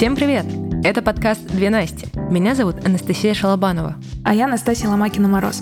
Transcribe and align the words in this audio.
Всем 0.00 0.16
привет! 0.16 0.46
Это 0.82 1.02
подкаст 1.02 1.46
«Две 1.48 1.68
Насти». 1.68 2.06
Меня 2.30 2.54
зовут 2.54 2.76
Анастасия 2.86 3.34
Шалобанова. 3.34 3.96
А 4.24 4.34
я 4.34 4.48
Настасья 4.48 4.88
Ломакина-Мороз. 4.88 5.60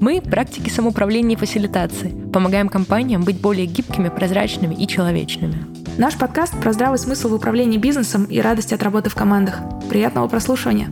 Мы– 0.00 0.20
практики 0.22 0.68
самоуправления 0.68 1.34
и 1.34 1.36
фасилитации. 1.36 2.14
Помогаем 2.32 2.68
компаниям 2.68 3.24
быть 3.24 3.40
более 3.40 3.66
гибкими, 3.66 4.08
прозрачными 4.08 4.76
и 4.76 4.86
человечными. 4.86 5.66
Наш 5.98 6.16
подкаст 6.16 6.54
про 6.60 6.72
здравый 6.72 7.00
смысл 7.00 7.30
в 7.30 7.34
управлении 7.34 7.76
бизнесом 7.76 8.22
и 8.26 8.40
радость 8.40 8.72
от 8.72 8.84
работы 8.84 9.10
в 9.10 9.16
командах. 9.16 9.58
Приятного 9.88 10.28
прослушивания! 10.28 10.88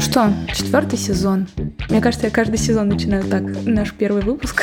Ну 0.00 0.06
что, 0.06 0.32
четвертый 0.54 0.98
сезон. 0.98 1.46
Мне 1.90 2.00
кажется, 2.00 2.28
я 2.28 2.32
каждый 2.32 2.56
сезон 2.56 2.88
начинаю 2.88 3.22
так. 3.22 3.42
Наш 3.66 3.92
первый 3.92 4.22
выпуск. 4.22 4.62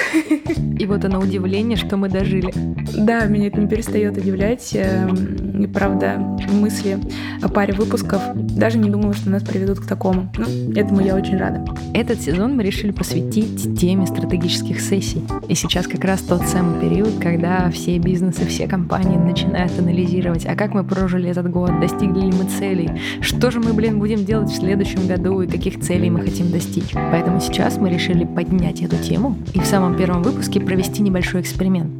И 0.79 0.85
вот 0.87 1.05
оно 1.05 1.19
удивление, 1.19 1.77
что 1.77 1.95
мы 1.95 2.09
дожили. 2.09 2.51
Да, 2.97 3.25
меня 3.25 3.45
это 3.45 3.59
не 3.59 3.67
перестает 3.67 4.17
удивлять. 4.17 4.71
Эм, 4.73 5.61
и 5.61 5.67
правда, 5.67 6.17
мысли 6.51 6.97
о 7.43 7.49
паре 7.49 7.75
выпусков 7.75 8.19
даже 8.33 8.79
не 8.79 8.89
думала, 8.89 9.13
что 9.13 9.29
нас 9.29 9.43
приведут 9.43 9.79
к 9.79 9.85
такому. 9.85 10.31
Ну, 10.37 10.73
этому 10.73 11.01
я 11.01 11.15
очень 11.15 11.37
рада. 11.37 11.63
Этот 11.93 12.19
сезон 12.19 12.55
мы 12.55 12.63
решили 12.63 12.89
посвятить 12.89 13.79
теме 13.79 14.07
стратегических 14.07 14.81
сессий. 14.81 15.21
И 15.47 15.53
сейчас 15.53 15.85
как 15.85 16.03
раз 16.03 16.21
тот 16.21 16.41
самый 16.47 16.81
период, 16.81 17.19
когда 17.21 17.69
все 17.69 17.99
бизнесы, 17.99 18.43
все 18.47 18.67
компании 18.67 19.17
начинают 19.17 19.77
анализировать, 19.77 20.47
а 20.47 20.55
как 20.55 20.73
мы 20.73 20.83
прожили 20.83 21.29
этот 21.29 21.47
год, 21.51 21.79
достигли 21.79 22.21
ли 22.21 22.31
мы 22.31 22.49
целей, 22.49 22.89
что 23.21 23.51
же 23.51 23.59
мы, 23.59 23.73
блин, 23.73 23.99
будем 23.99 24.25
делать 24.25 24.49
в 24.49 24.55
следующем 24.55 25.05
году 25.05 25.26
и 25.27 25.47
каких 25.47 25.79
целей 25.81 26.09
мы 26.09 26.21
хотим 26.21 26.51
достичь. 26.51 26.93
Поэтому 26.93 27.39
сейчас 27.39 27.77
мы 27.77 27.89
решили 27.89 28.25
поднять 28.25 28.81
эту 28.81 28.97
тему 28.97 29.37
и 29.53 29.59
в 29.59 29.65
самом 29.65 29.95
первом 29.95 30.23
выпуске 30.23 30.59
провести 30.59 31.01
небольшой 31.01 31.41
эксперимент. 31.41 31.91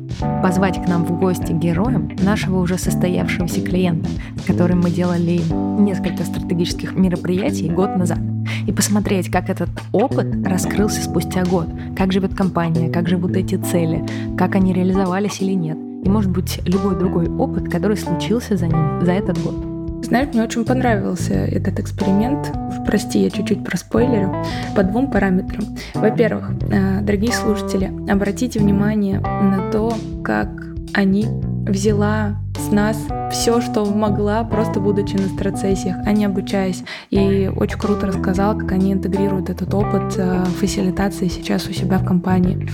Позвать 0.42 0.84
к 0.84 0.88
нам 0.88 1.06
в 1.06 1.20
гости 1.20 1.52
героем 1.52 2.10
нашего 2.22 2.60
уже 2.60 2.78
состоявшегося 2.78 3.62
клиента, 3.62 4.10
с 4.42 4.46
которым 4.46 4.82
мы 4.82 4.90
делали 4.90 5.42
несколько 5.80 6.24
стратегических 6.24 6.96
мероприятий 6.96 7.70
год 7.70 7.96
назад. 7.98 8.20
И 8.66 8.72
посмотреть, 8.72 9.30
как 9.30 9.50
этот 9.50 9.70
опыт 9.92 10.28
раскрылся 10.46 11.02
спустя 11.02 11.44
год, 11.46 11.68
как 11.96 12.12
живет 12.12 12.34
компания, 12.34 12.90
как 12.90 13.08
живут 13.08 13.36
эти 13.36 13.56
цели, 13.56 14.04
как 14.38 14.56
они 14.56 14.74
реализовались 14.74 15.42
или 15.42 15.54
нет. 15.54 15.78
И, 16.04 16.10
может 16.10 16.32
быть, 16.32 16.62
любой 16.66 16.98
другой 16.98 17.30
опыт, 17.30 17.70
который 17.70 17.98
случился 17.98 18.56
за 18.56 18.68
ним 18.68 19.02
за 19.02 19.12
этот 19.12 19.42
год. 19.44 19.77
Знаешь, 20.08 20.30
мне 20.30 20.42
очень 20.42 20.64
понравился 20.64 21.34
этот 21.34 21.82
эксперимент. 21.82 22.54
Прости, 22.86 23.20
я 23.20 23.30
чуть-чуть 23.30 23.66
проспойлерю. 23.66 24.34
По 24.74 24.84
двум 24.84 25.12
параметрам. 25.12 25.66
Во-первых, 25.94 26.52
э, 26.72 27.02
дорогие 27.02 27.34
слушатели, 27.34 27.92
обратите 28.10 28.58
внимание 28.60 29.20
на 29.20 29.70
то, 29.70 29.94
как 30.24 30.50
они 30.94 31.28
взяла 31.68 32.38
с 32.58 32.72
нас 32.72 32.98
все, 33.32 33.62
что 33.62 33.86
могла, 33.86 34.44
просто 34.44 34.80
будучи 34.80 35.16
на 35.16 35.28
страцессиях, 35.28 35.98
а 36.06 36.12
не 36.12 36.26
обучаясь. 36.26 36.84
И 37.10 37.52
очень 37.56 37.78
круто 37.78 38.08
рассказал, 38.08 38.58
как 38.58 38.72
они 38.72 38.94
интегрируют 38.94 39.50
этот 39.50 39.74
опыт 39.74 40.16
э, 40.18 40.46
фасилитации 40.60 41.28
сейчас 41.28 41.68
у 41.68 41.74
себя 41.74 41.98
в 41.98 42.06
компании. 42.06 42.70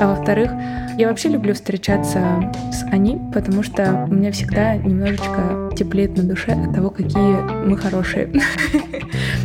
А 0.00 0.08
во-вторых, 0.08 0.50
я 0.98 1.08
вообще 1.08 1.28
люблю 1.28 1.54
встречаться 1.54 2.52
с 2.72 2.82
Ани, 2.92 3.20
потому 3.32 3.62
что 3.62 4.06
у 4.10 4.14
меня 4.14 4.32
всегда 4.32 4.76
немножечко 4.76 5.70
теплеет 5.76 6.16
на 6.16 6.24
душе 6.24 6.52
от 6.52 6.74
того, 6.74 6.90
какие 6.90 7.66
мы 7.66 7.76
хорошие. 7.76 8.32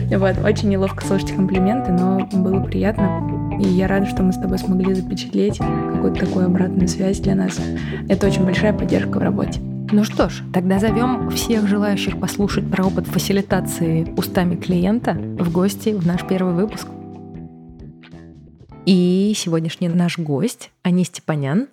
Вот, 0.10 0.36
очень 0.44 0.70
неловко 0.70 1.04
слушать 1.06 1.32
комплименты, 1.32 1.92
но 1.92 2.28
было 2.32 2.60
приятно. 2.62 3.33
И 3.60 3.68
я 3.68 3.88
рада, 3.88 4.06
что 4.06 4.24
мы 4.24 4.34
с 4.34 4.38
тобой 4.38 4.58
смогли 4.58 4.94
запечатлеть 4.94 5.58
какую-то 5.58 6.26
такую 6.26 6.46
обратную 6.48 6.88
связь 6.88 7.20
для 7.20 7.36
нас. 7.36 7.60
Это 8.10 8.28
очень 8.28 8.44
большая 8.44 8.74
поддержка 8.74 9.18
в 9.18 9.22
работе. 9.22 9.60
Ну 9.92 10.04
что 10.04 10.30
ж, 10.30 10.42
тогда 10.52 10.80
зовем 10.80 11.30
всех 11.30 11.68
желающих 11.68 12.20
послушать 12.20 12.70
про 12.70 12.86
опыт 12.86 13.06
фасилитации 13.06 14.12
устами 14.18 14.56
клиента 14.56 15.14
в 15.14 15.52
гости 15.52 15.90
в 15.90 16.08
наш 16.08 16.26
первый 16.26 16.56
выпуск. 16.56 16.88
И 18.86 19.34
сегодняшний 19.36 19.90
наш 19.90 20.18
гость 20.18 20.72
Ани 20.82 21.04
Степанян. 21.04 21.68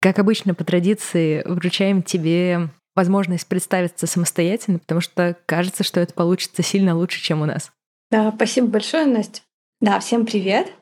Как 0.00 0.18
обычно, 0.18 0.54
по 0.54 0.64
традиции, 0.64 1.42
вручаем 1.46 2.02
тебе 2.02 2.68
возможность 2.94 3.46
представиться 3.46 4.06
самостоятельно, 4.06 4.78
потому 4.78 5.00
что 5.00 5.36
кажется, 5.46 5.84
что 5.84 6.00
это 6.00 6.14
получится 6.14 6.62
сильно 6.62 6.96
лучше, 6.96 7.22
чем 7.22 7.42
у 7.42 7.44
нас. 7.44 7.70
Да, 8.10 8.32
спасибо 8.34 8.66
большое, 8.68 9.06
Настя. 9.06 9.42
Да, 9.80 10.00
всем 10.00 10.26
привет. 10.26 10.72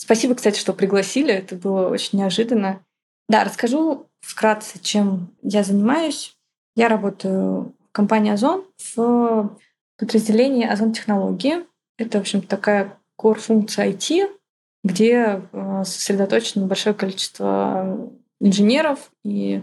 Спасибо, 0.00 0.34
кстати, 0.34 0.58
что 0.58 0.72
пригласили. 0.72 1.30
Это 1.30 1.56
было 1.56 1.90
очень 1.90 2.20
неожиданно. 2.20 2.82
Да, 3.28 3.44
расскажу 3.44 4.06
вкратце, 4.22 4.78
чем 4.80 5.28
я 5.42 5.62
занимаюсь. 5.62 6.38
Я 6.74 6.88
работаю 6.88 7.74
в 7.78 7.92
компании 7.92 8.32
Озон 8.32 8.64
в 8.94 9.58
подразделении 9.98 10.66
Озон 10.66 10.94
Технологии. 10.94 11.66
Это, 11.98 12.16
в 12.16 12.22
общем, 12.22 12.40
такая 12.40 12.98
core-функция 13.20 13.90
IT, 13.92 14.30
где 14.84 15.42
э, 15.52 15.82
сосредоточено 15.84 16.66
большое 16.66 16.94
количество 16.94 18.10
инженеров 18.40 19.12
и 19.22 19.62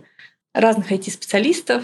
разных 0.53 0.91
IT-специалистов. 0.91 1.83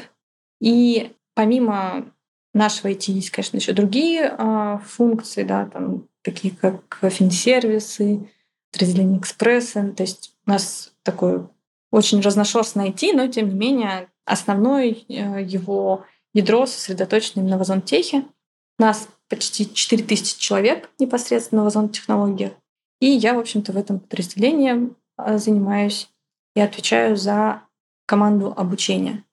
И 0.62 1.12
помимо 1.34 2.06
нашего 2.54 2.92
IT 2.92 3.12
есть, 3.14 3.32
конечно, 3.32 3.58
еще 3.58 3.74
другие 3.74 4.36
э, 4.38 4.78
функции, 4.86 5.42
да, 5.42 5.66
там, 5.66 6.08
такие 6.22 6.56
как 6.56 7.00
финсервисы, 7.10 8.30
подразделение 8.74 9.20
экспресса. 9.20 9.94
То 9.96 10.04
есть 10.04 10.34
у 10.46 10.50
нас 10.50 10.92
такое 11.04 11.48
очень 11.92 12.20
разношерстно 12.20 12.90
IT, 12.90 13.14
но 13.14 13.28
тем 13.28 13.50
не 13.50 13.56
менее 13.56 14.10
основной 14.26 15.06
э, 15.08 15.44
его 15.44 16.06
ядро 16.34 16.66
сосредоточено 16.66 17.42
именно 17.42 17.58
в 17.58 17.62
озонтехе. 17.62 18.26
У 18.80 18.82
нас 18.82 19.08
почти 19.30 19.72
4000 19.72 20.40
человек 20.40 20.90
непосредственно 21.00 21.64
в 21.64 21.68
озон-технологиях. 21.68 22.54
И 23.00 23.06
я, 23.06 23.36
в 23.36 23.40
общем-то, 23.40 23.72
в 23.72 23.78
этом 23.78 24.00
подразделении 24.00 24.90
э, 25.18 25.38
занимаюсь 25.38 26.10
и 26.56 26.62
отвечаю 26.62 27.16
за 27.16 27.62
команду 28.06 28.54
обучения. 28.56 29.24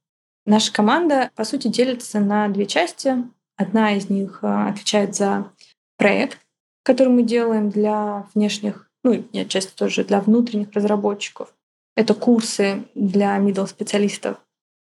Наша 0.44 0.72
команда, 0.72 1.30
по 1.34 1.44
сути, 1.44 1.68
делится 1.68 2.20
на 2.20 2.48
две 2.48 2.66
части. 2.66 3.24
Одна 3.56 3.96
из 3.96 4.10
них 4.10 4.40
э, 4.42 4.68
отвечает 4.68 5.14
за 5.14 5.50
проект, 5.96 6.38
который 6.82 7.12
мы 7.12 7.22
делаем 7.22 7.70
для 7.70 8.26
внешних, 8.34 8.89
ну 9.04 9.12
и 9.12 9.38
отчасти 9.38 9.74
тоже 9.74 10.04
для 10.04 10.20
внутренних 10.20 10.72
разработчиков. 10.72 11.54
Это 11.96 12.14
курсы 12.14 12.84
для 12.94 13.36
middle 13.38 13.66
специалистов. 13.66 14.38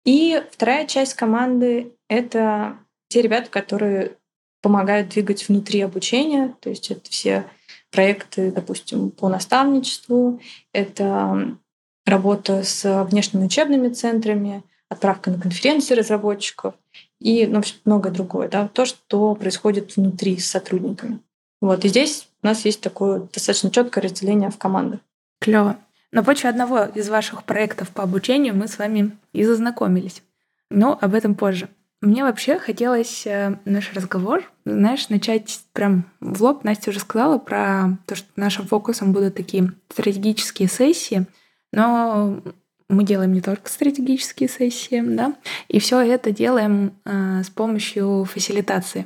И 0.05 0.41
вторая 0.51 0.87
часть 0.87 1.13
команды— 1.13 1.93
это 2.09 2.77
те 3.09 3.21
ребята, 3.21 3.49
которые 3.49 4.17
помогают 4.61 5.09
двигать 5.09 5.47
внутри 5.47 5.81
обучения. 5.81 6.55
То 6.59 6.69
есть 6.69 6.91
это 6.91 7.09
все 7.09 7.45
проекты, 7.91 8.51
допустим, 8.51 9.11
по 9.11 9.27
наставничеству, 9.27 10.39
это 10.73 11.57
работа 12.05 12.63
с 12.63 13.03
внешними 13.05 13.45
учебными 13.45 13.89
центрами, 13.89 14.63
отправка 14.89 15.31
на 15.31 15.39
конференции 15.39 15.93
разработчиков 15.93 16.75
и 17.19 17.45
ну, 17.45 17.61
многое 17.85 18.11
другое. 18.11 18.49
Да? 18.49 18.67
То, 18.67 18.85
что 18.85 19.35
происходит 19.35 19.95
внутри 19.95 20.37
с 20.37 20.49
сотрудниками. 20.49 21.19
Вот. 21.61 21.85
И 21.85 21.89
здесь 21.89 22.27
у 22.43 22.47
нас 22.47 22.65
есть 22.65 22.81
такое 22.81 23.27
достаточно 23.33 23.71
четкое 23.71 24.03
разделение 24.03 24.49
в 24.49 24.57
командах. 24.57 24.99
Клево. 25.39 25.77
На 26.11 26.23
почве 26.23 26.49
одного 26.49 26.85
из 26.85 27.07
ваших 27.09 27.43
проектов 27.43 27.89
по 27.89 28.03
обучению 28.03 28.55
мы 28.55 28.67
с 28.67 28.77
вами 28.77 29.17
и 29.31 29.43
зазнакомились. 29.43 30.23
Но 30.69 30.97
об 30.99 31.13
этом 31.13 31.35
позже. 31.35 31.69
Мне 32.01 32.23
вообще 32.23 32.57
хотелось 32.57 33.27
э, 33.27 33.59
наш 33.65 33.93
разговор, 33.93 34.43
знаешь, 34.65 35.09
начать 35.09 35.61
прям 35.71 36.05
в 36.19 36.41
лоб. 36.41 36.63
Настя 36.63 36.89
уже 36.89 36.99
сказала 36.99 37.37
про 37.37 37.97
то, 38.07 38.15
что 38.15 38.27
нашим 38.35 38.65
фокусом 38.65 39.13
будут 39.13 39.35
такие 39.35 39.71
стратегические 39.89 40.67
сессии, 40.67 41.27
но 41.71 42.41
мы 42.89 43.03
делаем 43.03 43.33
не 43.33 43.41
только 43.41 43.69
стратегические 43.69 44.49
сессии, 44.49 44.99
да, 44.99 45.35
и 45.67 45.79
все 45.79 46.01
это 46.01 46.31
делаем 46.31 46.93
э, 47.05 47.43
с 47.43 47.49
помощью 47.51 48.25
фасилитации. 48.25 49.05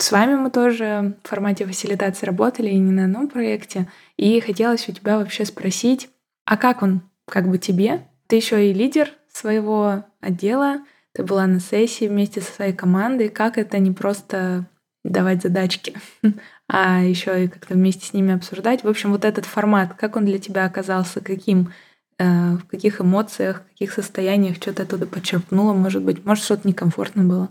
С 0.00 0.12
вами 0.12 0.34
мы 0.34 0.50
тоже 0.50 1.16
в 1.22 1.28
формате 1.28 1.66
фасилитации 1.66 2.26
работали 2.26 2.68
и 2.68 2.78
не 2.78 2.92
на 2.92 3.04
одном 3.04 3.28
проекте, 3.28 3.88
и 4.16 4.38
хотелось 4.40 4.88
у 4.88 4.92
тебя 4.92 5.18
вообще 5.18 5.44
спросить, 5.44 6.08
а 6.44 6.56
как 6.56 6.82
он 6.82 7.02
как 7.26 7.48
бы 7.48 7.58
тебе? 7.58 8.06
Ты 8.26 8.36
еще 8.36 8.70
и 8.70 8.72
лидер 8.72 9.12
своего 9.32 10.04
отдела, 10.20 10.78
ты 11.12 11.24
была 11.24 11.46
на 11.46 11.60
сессии 11.60 12.06
вместе 12.06 12.40
со 12.40 12.52
своей 12.52 12.72
командой. 12.72 13.28
Как 13.28 13.58
это 13.58 13.78
не 13.78 13.90
просто 13.90 14.66
давать 15.04 15.42
задачки, 15.42 15.94
а 16.68 17.02
еще 17.02 17.44
и 17.44 17.48
как-то 17.48 17.74
вместе 17.74 18.06
с 18.06 18.12
ними 18.12 18.34
обсуждать. 18.34 18.84
В 18.84 18.88
общем, 18.88 19.10
вот 19.10 19.24
этот 19.24 19.46
формат, 19.46 19.94
как 19.94 20.16
он 20.16 20.24
для 20.24 20.38
тебя 20.38 20.64
оказался, 20.64 21.20
каким, 21.20 21.72
э, 22.18 22.52
в 22.52 22.66
каких 22.66 23.00
эмоциях, 23.00 23.62
в 23.62 23.70
каких 23.70 23.92
состояниях, 23.92 24.56
что 24.56 24.72
ты 24.72 24.82
оттуда 24.82 25.06
подчерпнула, 25.06 25.72
может 25.72 26.02
быть, 26.02 26.24
может, 26.24 26.44
что-то 26.44 26.68
некомфортно 26.68 27.24
было? 27.24 27.48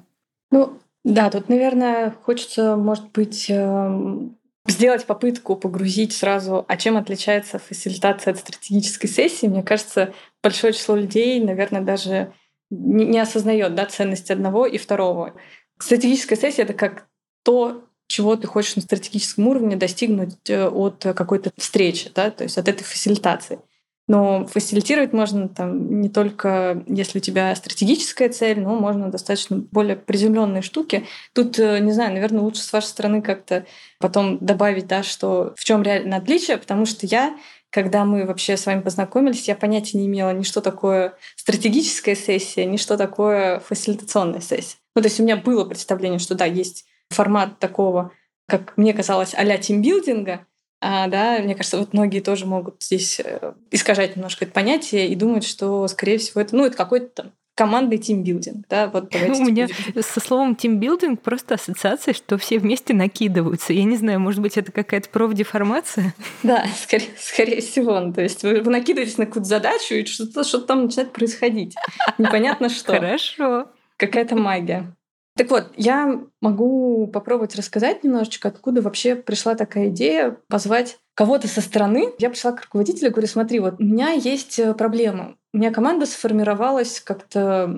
Ну, 0.52 0.80
да, 1.04 1.30
тут, 1.30 1.50
наверное, 1.50 2.12
хочется, 2.12 2.76
может 2.76 3.12
быть, 3.12 3.50
эм, 3.50 4.38
сделать 4.68 5.06
попытку 5.06 5.56
погрузить 5.56 6.14
сразу, 6.14 6.66
а 6.68 6.78
чем 6.78 6.98
отличается 6.98 7.60
фасилитация 7.60 8.34
от 8.34 8.40
стратегической 8.40 9.10
сессии. 9.10 9.48
Мне 9.48 9.64
кажется, 9.64 10.14
большое 10.44 10.74
число 10.74 10.96
людей, 10.96 11.40
наверное, 11.40 11.82
даже 11.82 12.34
не 12.70 13.18
осознает 13.20 13.76
да, 13.76 13.86
ценность 13.86 14.30
одного 14.30 14.66
и 14.66 14.78
второго. 14.78 15.34
Стратегическая 15.80 16.36
сессия— 16.36 16.62
это 16.64 16.74
как 16.74 17.08
то, 17.44 17.86
чего 18.08 18.36
ты 18.36 18.48
хочешь 18.48 18.76
на 18.76 18.82
стратегическом 18.82 19.48
уровне 19.48 19.76
достигнуть 19.76 20.50
э, 20.50 20.68
от 20.68 21.04
какой-то 21.16 21.52
встречи, 21.58 22.10
да, 22.14 22.32
то 22.32 22.44
есть 22.44 22.58
от 22.58 22.68
этой 22.68 22.84
фасилитации. 22.84 23.60
Но 24.08 24.46
фасилитировать 24.46 25.12
можно 25.12 25.50
там 25.50 26.00
не 26.00 26.10
только, 26.10 26.84
если 26.88 27.18
у 27.18 27.22
тебя 27.22 27.54
стратегическая 27.56 28.30
цель, 28.30 28.60
но 28.60 28.76
можно 28.76 29.12
достаточно 29.12 29.58
более 29.58 29.98
приземленные 29.98 30.62
штуки. 30.62 31.06
Тут, 31.34 31.60
э, 31.60 31.80
не 31.80 31.92
знаю, 31.92 32.14
наверное, 32.14 32.42
лучше 32.42 32.62
с 32.62 32.72
вашей 32.72 32.88
стороны 32.88 33.22
как-то 33.22 33.66
потом 34.00 34.38
добавить, 34.40 34.88
да, 34.88 35.04
что 35.04 35.54
в 35.58 35.64
чем 35.66 35.84
реально 35.84 36.18
отличие, 36.18 36.58
потому 36.58 36.86
что 36.86 37.06
я 37.06 37.36
когда 37.70 38.06
мы 38.06 38.26
вообще 38.26 38.56
с 38.56 38.66
вами 38.66 38.82
познакомились, 38.82 39.48
я 39.48 39.56
понятия 39.56 39.98
не 39.98 40.08
имела 40.08 40.32
ни 40.32 40.44
что 40.44 40.62
такое 40.62 41.16
стратегическая 41.36 42.16
сессия, 42.16 42.66
ни 42.66 42.78
что 42.78 42.98
такое 42.98 43.60
фасилитационная 43.60 44.40
сессия. 44.40 44.78
Ну, 44.96 45.02
то 45.02 45.10
есть 45.10 45.20
у 45.20 45.24
меня 45.24 45.36
было 45.36 45.66
представление, 45.66 46.20
что 46.20 46.34
да, 46.34 46.46
есть 46.46 46.86
формат 47.10 47.60
такого, 47.60 48.12
как 48.48 48.76
мне 48.78 48.94
казалось, 48.94 49.34
а-ля 49.36 49.58
тимбилдинга, 49.58 50.48
а, 50.80 51.08
да, 51.08 51.40
мне 51.40 51.56
кажется, 51.56 51.78
вот 51.78 51.94
многие 51.94 52.20
тоже 52.20 52.46
могут 52.46 52.84
здесь 52.84 53.20
э, 53.20 53.54
искажать 53.72 54.16
немножко 54.16 54.46
это 54.46 54.54
понятие 54.54 55.08
и 55.08 55.16
думать, 55.16 55.44
что, 55.44 55.88
скорее 55.88 56.18
всего, 56.18 56.42
это, 56.42 56.56
ну, 56.56 56.66
это 56.66 56.78
какой-то 56.78 57.08
там 57.08 57.32
командный 57.58 57.98
тимбилдинг, 57.98 58.68
да, 58.70 58.88
вот 58.88 59.14
У 59.16 59.44
меня 59.44 59.68
со 60.00 60.20
словом 60.20 60.56
тимбилдинг 60.56 61.22
просто 61.24 61.56
ассоциация, 61.56 62.14
что 62.14 62.38
все 62.38 62.60
вместе 62.60 62.94
накидываются. 62.94 63.74
Я 63.74 63.84
не 63.84 63.98
знаю, 63.98 64.20
может 64.20 64.42
быть, 64.42 64.58
это 64.58 64.72
какая-то 64.72 65.10
профдеформация? 65.10 66.14
Да, 66.44 66.66
скорее, 66.80 67.10
скорее 67.18 67.62
всего. 67.62 68.00
Ну, 68.00 68.14
то 68.14 68.22
есть 68.22 68.44
вы, 68.44 68.62
вы 68.62 68.72
накидываетесь 68.72 69.18
на 69.18 69.26
какую-то 69.26 69.50
задачу, 69.50 69.96
и 69.96 70.06
что-то 70.06 70.44
что 70.44 70.60
там 70.60 70.86
начинает 70.86 71.12
происходить. 71.12 71.76
Непонятно 72.20 72.70
что. 72.70 72.94
Хорошо. 73.00 73.70
Какая-то 73.98 74.36
магия. 74.36 74.96
Так 75.38 75.52
вот, 75.52 75.72
я 75.78 76.20
могу 76.42 77.08
попробовать 77.08 77.56
рассказать 77.56 78.04
немножечко, 78.04 78.48
откуда 78.48 78.82
вообще 78.82 79.16
пришла 79.16 79.54
такая 79.54 79.90
идея 79.90 80.38
позвать 80.48 80.98
кого-то 81.14 81.48
со 81.48 81.62
стороны. 81.62 82.10
Я 82.18 82.30
пришла 82.30 82.54
к 82.54 82.64
руководителю 82.64 83.10
и 83.10 83.12
говорю, 83.12 83.28
смотри, 83.28 83.60
вот 83.60 83.76
у 83.80 83.84
меня 83.84 84.12
есть 84.12 84.58
э, 84.58 84.74
проблема. 84.74 85.36
У 85.54 85.58
меня 85.58 85.72
команда 85.72 86.06
сформировалась 86.08 87.00
как-то 87.00 87.72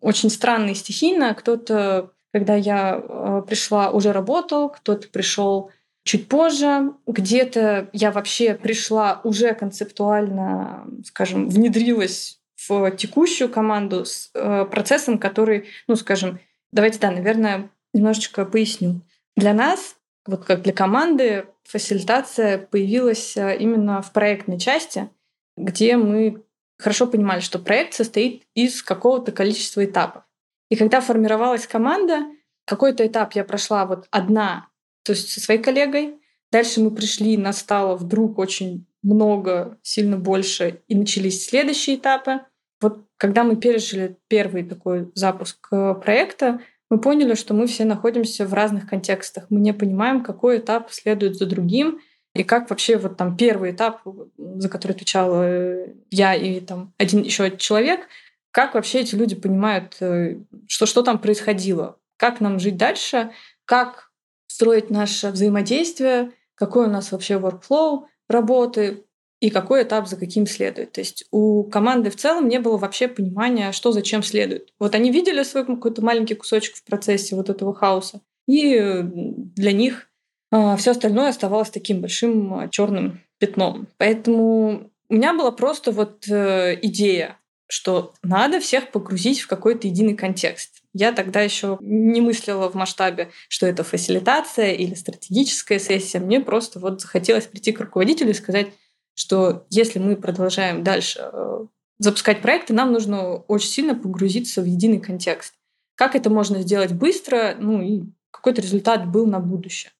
очень 0.00 0.30
странно 0.30 0.70
и 0.70 0.74
стихийно. 0.74 1.34
Кто-то, 1.34 2.10
когда 2.32 2.54
я 2.54 2.98
э, 3.02 3.42
пришла, 3.46 3.90
уже 3.90 4.12
работал, 4.12 4.70
кто-то 4.70 5.08
пришел 5.08 5.70
чуть 6.04 6.28
позже. 6.28 6.92
Где-то 7.06 7.88
я 7.92 8.10
вообще 8.10 8.54
пришла 8.54 9.20
уже 9.22 9.52
концептуально, 9.54 10.86
скажем, 11.04 11.48
внедрилась 11.48 12.40
в 12.68 12.90
текущую 12.92 13.50
команду 13.50 14.04
с 14.04 14.30
э, 14.34 14.64
процессом, 14.70 15.18
который, 15.18 15.66
ну, 15.88 15.96
скажем, 15.96 16.38
Давайте, 16.72 16.98
да, 16.98 17.10
наверное, 17.10 17.70
немножечко 17.92 18.44
поясню. 18.44 19.02
Для 19.36 19.52
нас, 19.54 19.96
вот 20.26 20.44
как 20.44 20.62
для 20.62 20.72
команды, 20.72 21.46
фасилитация 21.64 22.58
появилась 22.58 23.36
э, 23.36 23.56
именно 23.58 24.02
в 24.02 24.12
проектной 24.12 24.58
части, 24.58 25.10
где 25.56 25.96
мы 25.96 26.42
хорошо 26.78 27.06
понимали, 27.06 27.40
что 27.40 27.58
проект 27.58 27.94
состоит 27.94 28.42
из 28.54 28.82
какого-то 28.82 29.32
количества 29.32 29.84
этапов. 29.84 30.24
И 30.68 30.76
когда 30.76 31.00
формировалась 31.00 31.66
команда, 31.66 32.26
какой-то 32.64 33.06
этап 33.06 33.34
я 33.34 33.44
прошла 33.44 33.86
вот 33.86 34.06
одна, 34.10 34.68
то 35.04 35.12
есть 35.12 35.30
со 35.30 35.40
своей 35.40 35.60
коллегой. 35.60 36.18
Дальше 36.50 36.80
мы 36.80 36.90
пришли, 36.90 37.36
нас 37.36 37.58
стало 37.58 37.96
вдруг 37.96 38.38
очень 38.38 38.86
много, 39.02 39.78
сильно 39.82 40.16
больше, 40.16 40.82
и 40.86 40.94
начались 40.94 41.46
следующие 41.46 41.96
этапы. 41.96 42.40
Вот 42.82 43.04
когда 43.16 43.44
мы 43.44 43.56
пережили 43.56 44.16
первый 44.28 44.64
такой 44.64 45.10
запуск 45.14 45.68
э, 45.70 45.94
проекта, 45.94 46.60
мы 46.90 46.98
поняли, 46.98 47.34
что 47.34 47.54
мы 47.54 47.66
все 47.66 47.84
находимся 47.84 48.44
в 48.44 48.52
разных 48.52 48.88
контекстах. 48.88 49.46
Мы 49.48 49.60
не 49.60 49.72
понимаем, 49.72 50.22
какой 50.22 50.58
этап 50.58 50.90
следует 50.90 51.36
за 51.36 51.46
другим, 51.46 52.00
и 52.34 52.44
как 52.44 52.68
вообще 52.70 52.96
вот 52.96 53.16
там 53.16 53.36
первый 53.36 53.72
этап, 53.72 54.02
за 54.36 54.68
который 54.68 54.92
отвечала 54.92 55.42
э, 55.44 55.94
я 56.10 56.34
и 56.34 56.60
там 56.60 56.92
один 56.98 57.22
еще 57.22 57.56
человек, 57.56 58.08
как 58.50 58.74
вообще 58.74 59.00
эти 59.00 59.14
люди 59.14 59.34
понимают, 59.34 59.96
э, 60.00 60.38
что, 60.66 60.86
что 60.86 61.02
там 61.02 61.18
происходило, 61.18 61.98
как 62.16 62.40
нам 62.40 62.58
жить 62.58 62.76
дальше, 62.76 63.30
как 63.64 64.10
строить 64.46 64.90
наше 64.90 65.30
взаимодействие, 65.30 66.32
какой 66.54 66.86
у 66.86 66.90
нас 66.90 67.12
вообще 67.12 67.34
workflow 67.34 68.04
работы, 68.28 69.04
и 69.42 69.50
какой 69.50 69.82
этап 69.82 70.06
за 70.06 70.16
каким 70.16 70.46
следует. 70.46 70.92
То 70.92 71.00
есть 71.00 71.24
у 71.32 71.64
команды 71.64 72.10
в 72.10 72.16
целом 72.16 72.48
не 72.48 72.60
было 72.60 72.76
вообще 72.76 73.08
понимания, 73.08 73.72
что 73.72 73.90
зачем 73.90 74.22
следует. 74.22 74.72
Вот 74.78 74.94
они 74.94 75.10
видели 75.10 75.42
свой 75.42 75.66
какой-то 75.66 76.00
маленький 76.00 76.36
кусочек 76.36 76.76
в 76.76 76.84
процессе 76.84 77.34
вот 77.34 77.50
этого 77.50 77.74
хаоса, 77.74 78.20
и 78.46 79.00
для 79.02 79.72
них 79.72 80.08
э, 80.52 80.76
все 80.76 80.92
остальное 80.92 81.30
оставалось 81.30 81.70
таким 81.70 82.00
большим 82.00 82.54
а, 82.54 82.68
черным 82.68 83.20
пятном. 83.38 83.88
Поэтому 83.98 84.92
у 85.08 85.14
меня 85.14 85.34
была 85.34 85.50
просто 85.50 85.90
вот 85.90 86.28
э, 86.28 86.78
идея, 86.80 87.36
что 87.66 88.14
надо 88.22 88.60
всех 88.60 88.92
погрузить 88.92 89.40
в 89.40 89.48
какой-то 89.48 89.88
единый 89.88 90.14
контекст. 90.14 90.82
Я 90.94 91.10
тогда 91.10 91.40
еще 91.40 91.78
не 91.80 92.20
мыслила 92.20 92.68
в 92.68 92.74
масштабе, 92.74 93.30
что 93.48 93.66
это 93.66 93.82
фасилитация 93.82 94.70
или 94.70 94.94
стратегическая 94.94 95.80
сессия. 95.80 96.20
Мне 96.20 96.40
просто 96.40 96.78
вот 96.78 97.00
захотелось 97.00 97.46
прийти 97.46 97.72
к 97.72 97.80
руководителю 97.80 98.30
и 98.30 98.34
сказать, 98.34 98.68
что 99.14 99.66
если 99.70 99.98
мы 99.98 100.16
продолжаем 100.16 100.82
дальше 100.82 101.20
э, 101.22 101.66
запускать 101.98 102.42
проекты, 102.42 102.72
нам 102.72 102.92
нужно 102.92 103.36
очень 103.36 103.68
сильно 103.68 103.94
погрузиться 103.94 104.62
в 104.62 104.64
единый 104.64 105.00
контекст. 105.00 105.54
Как 105.94 106.14
это 106.16 106.30
можно 106.30 106.60
сделать 106.62 106.92
быстро, 106.92 107.56
ну 107.58 107.80
и 107.82 108.02
какой-то 108.30 108.62
результат 108.62 109.06
был 109.10 109.26
на 109.26 109.40
будущее. 109.40 109.92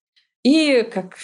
И 0.43 0.83
как 0.83 1.17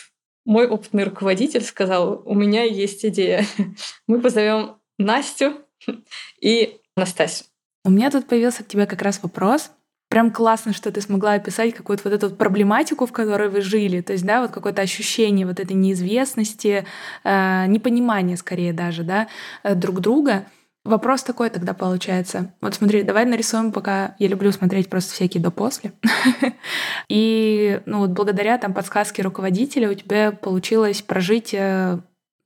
мой 0.45 0.67
опытный 0.69 1.05
руководитель 1.05 1.63
сказал, 1.63 2.23
у 2.25 2.35
меня 2.35 2.63
есть 2.65 3.05
идея. 3.05 3.45
Мы 4.07 4.21
позовем 4.21 4.77
Настю 4.99 5.55
и 6.41 6.81
Настасью. 6.97 7.47
У 7.85 7.91
меня 7.91 8.11
тут 8.11 8.27
появился 8.27 8.65
к 8.65 8.69
тебе 8.69 8.87
как 8.87 9.03
раз 9.03 9.23
вопрос 9.23 9.71
прям 10.09 10.31
классно, 10.31 10.73
что 10.73 10.91
ты 10.91 11.01
смогла 11.01 11.35
описать 11.35 11.75
какую-то 11.75 12.09
вот 12.09 12.13
эту 12.13 12.35
проблематику, 12.35 13.07
в 13.07 13.13
которой 13.13 13.49
вы 13.49 13.61
жили. 13.61 14.01
То 14.01 14.15
есть, 14.15 14.25
да, 14.25 14.41
вот 14.41 14.51
какое-то 14.51 14.83
ощущение 14.83 15.47
вот 15.47 15.61
этой 15.61 15.75
неизвестности, 15.75 16.87
э, 17.25 17.67
непонимания 17.67 18.37
скорее 18.37 18.73
даже, 18.73 19.03
да, 19.03 19.29
э, 19.63 19.75
друг 19.75 20.01
друга. 20.01 20.47
Вопрос 20.85 21.23
такой 21.23 21.51
тогда 21.51 21.75
получается. 21.75 22.55
Вот 22.63 22.75
смотри, 22.75 23.03
давай 23.03 23.27
нарисуем 23.27 23.73
пока... 23.73 24.15
Я 24.19 24.29
люблю 24.29 24.51
смотреть 24.53 24.89
просто 24.89 25.13
всякие 25.13 25.43
до-после. 25.43 25.93
И 27.09 27.83
ну 27.85 27.99
вот 27.99 28.11
благодаря 28.11 28.57
там 28.57 28.73
подсказке 28.73 29.23
руководителя 29.23 29.91
у 29.91 29.95
тебя 29.95 30.33
получилось 30.33 31.03
прожить 31.03 31.53
э, 31.53 31.99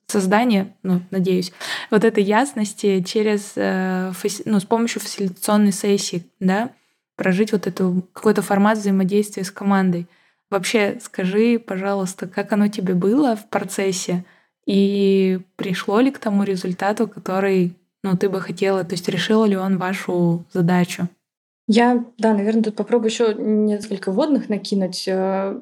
создание, 0.09 0.75
ну, 0.83 1.03
надеюсь, 1.11 1.53
вот 1.91 2.05
этой 2.05 2.25
ясности 2.25 3.03
через, 3.03 3.55
ну, 4.45 4.61
с 4.61 4.65
помощью 4.65 5.01
фасилитационной 5.01 5.73
сессии, 5.73 6.27
да, 6.39 6.71
прожить 7.23 7.53
вот 7.53 7.69
эту 7.69 8.03
какой-то 8.13 8.43
формат 8.43 8.79
взаимодействия 8.79 9.45
с 9.45 9.53
командой. 9.53 10.09
Вообще, 10.51 10.99
скажи, 11.01 11.63
пожалуйста, 11.65 12.27
как 12.27 12.53
оно 12.53 12.67
тебе 12.67 12.95
было 12.95 13.37
в 13.37 13.49
процессе 13.49 14.25
и 14.67 15.39
пришло 15.55 16.01
ли 16.01 16.11
к 16.11 16.19
тому 16.19 16.43
результату, 16.43 17.07
который 17.07 17.77
ну, 18.03 18.17
ты 18.17 18.29
бы 18.29 18.41
хотела, 18.41 18.83
то 18.83 18.95
есть 18.95 19.09
решила 19.09 19.45
ли 19.45 19.57
он 19.57 19.79
вашу 19.79 20.45
задачу? 20.53 21.07
Я, 21.69 22.05
да, 22.19 22.35
наверное, 22.35 22.65
тут 22.65 22.75
попробую 22.75 23.09
еще 23.09 23.35
несколько 23.35 24.11
водных 24.11 24.49
накинуть. 24.49 25.07
Э, 25.07 25.61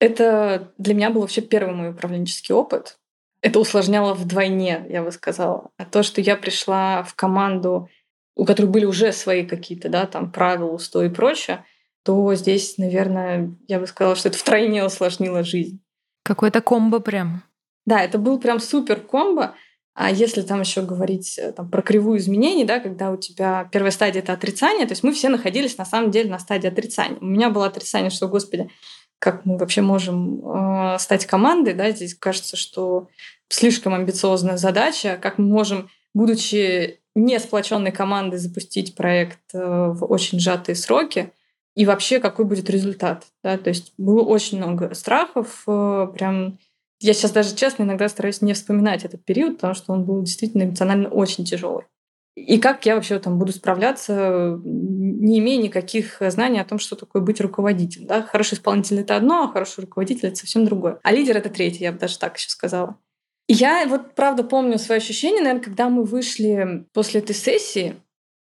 это 0.00 0.72
для 0.78 0.94
меня 0.94 1.10
был 1.10 1.20
вообще 1.20 1.42
первый 1.42 1.76
мой 1.76 1.90
управленческий 1.90 2.56
опыт. 2.56 2.98
Это 3.40 3.60
усложняло 3.60 4.14
вдвойне, 4.14 4.84
я 4.88 5.04
бы 5.04 5.12
сказала. 5.12 5.70
А 5.76 5.84
то, 5.84 6.02
что 6.02 6.20
я 6.20 6.34
пришла 6.34 7.04
в 7.04 7.14
команду 7.14 7.88
у 8.38 8.44
которых 8.44 8.70
были 8.70 8.84
уже 8.86 9.12
свои 9.12 9.44
какие-то, 9.44 9.88
да, 9.88 10.06
там 10.06 10.30
правила, 10.30 10.70
устои 10.70 11.08
и 11.08 11.12
прочее, 11.12 11.64
то 12.04 12.32
здесь, 12.34 12.78
наверное, 12.78 13.54
я 13.66 13.80
бы 13.80 13.86
сказала, 13.86 14.14
что 14.14 14.28
это 14.28 14.38
втройне 14.38 14.84
усложнило 14.84 15.42
жизнь. 15.42 15.82
Какой-то 16.22 16.62
комбо 16.62 17.00
прям. 17.00 17.42
Да, 17.84 18.00
это 18.00 18.16
был 18.16 18.38
прям 18.38 18.60
супер 18.60 19.00
комбо. 19.00 19.54
А 19.92 20.12
если 20.12 20.42
там 20.42 20.60
еще 20.60 20.82
говорить 20.82 21.36
э, 21.38 21.50
там, 21.50 21.68
про 21.68 21.82
кривую 21.82 22.18
изменений, 22.18 22.64
да, 22.64 22.78
когда 22.78 23.10
у 23.10 23.16
тебя 23.16 23.68
первая 23.72 23.90
стадия 23.90 24.22
это 24.22 24.32
отрицание, 24.32 24.86
то 24.86 24.92
есть 24.92 25.02
мы 25.02 25.12
все 25.12 25.28
находились 25.28 25.76
на 25.76 25.84
самом 25.84 26.12
деле 26.12 26.30
на 26.30 26.38
стадии 26.38 26.68
отрицания. 26.68 27.18
У 27.20 27.26
меня 27.26 27.50
было 27.50 27.66
отрицание, 27.66 28.10
что, 28.10 28.28
господи, 28.28 28.70
как 29.18 29.44
мы 29.44 29.58
вообще 29.58 29.82
можем 29.82 30.40
э, 30.46 30.98
стать 31.00 31.26
командой, 31.26 31.74
да, 31.74 31.90
здесь 31.90 32.14
кажется, 32.14 32.56
что 32.56 33.08
слишком 33.48 33.94
амбициозная 33.94 34.58
задача, 34.58 35.18
как 35.20 35.38
мы 35.38 35.46
можем, 35.46 35.90
будучи 36.14 37.00
не 37.18 37.38
сплоченной 37.40 37.92
командой 37.92 38.36
запустить 38.36 38.94
проект 38.94 39.40
э, 39.52 39.58
в 39.58 40.04
очень 40.04 40.38
сжатые 40.38 40.76
сроки, 40.76 41.32
и 41.74 41.84
вообще 41.84 42.20
какой 42.20 42.44
будет 42.44 42.70
результат. 42.70 43.26
Да? 43.42 43.58
То 43.58 43.68
есть 43.68 43.92
было 43.98 44.22
очень 44.22 44.58
много 44.58 44.94
страхов, 44.94 45.62
э, 45.66 46.08
прям 46.14 46.58
я 47.00 47.12
сейчас 47.14 47.30
даже 47.30 47.54
честно 47.54 47.84
иногда 47.84 48.08
стараюсь 48.08 48.42
не 48.42 48.52
вспоминать 48.54 49.04
этот 49.04 49.24
период, 49.24 49.56
потому 49.56 49.74
что 49.74 49.92
он 49.92 50.04
был 50.04 50.20
действительно 50.22 50.64
эмоционально 50.64 51.08
очень 51.08 51.44
тяжелый. 51.44 51.84
и 52.34 52.58
как 52.58 52.86
я 52.86 52.94
вообще 52.94 53.18
там 53.18 53.38
буду 53.38 53.52
справляться, 53.52 54.60
не 54.64 55.40
имея 55.40 55.60
никаких 55.60 56.18
знаний 56.20 56.60
о 56.60 56.64
том, 56.64 56.78
что 56.78 56.94
такое 56.94 57.20
быть 57.20 57.40
руководителем. 57.40 58.06
Да? 58.06 58.22
Хороший 58.22 58.54
исполнитель— 58.54 59.00
это 59.00 59.16
одно, 59.16 59.44
а 59.44 59.52
хороший 59.52 59.80
руководитель— 59.82 60.28
это 60.28 60.36
совсем 60.36 60.64
другое. 60.64 61.00
А 61.02 61.12
лидер— 61.12 61.36
это 61.38 61.50
третье, 61.50 61.84
я 61.84 61.92
бы 61.92 61.98
даже 61.98 62.18
так 62.18 62.36
еще 62.36 62.48
сказала. 62.48 62.96
Я 63.48 63.86
вот 63.88 64.14
правда 64.14 64.44
помню 64.44 64.78
свои 64.78 64.98
ощущения, 64.98 65.40
наверное, 65.40 65.64
когда 65.64 65.88
мы 65.88 66.04
вышли 66.04 66.86
после 66.92 67.20
этой 67.20 67.34
сессии, 67.34 67.96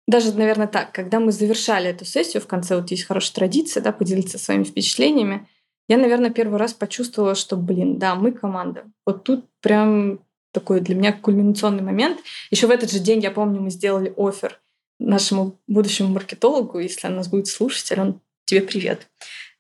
даже, 0.08 0.34
наверное, 0.34 0.68
так, 0.68 0.92
когда 0.92 1.20
мы 1.20 1.32
завершали 1.32 1.90
эту 1.90 2.06
сессию, 2.06 2.42
в 2.42 2.48
конце 2.48 2.76
вот 2.76 2.90
есть 2.92 3.06
хорошая 3.06 3.36
традиция, 3.36 3.82
да, 3.82 3.92
поделиться 3.92 4.40
своими 4.40 4.64
впечатлениями, 4.64 5.48
я, 5.88 5.98
наверное, 5.98 6.32
первый 6.32 6.58
раз 6.58 6.74
почувствовала, 6.74 7.36
что, 7.36 7.56
блин, 7.56 8.00
да, 8.00 8.16
мы 8.16 8.32
команда. 8.32 8.86
Вот 9.06 9.24
тут 9.24 9.46
прям 9.62 10.20
такой 10.52 10.80
для 10.80 10.96
меня 10.96 11.14
кульминационный 11.14 11.84
момент. 11.84 12.20
Еще 12.50 12.66
в 12.66 12.72
этот 12.72 12.92
же 12.92 13.00
день, 13.00 13.20
я 13.20 13.30
помню, 13.30 13.62
мы 13.62 13.70
сделали 13.70 14.14
офер 14.18 14.60
нашему 15.00 15.60
будущему 15.68 16.10
маркетологу, 16.10 16.80
если 16.80 17.08
он 17.08 17.18
нас 17.18 17.28
будет 17.28 17.48
слушать, 17.48 17.92
он 17.98 18.22
тебе 18.46 18.62
привет. 18.62 19.08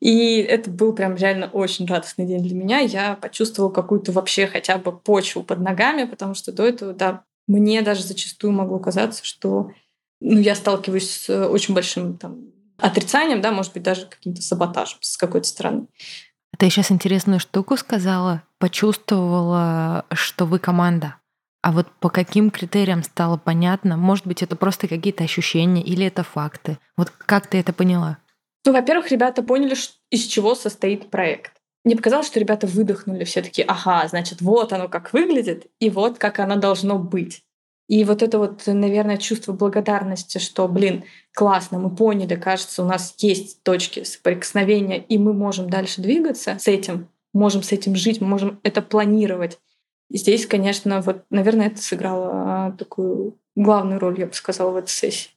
И 0.01 0.37
это 0.37 0.69
был 0.69 0.93
прям 0.93 1.15
реально 1.15 1.47
очень 1.47 1.85
радостный 1.85 2.25
день 2.25 2.43
для 2.43 2.55
меня. 2.55 2.79
Я 2.79 3.15
почувствовала 3.15 3.71
какую-то 3.71 4.11
вообще 4.11 4.47
хотя 4.47 4.77
бы 4.77 4.91
почву 4.91 5.43
под 5.43 5.59
ногами, 5.59 6.03
потому 6.03 6.33
что 6.33 6.51
до 6.51 6.63
этого, 6.63 6.93
да, 6.93 7.23
мне 7.47 7.81
даже 7.81 8.03
зачастую 8.03 8.53
могло 8.53 8.79
казаться, 8.79 9.23
что 9.23 9.71
ну, 10.19 10.39
я 10.39 10.55
сталкиваюсь 10.55 11.09
с 11.09 11.47
очень 11.47 11.73
большим 11.73 12.17
там, 12.17 12.51
отрицанием, 12.77 13.41
да, 13.41 13.51
может 13.51 13.73
быть, 13.73 13.83
даже 13.83 14.05
каким-то 14.07 14.41
саботажем 14.41 14.97
с 15.01 15.17
какой-то 15.17 15.47
стороны. 15.47 15.87
Ты 16.57 16.69
сейчас 16.69 16.91
интересную 16.91 17.39
штуку 17.39 17.75
сказала, 17.77 18.43
почувствовала, 18.59 20.05
что 20.13 20.45
вы 20.45 20.59
команда. 20.59 21.15
А 21.61 21.71
вот 21.71 21.87
по 21.99 22.09
каким 22.09 22.51
критериям 22.51 23.03
стало 23.03 23.37
понятно? 23.37 23.97
Может 23.97 24.27
быть, 24.27 24.43
это 24.43 24.55
просто 24.55 24.87
какие-то 24.87 25.23
ощущения 25.23 25.81
или 25.81 26.05
это 26.05 26.23
факты? 26.23 26.77
Вот 26.95 27.09
как 27.09 27.47
ты 27.47 27.57
это 27.57 27.73
поняла? 27.73 28.19
Ну, 28.65 28.73
во-первых, 28.73 29.11
ребята 29.11 29.43
поняли, 29.43 29.75
из 30.09 30.23
чего 30.23 30.55
состоит 30.55 31.11
проект. 31.11 31.53
Мне 31.83 31.95
показалось, 31.95 32.25
что 32.25 32.39
ребята 32.39 32.65
выдохнули 32.65 33.23
все 33.23 33.43
таки 33.43 33.61
ага, 33.61 34.07
значит, 34.07 34.41
вот 34.41 34.73
оно 34.73 34.89
как 34.89 35.13
выглядит, 35.13 35.67
и 35.79 35.91
вот 35.91 36.17
как 36.17 36.39
оно 36.39 36.55
должно 36.55 36.97
быть. 36.97 37.43
И 37.87 38.03
вот 38.03 38.23
это 38.23 38.39
вот, 38.39 38.63
наверное, 38.65 39.17
чувство 39.17 39.53
благодарности, 39.53 40.39
что, 40.39 40.67
блин, 40.67 41.03
классно, 41.31 41.77
мы 41.77 41.95
поняли, 41.95 42.33
кажется, 42.35 42.81
у 42.81 42.87
нас 42.87 43.13
есть 43.19 43.61
точки 43.61 44.03
соприкосновения, 44.03 44.97
и 44.97 45.19
мы 45.19 45.33
можем 45.33 45.69
дальше 45.69 46.01
двигаться 46.01 46.57
с 46.59 46.67
этим, 46.67 47.09
можем 47.33 47.61
с 47.61 47.71
этим 47.71 47.95
жить, 47.95 48.19
мы 48.19 48.27
можем 48.27 48.59
это 48.63 48.81
планировать. 48.81 49.59
И 50.09 50.17
здесь, 50.17 50.47
конечно, 50.47 51.01
вот, 51.01 51.25
наверное, 51.29 51.67
это 51.67 51.77
сыграло 51.79 52.31
а, 52.33 52.71
такую 52.71 53.37
главную 53.55 53.99
роль, 53.99 54.19
я 54.19 54.25
бы 54.25 54.33
сказала, 54.33 54.71
в 54.71 54.75
этой 54.77 54.89
сессии. 54.89 55.29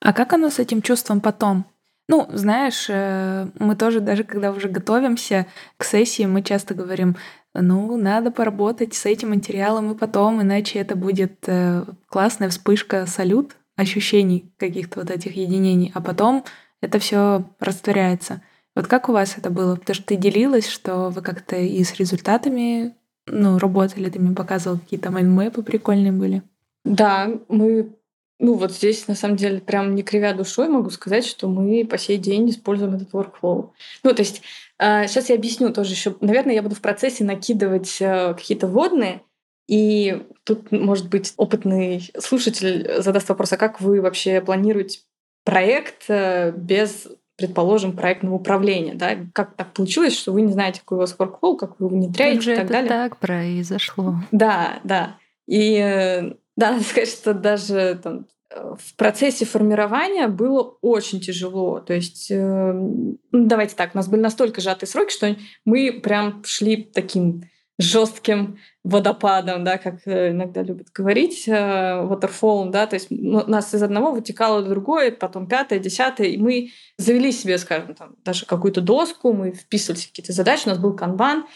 А 0.00 0.12
как 0.12 0.32
оно 0.32 0.50
с 0.50 0.58
этим 0.58 0.82
чувством 0.82 1.20
потом? 1.20 1.64
Ну, 2.12 2.28
знаешь, 2.30 2.88
э, 2.90 3.46
мы 3.58 3.74
тоже 3.74 4.00
даже 4.00 4.22
когда 4.22 4.50
уже 4.50 4.68
готовимся 4.68 5.46
к 5.78 5.84
сессии, 5.84 6.24
мы 6.26 6.42
часто 6.42 6.74
говорим, 6.74 7.16
ну, 7.54 7.96
надо 7.96 8.30
поработать 8.30 8.92
с 8.92 9.06
этим 9.06 9.30
материалом 9.30 9.90
и 9.90 9.96
потом, 9.96 10.42
иначе 10.42 10.78
это 10.78 10.94
будет 10.94 11.38
э, 11.46 11.84
классная 12.10 12.50
вспышка, 12.50 13.06
салют 13.06 13.56
ощущений 13.76 14.52
каких-то 14.58 15.00
вот 15.00 15.10
этих 15.10 15.36
единений, 15.36 15.90
а 15.94 16.02
потом 16.02 16.44
это 16.82 16.98
все 16.98 17.44
растворяется. 17.60 18.42
Вот 18.76 18.88
как 18.88 19.08
у 19.08 19.12
вас 19.12 19.38
это 19.38 19.48
было? 19.48 19.76
Потому 19.76 19.94
что 19.94 20.04
ты 20.04 20.16
делилась, 20.16 20.68
что 20.68 21.08
вы 21.08 21.22
как-то 21.22 21.56
и 21.56 21.82
с 21.82 21.94
результатами 21.94 22.94
ну, 23.26 23.58
работали, 23.58 24.10
ты 24.10 24.18
мне 24.18 24.36
показывал, 24.36 24.78
какие-то 24.78 25.10
майнмэпы 25.10 25.62
прикольные 25.62 26.12
были. 26.12 26.42
Да, 26.84 27.30
мы 27.48 27.94
ну 28.42 28.54
вот 28.54 28.72
здесь, 28.72 29.06
на 29.06 29.14
самом 29.14 29.36
деле, 29.36 29.60
прям 29.60 29.94
не 29.94 30.02
кривя 30.02 30.34
душой 30.34 30.68
могу 30.68 30.90
сказать, 30.90 31.24
что 31.24 31.48
мы 31.48 31.86
по 31.86 31.96
сей 31.96 32.18
день 32.18 32.50
используем 32.50 32.94
этот 32.96 33.12
workflow. 33.12 33.70
Ну, 34.02 34.14
то 34.14 34.20
есть 34.20 34.42
сейчас 34.80 35.30
а, 35.30 35.32
я 35.32 35.38
объясню 35.38 35.72
тоже 35.72 35.92
еще. 35.92 36.16
Наверное, 36.20 36.56
я 36.56 36.62
буду 36.62 36.74
в 36.74 36.80
процессе 36.80 37.22
накидывать 37.22 37.98
э, 38.00 38.34
какие-то 38.34 38.66
водные, 38.66 39.22
и 39.68 40.26
тут, 40.42 40.72
может 40.72 41.08
быть, 41.08 41.32
опытный 41.36 42.10
слушатель 42.18 43.00
задаст 43.00 43.28
вопрос, 43.28 43.52
а 43.52 43.56
как 43.56 43.80
вы 43.80 44.00
вообще 44.00 44.40
планируете 44.40 44.98
проект 45.44 46.06
э, 46.08 46.50
без 46.50 47.06
предположим, 47.36 47.96
проектного 47.96 48.34
управления, 48.34 48.94
да, 48.94 49.16
как 49.32 49.54
так 49.54 49.72
получилось, 49.72 50.16
что 50.16 50.32
вы 50.32 50.42
не 50.42 50.52
знаете, 50.52 50.80
какой 50.80 50.98
у 50.98 51.00
вас 51.00 51.16
workflow, 51.16 51.56
как 51.56 51.78
вы 51.78 51.86
его 51.86 51.96
внедряете 51.96 52.36
как 52.36 52.42
же 52.42 52.52
и 52.52 52.56
так 52.56 52.64
это 52.64 52.72
далее. 52.72 52.88
так 52.88 53.16
произошло. 53.18 54.16
Да, 54.32 54.80
да. 54.84 55.16
И 55.46 55.76
э, 55.76 56.34
да, 56.62 56.70
надо 56.70 56.84
сказать, 56.88 57.08
что 57.08 57.34
даже 57.34 57.98
там, 58.02 58.26
в 58.54 58.94
процессе 58.96 59.44
формирования 59.44 60.28
было 60.28 60.76
очень 60.80 61.20
тяжело. 61.20 61.80
То 61.80 61.94
есть, 61.94 62.30
э, 62.30 62.72
ну, 62.72 63.18
давайте 63.32 63.74
так, 63.74 63.94
у 63.94 63.98
нас 63.98 64.08
были 64.08 64.20
настолько 64.20 64.60
сжатые 64.60 64.88
сроки, 64.88 65.12
что 65.12 65.36
мы 65.64 66.00
прям 66.02 66.44
шли 66.44 66.76
таким 66.76 67.42
жестким 67.78 68.58
водопадом, 68.84 69.64
да, 69.64 69.76
как 69.78 70.06
э, 70.06 70.30
иногда 70.30 70.62
любят 70.62 70.88
говорить, 70.94 71.48
э, 71.48 71.52
waterfall, 71.52 72.70
да, 72.70 72.86
то 72.86 72.94
есть 72.94 73.10
у 73.10 73.50
нас 73.50 73.74
из 73.74 73.82
одного 73.82 74.12
вытекало 74.12 74.62
другое, 74.62 75.10
потом 75.10 75.48
пятое, 75.48 75.80
десятое, 75.80 76.28
и 76.28 76.36
мы 76.36 76.70
завели 76.98 77.32
себе, 77.32 77.58
скажем, 77.58 77.94
там, 77.94 78.14
даже 78.24 78.46
какую-то 78.46 78.82
доску, 78.82 79.32
мы 79.32 79.52
вписывали 79.52 80.00
какие-то 80.00 80.32
задачи, 80.32 80.66
у 80.66 80.70
нас 80.70 80.78
был 80.78 80.94
канбан, 80.94 81.46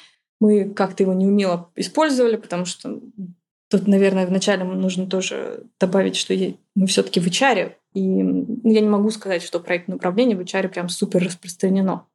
мы 0.41 0.71
как-то 0.71 1.03
его 1.05 1.13
неумело 1.13 1.71
использовали, 1.77 2.37
потому 2.37 2.65
что 2.65 2.99
Тут, 3.69 3.89
наверное, 3.89 4.27
вначале 4.27 4.65
нужно 4.65 5.07
тоже 5.07 5.65
добавить, 5.81 6.17
что 6.17 6.35
мы 6.75 6.87
все-таки 6.87 7.19
в 7.19 7.27
HR, 7.27 7.73
и 7.95 8.01
ну, 8.01 8.61
я 8.63 8.81
не 8.81 8.89
могу 8.89 9.11
сказать, 9.11 9.43
что 9.43 9.59
проектное 9.59 9.97
управление 9.97 10.37
в 10.37 10.41
HR 10.41 10.69
прям 10.69 10.89
супер 10.89 11.25
распространено. 11.25 12.07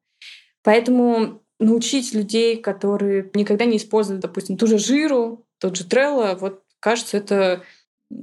Поэтому 0.63 1.41
научить 1.59 2.13
людей, 2.13 2.57
которые 2.57 3.29
никогда 3.33 3.65
не 3.65 3.77
использовали, 3.77 4.21
допустим, 4.21 4.57
ту 4.57 4.67
же 4.67 4.77
жиру, 4.77 5.45
тот 5.59 5.77
же 5.77 5.83
Trello, 5.83 6.37
вот 6.37 6.63
кажется, 6.79 7.17
это 7.17 7.63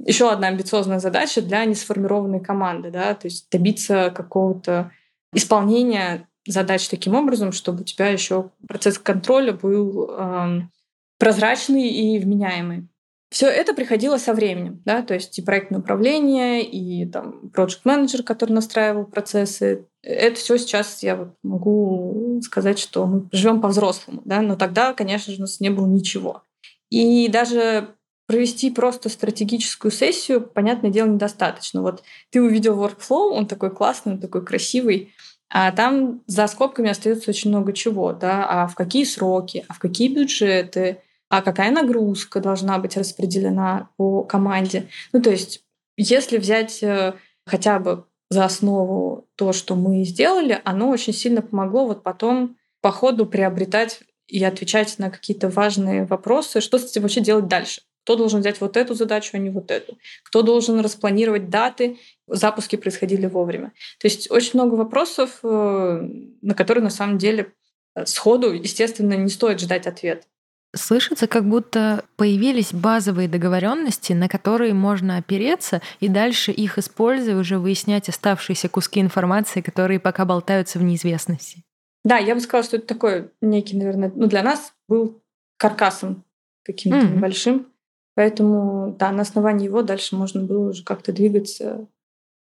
еще 0.05 0.29
одна 0.31 0.47
амбициозная 0.47 0.99
задача 0.99 1.41
для 1.41 1.65
несформированной 1.65 2.41
команды, 2.41 2.91
да, 2.91 3.13
то 3.15 3.27
есть 3.27 3.49
добиться 3.49 4.11
какого-то 4.13 4.91
исполнения 5.33 6.27
задач 6.45 6.87
таким 6.89 7.15
образом, 7.15 7.51
чтобы 7.51 7.81
у 7.81 7.83
тебя 7.85 8.07
еще 8.07 8.51
процесс 8.67 8.99
контроля 8.99 9.53
был 9.53 10.09
эм, 10.11 10.71
прозрачный 11.17 11.87
и 11.87 12.19
вменяемый. 12.19 12.88
Все 13.29 13.47
это 13.47 13.75
приходило 13.75 14.17
со 14.17 14.33
временем, 14.33 14.81
да, 14.85 15.03
то 15.03 15.13
есть 15.13 15.37
и 15.37 15.43
проектное 15.43 15.79
управление, 15.79 16.63
и 16.63 17.05
там 17.05 17.51
project 17.53 17.81
менеджер, 17.83 18.23
который 18.23 18.53
настраивал 18.53 19.05
процессы. 19.05 19.85
Это 20.01 20.35
все 20.39 20.57
сейчас 20.57 21.03
я 21.03 21.15
вот 21.15 21.35
могу 21.43 22.41
сказать, 22.43 22.79
что 22.79 23.05
мы 23.05 23.29
живем 23.31 23.61
по-взрослому, 23.61 24.21
да, 24.25 24.41
но 24.41 24.55
тогда, 24.55 24.93
конечно 24.93 25.31
же, 25.31 25.39
у 25.39 25.41
нас 25.41 25.59
не 25.59 25.69
было 25.69 25.85
ничего. 25.85 26.41
И 26.89 27.27
даже 27.27 27.89
провести 28.25 28.71
просто 28.71 29.09
стратегическую 29.09 29.91
сессию, 29.91 30.41
понятное 30.41 30.91
дело, 30.91 31.07
недостаточно. 31.07 31.81
Вот 31.81 32.03
ты 32.29 32.41
увидел 32.41 32.79
workflow, 32.83 33.31
он 33.31 33.47
такой 33.47 33.71
классный, 33.71 34.13
он 34.13 34.19
такой 34.19 34.45
красивый, 34.45 35.13
а 35.49 35.71
там 35.71 36.21
за 36.27 36.45
скобками 36.47 36.91
остается 36.91 37.31
очень 37.31 37.49
много 37.49 37.73
чего, 37.73 38.13
да, 38.13 38.45
а 38.47 38.67
в 38.67 38.75
какие 38.75 39.03
сроки, 39.03 39.65
а 39.67 39.73
в 39.73 39.79
какие 39.79 40.13
бюджеты, 40.13 41.01
а 41.29 41.41
какая 41.41 41.71
нагрузка 41.71 42.39
должна 42.39 42.77
быть 42.79 42.97
распределена 42.97 43.89
по 43.97 44.23
команде. 44.23 44.87
Ну, 45.13 45.21
то 45.21 45.29
есть, 45.29 45.63
если 45.95 46.37
взять 46.37 46.81
э, 46.83 47.13
хотя 47.45 47.79
бы 47.79 48.05
за 48.29 48.45
основу 48.45 49.27
то, 49.35 49.53
что 49.53 49.75
мы 49.75 50.03
сделали, 50.03 50.59
оно 50.63 50.89
очень 50.89 51.13
сильно 51.13 51.41
помогло 51.41 51.87
вот 51.87 52.03
потом 52.03 52.57
по 52.81 52.91
ходу 52.91 53.25
приобретать 53.25 54.01
и 54.27 54.43
отвечать 54.43 54.99
на 54.99 55.09
какие-то 55.09 55.49
важные 55.49 56.05
вопросы, 56.05 56.61
что 56.61 56.77
с 56.77 56.85
этим 56.85 57.03
вообще 57.03 57.21
делать 57.21 57.47
дальше. 57.47 57.81
Кто 58.03 58.15
должен 58.15 58.39
взять 58.39 58.61
вот 58.61 58.77
эту 58.77 58.95
задачу, 58.95 59.31
а 59.33 59.37
не 59.37 59.49
вот 59.49 59.69
эту? 59.69 59.97
Кто 60.23 60.41
должен 60.41 60.79
распланировать 60.79 61.49
даты? 61.49 61.97
Запуски 62.27 62.75
происходили 62.75 63.27
вовремя. 63.27 63.71
То 63.99 64.07
есть 64.07 64.31
очень 64.31 64.51
много 64.53 64.75
вопросов, 64.75 65.39
э, 65.43 66.09
на 66.41 66.53
которые 66.55 66.83
на 66.83 66.89
самом 66.89 67.17
деле 67.17 67.53
э, 67.95 68.05
сходу, 68.05 68.51
естественно, 68.51 69.13
не 69.13 69.29
стоит 69.29 69.59
ждать 69.59 69.85
ответ. 69.85 70.27
Слышится, 70.75 71.27
как 71.27 71.49
будто 71.49 72.05
появились 72.15 72.73
базовые 72.73 73.27
договоренности, 73.27 74.13
на 74.13 74.27
которые 74.29 74.73
можно 74.73 75.17
опереться, 75.17 75.81
и 75.99 76.07
дальше 76.07 76.51
их 76.51 76.77
используя 76.77 77.37
уже 77.37 77.57
выяснять 77.57 78.07
оставшиеся 78.07 78.69
куски 78.69 78.99
информации, 78.99 79.61
которые 79.61 79.99
пока 79.99 80.25
болтаются 80.25 80.77
в 80.77 80.83
неизвестности. 80.83 81.63
Да, 82.05 82.17
я 82.17 82.35
бы 82.35 82.41
сказала, 82.41 82.63
что 82.63 82.77
это 82.77 82.87
такой 82.87 83.31
некий, 83.41 83.77
наверное, 83.77 84.11
ну 84.15 84.27
для 84.27 84.43
нас 84.43 84.73
был 84.87 85.21
каркасом 85.57 86.23
каким-то 86.63 86.99
mm-hmm. 86.99 87.15
небольшим. 87.15 87.67
Поэтому, 88.15 88.95
да, 88.99 89.11
на 89.11 89.21
основании 89.21 89.65
его 89.65 89.81
дальше 89.81 90.15
можно 90.15 90.43
было 90.43 90.69
уже 90.69 90.83
как-то 90.83 91.13
двигаться 91.13 91.87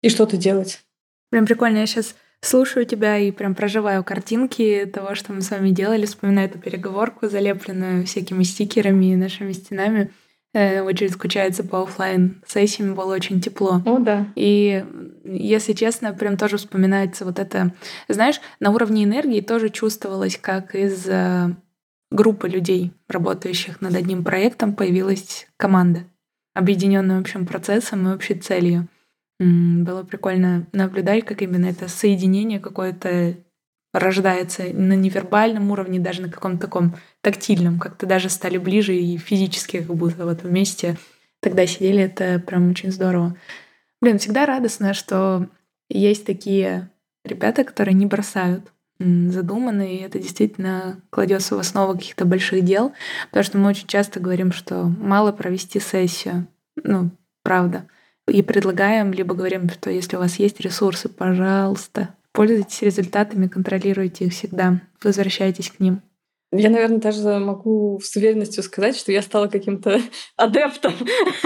и 0.02 0.08
что-то 0.08 0.36
делать. 0.36 0.82
Прям 1.30 1.46
прикольно. 1.46 1.78
Я 1.78 1.86
сейчас 1.86 2.14
слушаю 2.40 2.86
тебя 2.86 3.18
и 3.18 3.30
прям 3.30 3.54
проживаю 3.54 4.04
картинки 4.04 4.90
того, 4.92 5.14
что 5.14 5.32
мы 5.32 5.40
с 5.40 5.50
вами 5.50 5.70
делали, 5.70 6.06
вспоминаю 6.06 6.48
эту 6.48 6.58
переговорку, 6.58 7.28
залепленную 7.28 8.06
всякими 8.06 8.42
стикерами 8.42 9.12
и 9.12 9.16
нашими 9.16 9.52
стенами. 9.52 10.10
э, 10.52 10.80
очень 10.80 11.10
скучается 11.10 11.64
по 11.64 11.82
офлайн 11.82 12.42
сессиям, 12.46 12.94
было 12.94 13.14
очень 13.14 13.40
тепло. 13.40 13.82
О, 13.84 13.98
да. 13.98 14.26
И, 14.34 14.84
если 15.24 15.74
честно, 15.74 16.14
прям 16.14 16.36
тоже 16.36 16.56
вспоминается 16.56 17.24
вот 17.24 17.38
это... 17.38 17.74
Знаешь, 18.08 18.40
на 18.60 18.70
уровне 18.70 19.04
энергии 19.04 19.40
тоже 19.40 19.68
чувствовалось, 19.68 20.38
как 20.40 20.74
из 20.74 21.06
э, 21.06 21.54
группы 22.10 22.48
людей, 22.48 22.92
работающих 23.08 23.80
над 23.80 23.94
одним 23.94 24.24
проектом, 24.24 24.74
появилась 24.74 25.46
команда, 25.56 26.04
объединенная 26.54 27.20
общим 27.20 27.46
процессом 27.46 28.08
и 28.08 28.14
общей 28.14 28.34
целью. 28.34 28.88
Было 29.38 30.02
прикольно 30.02 30.66
наблюдать, 30.72 31.24
как 31.24 31.42
именно 31.42 31.66
это 31.66 31.88
соединение 31.88 32.58
какое-то 32.58 33.36
рождается 33.92 34.64
на 34.72 34.94
невербальном 34.94 35.70
уровне, 35.70 36.00
даже 36.00 36.22
на 36.22 36.30
каком-то 36.30 36.66
таком 36.66 36.96
тактильном, 37.20 37.78
как-то 37.78 38.06
даже 38.06 38.28
стали 38.28 38.58
ближе 38.58 38.94
и 38.94 39.16
физически 39.16 39.78
как 39.78 39.94
будто 39.94 40.24
вот 40.24 40.42
вместе 40.42 40.96
тогда 41.40 41.66
сидели, 41.66 42.02
это 42.02 42.38
прям 42.38 42.70
очень 42.70 42.92
здорово. 42.92 43.36
Блин, 44.00 44.18
всегда 44.18 44.46
радостно, 44.46 44.94
что 44.94 45.48
есть 45.88 46.26
такие 46.26 46.90
ребята, 47.24 47.64
которые 47.64 47.94
не 47.94 48.06
бросают 48.06 48.72
задуманы, 48.98 49.96
и 49.96 50.00
это 50.02 50.18
действительно 50.18 51.00
кладется 51.10 51.54
в 51.54 51.58
основу 51.58 51.92
каких-то 51.94 52.24
больших 52.24 52.64
дел, 52.64 52.92
потому 53.28 53.44
что 53.44 53.58
мы 53.58 53.68
очень 53.68 53.86
часто 53.86 54.20
говорим, 54.20 54.52
что 54.52 54.84
мало 54.84 55.32
провести 55.32 55.80
сессию, 55.80 56.46
ну, 56.82 57.10
правда, 57.42 57.86
и 58.28 58.42
предлагаем, 58.42 59.12
либо 59.12 59.34
говорим, 59.34 59.68
что 59.68 59.90
если 59.90 60.16
у 60.16 60.20
вас 60.20 60.38
есть 60.38 60.60
ресурсы, 60.60 61.08
пожалуйста, 61.08 62.14
пользуйтесь 62.32 62.82
результатами, 62.82 63.46
контролируйте 63.46 64.26
их 64.26 64.32
всегда, 64.32 64.80
возвращайтесь 65.02 65.70
к 65.70 65.80
ним. 65.80 66.02
Я, 66.52 66.70
наверное, 66.70 66.98
даже 66.98 67.38
могу 67.38 68.00
с 68.02 68.14
уверенностью 68.16 68.62
сказать, 68.62 68.96
что 68.96 69.10
я 69.10 69.20
стала 69.20 69.48
каким-то 69.48 70.00
адептом 70.36 70.92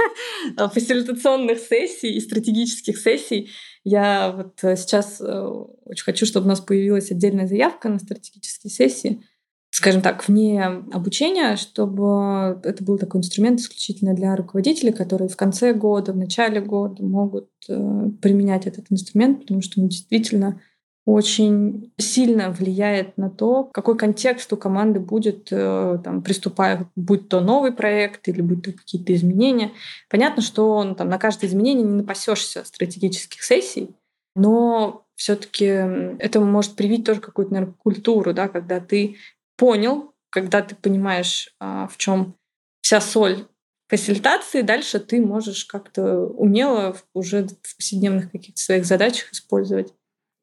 фасилитационных 0.72 1.58
сессий 1.58 2.14
и 2.14 2.20
стратегических 2.20 2.98
сессий. 2.98 3.50
Я 3.82 4.32
вот 4.32 4.62
э, 4.62 4.76
сейчас 4.76 5.20
э, 5.20 5.42
очень 5.84 6.04
хочу, 6.04 6.26
чтобы 6.26 6.46
у 6.46 6.48
нас 6.50 6.60
появилась 6.60 7.10
отдельная 7.10 7.46
заявка 7.46 7.88
на 7.88 7.98
стратегические 7.98 8.70
сессии, 8.70 9.22
скажем 9.70 10.02
так, 10.02 10.26
вне 10.26 10.64
обучения, 10.92 11.56
чтобы 11.56 12.60
это 12.64 12.82
был 12.82 12.98
такой 12.98 13.20
инструмент 13.20 13.60
исключительно 13.60 14.14
для 14.14 14.34
руководителей, 14.34 14.92
которые 14.92 15.28
в 15.28 15.36
конце 15.36 15.72
года, 15.72 16.12
в 16.12 16.16
начале 16.16 16.60
года 16.60 17.04
могут 17.04 17.48
э, 17.68 18.10
применять 18.20 18.66
этот 18.66 18.86
инструмент, 18.90 19.40
потому 19.40 19.62
что 19.62 19.80
он 19.80 19.88
действительно 19.88 20.60
очень 21.06 21.92
сильно 21.98 22.50
влияет 22.50 23.16
на 23.16 23.30
то, 23.30 23.64
какой 23.64 23.96
контекст 23.96 24.52
у 24.52 24.56
команды 24.56 25.00
будет, 25.00 25.48
э, 25.50 25.98
там, 26.02 26.22
приступая, 26.22 26.90
будь 26.96 27.28
то 27.28 27.40
новый 27.40 27.72
проект 27.72 28.28
или 28.28 28.42
будь 28.42 28.64
то 28.64 28.72
какие-то 28.72 29.14
изменения. 29.14 29.70
Понятно, 30.08 30.42
что 30.42 30.70
он, 30.70 30.96
там, 30.96 31.08
на 31.08 31.18
каждое 31.18 31.46
изменение 31.46 31.84
не 31.84 31.94
напасешься 31.94 32.64
стратегических 32.64 33.42
сессий, 33.42 33.90
но 34.34 35.06
все-таки 35.14 35.64
это 35.64 36.40
может 36.40 36.76
привить 36.76 37.04
тоже 37.04 37.20
какую-то, 37.20 37.52
наверное, 37.52 37.74
культуру, 37.74 38.32
да, 38.32 38.48
когда 38.48 38.80
ты 38.80 39.16
понял, 39.60 40.14
когда 40.30 40.62
ты 40.62 40.74
понимаешь, 40.74 41.54
а, 41.60 41.86
в 41.86 41.98
чем 41.98 42.34
вся 42.80 42.98
соль 42.98 43.46
фасилитации, 43.88 44.62
дальше 44.62 44.98
ты 45.00 45.20
можешь 45.20 45.66
как-то 45.66 46.20
умело 46.20 46.96
уже 47.12 47.46
в 47.46 47.76
повседневных 47.76 48.32
каких-то 48.32 48.58
своих 48.58 48.86
задачах 48.86 49.32
использовать. 49.32 49.92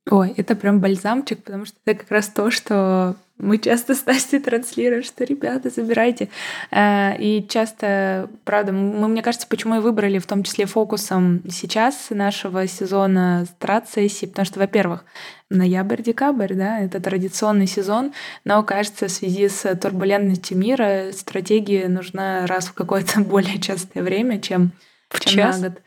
Ой, 0.10 0.34
это 0.38 0.56
прям 0.56 0.80
бальзамчик, 0.80 1.44
потому 1.44 1.66
что 1.66 1.76
это 1.86 2.00
как 2.00 2.12
раз 2.12 2.28
то, 2.28 2.50
что 2.50 3.16
мы 3.38 3.60
часто 3.60 3.94
с 3.94 4.06
Настей 4.06 4.40
транслируем, 4.40 5.04
что 5.04 5.24
ребята, 5.24 5.70
забирайте. 5.70 6.30
Э, 6.72 7.16
и 7.20 7.46
часто, 7.48 8.30
правда, 8.46 8.72
мы, 8.72 9.08
мне 9.08 9.22
кажется, 9.22 9.48
почему 9.48 9.76
и 9.76 9.80
выбрали 9.80 10.18
в 10.18 10.26
том 10.26 10.44
числе 10.44 10.66
фокусом 10.66 11.44
сейчас 11.50 12.08
нашего 12.10 12.66
сезона 12.68 13.46
страт-сессии, 13.46 14.26
потому 14.26 14.46
что, 14.46 14.60
во-первых, 14.60 15.06
ноябрь-декабрь, 15.50 16.54
да, 16.56 16.80
это 16.80 17.00
традиционный 17.00 17.68
сезон, 17.68 18.14
но, 18.44 18.64
кажется, 18.64 19.08
в 19.08 19.12
связи 19.12 19.50
с 19.50 19.76
турбулентностью 19.76 20.58
мира 20.58 21.12
стратегия 21.12 21.88
нужна 21.90 22.48
раз 22.48 22.68
в 22.68 22.74
какое-то 22.74 23.20
более 23.22 23.60
частое 23.60 24.04
время, 24.04 24.42
чем, 24.42 24.72
в 25.10 25.20
чем 25.20 25.34
час? 25.34 25.60
на 25.60 25.70
год 25.70 25.82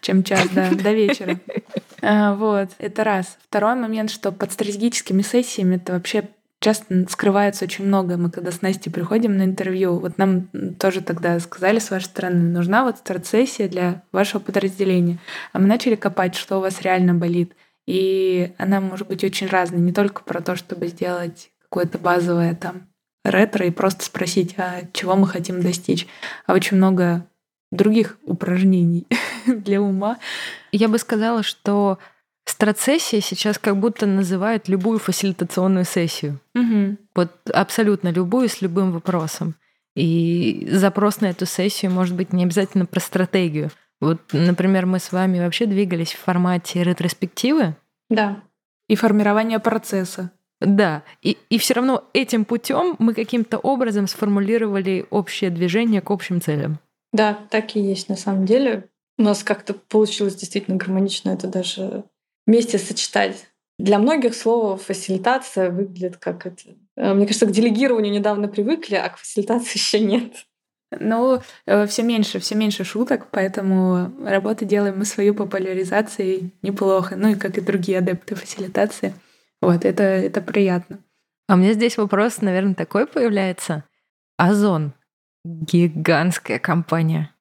чем 0.00 0.22
час 0.22 0.48
до, 0.48 0.70
до 0.74 0.92
вечера. 0.92 1.38
А, 2.02 2.34
вот, 2.34 2.70
это 2.78 3.04
раз. 3.04 3.38
Второй 3.48 3.74
момент, 3.74 4.10
что 4.10 4.32
под 4.32 4.52
стратегическими 4.52 5.22
сессиями 5.22 5.76
это 5.76 5.92
вообще 5.92 6.28
часто 6.60 7.06
скрывается 7.08 7.64
очень 7.64 7.86
много. 7.86 8.16
Мы 8.16 8.30
когда 8.30 8.52
с 8.52 8.62
Настей 8.62 8.92
приходим 8.92 9.36
на 9.36 9.44
интервью, 9.44 9.98
вот 9.98 10.18
нам 10.18 10.48
тоже 10.78 11.00
тогда 11.00 11.38
сказали 11.40 11.78
с 11.78 11.90
вашей 11.90 12.04
стороны, 12.04 12.50
нужна 12.50 12.84
вот 12.84 12.98
стратсессия 12.98 13.68
для 13.68 14.02
вашего 14.12 14.40
подразделения. 14.40 15.18
А 15.52 15.58
мы 15.58 15.66
начали 15.66 15.96
копать, 15.96 16.34
что 16.34 16.58
у 16.58 16.60
вас 16.60 16.82
реально 16.82 17.14
болит. 17.14 17.54
И 17.86 18.52
она 18.58 18.80
может 18.80 19.08
быть 19.08 19.24
очень 19.24 19.48
разной, 19.48 19.80
не 19.80 19.92
только 19.92 20.22
про 20.22 20.40
то, 20.40 20.54
чтобы 20.54 20.86
сделать 20.86 21.50
какое-то 21.62 21.98
базовое 21.98 22.54
там 22.54 22.86
ретро 23.24 23.66
и 23.66 23.70
просто 23.70 24.04
спросить, 24.04 24.54
а 24.58 24.82
чего 24.92 25.16
мы 25.16 25.26
хотим 25.26 25.60
достичь, 25.60 26.06
а 26.46 26.54
очень 26.54 26.76
много 26.76 27.26
других 27.70 28.18
упражнений 28.24 29.06
для 29.46 29.80
ума. 29.80 30.18
Я 30.72 30.88
бы 30.88 30.98
сказала, 30.98 31.42
что 31.42 31.98
страцессия 32.44 33.20
сейчас 33.20 33.58
как 33.58 33.76
будто 33.76 34.06
называют 34.06 34.68
любую 34.68 34.98
фасилитационную 34.98 35.84
сессию. 35.84 36.40
Угу. 36.54 36.96
Вот 37.14 37.30
абсолютно 37.52 38.08
любую 38.08 38.48
с 38.48 38.60
любым 38.60 38.92
вопросом. 38.92 39.54
И 39.94 40.68
запрос 40.70 41.20
на 41.20 41.26
эту 41.26 41.46
сессию 41.46 41.90
может 41.90 42.14
быть 42.14 42.32
не 42.32 42.44
обязательно 42.44 42.86
про 42.86 43.00
стратегию. 43.00 43.70
Вот, 44.00 44.20
например, 44.32 44.86
мы 44.86 44.98
с 44.98 45.12
вами 45.12 45.40
вообще 45.40 45.66
двигались 45.66 46.12
в 46.12 46.18
формате 46.20 46.82
ретроспективы. 46.82 47.74
Да. 48.08 48.40
И 48.88 48.96
формирование 48.96 49.58
процесса. 49.58 50.30
Да, 50.60 51.02
и, 51.22 51.38
и 51.48 51.58
все 51.58 51.74
равно 51.74 52.04
этим 52.12 52.44
путем 52.44 52.94
мы 52.98 53.14
каким-то 53.14 53.56
образом 53.58 54.06
сформулировали 54.06 55.06
общее 55.08 55.48
движение 55.50 56.02
к 56.02 56.10
общим 56.10 56.40
целям. 56.40 56.78
Да, 57.12 57.38
так 57.50 57.76
и 57.76 57.80
есть 57.80 58.08
на 58.08 58.16
самом 58.16 58.46
деле. 58.46 58.88
У 59.18 59.22
нас 59.22 59.42
как-то 59.42 59.74
получилось 59.74 60.36
действительно 60.36 60.76
гармонично 60.76 61.30
это 61.30 61.46
даже 61.46 62.04
вместе 62.46 62.78
сочетать. 62.78 63.46
Для 63.78 63.98
многих 63.98 64.34
слово 64.34 64.76
фасилитация 64.76 65.70
выглядит 65.70 66.16
как 66.18 66.46
это. 66.46 66.62
Э, 66.96 67.14
мне 67.14 67.26
кажется, 67.26 67.46
к 67.46 67.50
делегированию 67.50 68.12
недавно 68.12 68.48
привыкли, 68.48 68.96
а 68.96 69.08
к 69.08 69.18
фасилитации 69.18 69.72
еще 69.78 70.00
нет. 70.00 70.46
Ну, 70.98 71.40
э, 71.66 71.86
все 71.86 72.02
меньше, 72.02 72.40
все 72.40 72.54
меньше 72.54 72.84
шуток, 72.84 73.28
поэтому 73.30 74.12
работу 74.24 74.64
делаем 74.64 74.98
мы 74.98 75.04
свою 75.04 75.34
популяризацией 75.34 76.52
неплохо. 76.62 77.16
Ну 77.16 77.28
и 77.28 77.34
как 77.34 77.58
и 77.58 77.60
другие 77.60 77.98
адепты 77.98 78.34
фасилитации. 78.34 79.14
Вот, 79.60 79.84
это, 79.84 80.02
это 80.02 80.40
приятно. 80.40 80.98
А 81.48 81.54
у 81.54 81.56
меня 81.56 81.72
здесь 81.72 81.96
вопрос, 81.96 82.40
наверное, 82.40 82.74
такой 82.74 83.06
появляется. 83.06 83.84
Озон 84.36 84.92
Гигантская 85.44 86.58
компания. 86.58 87.34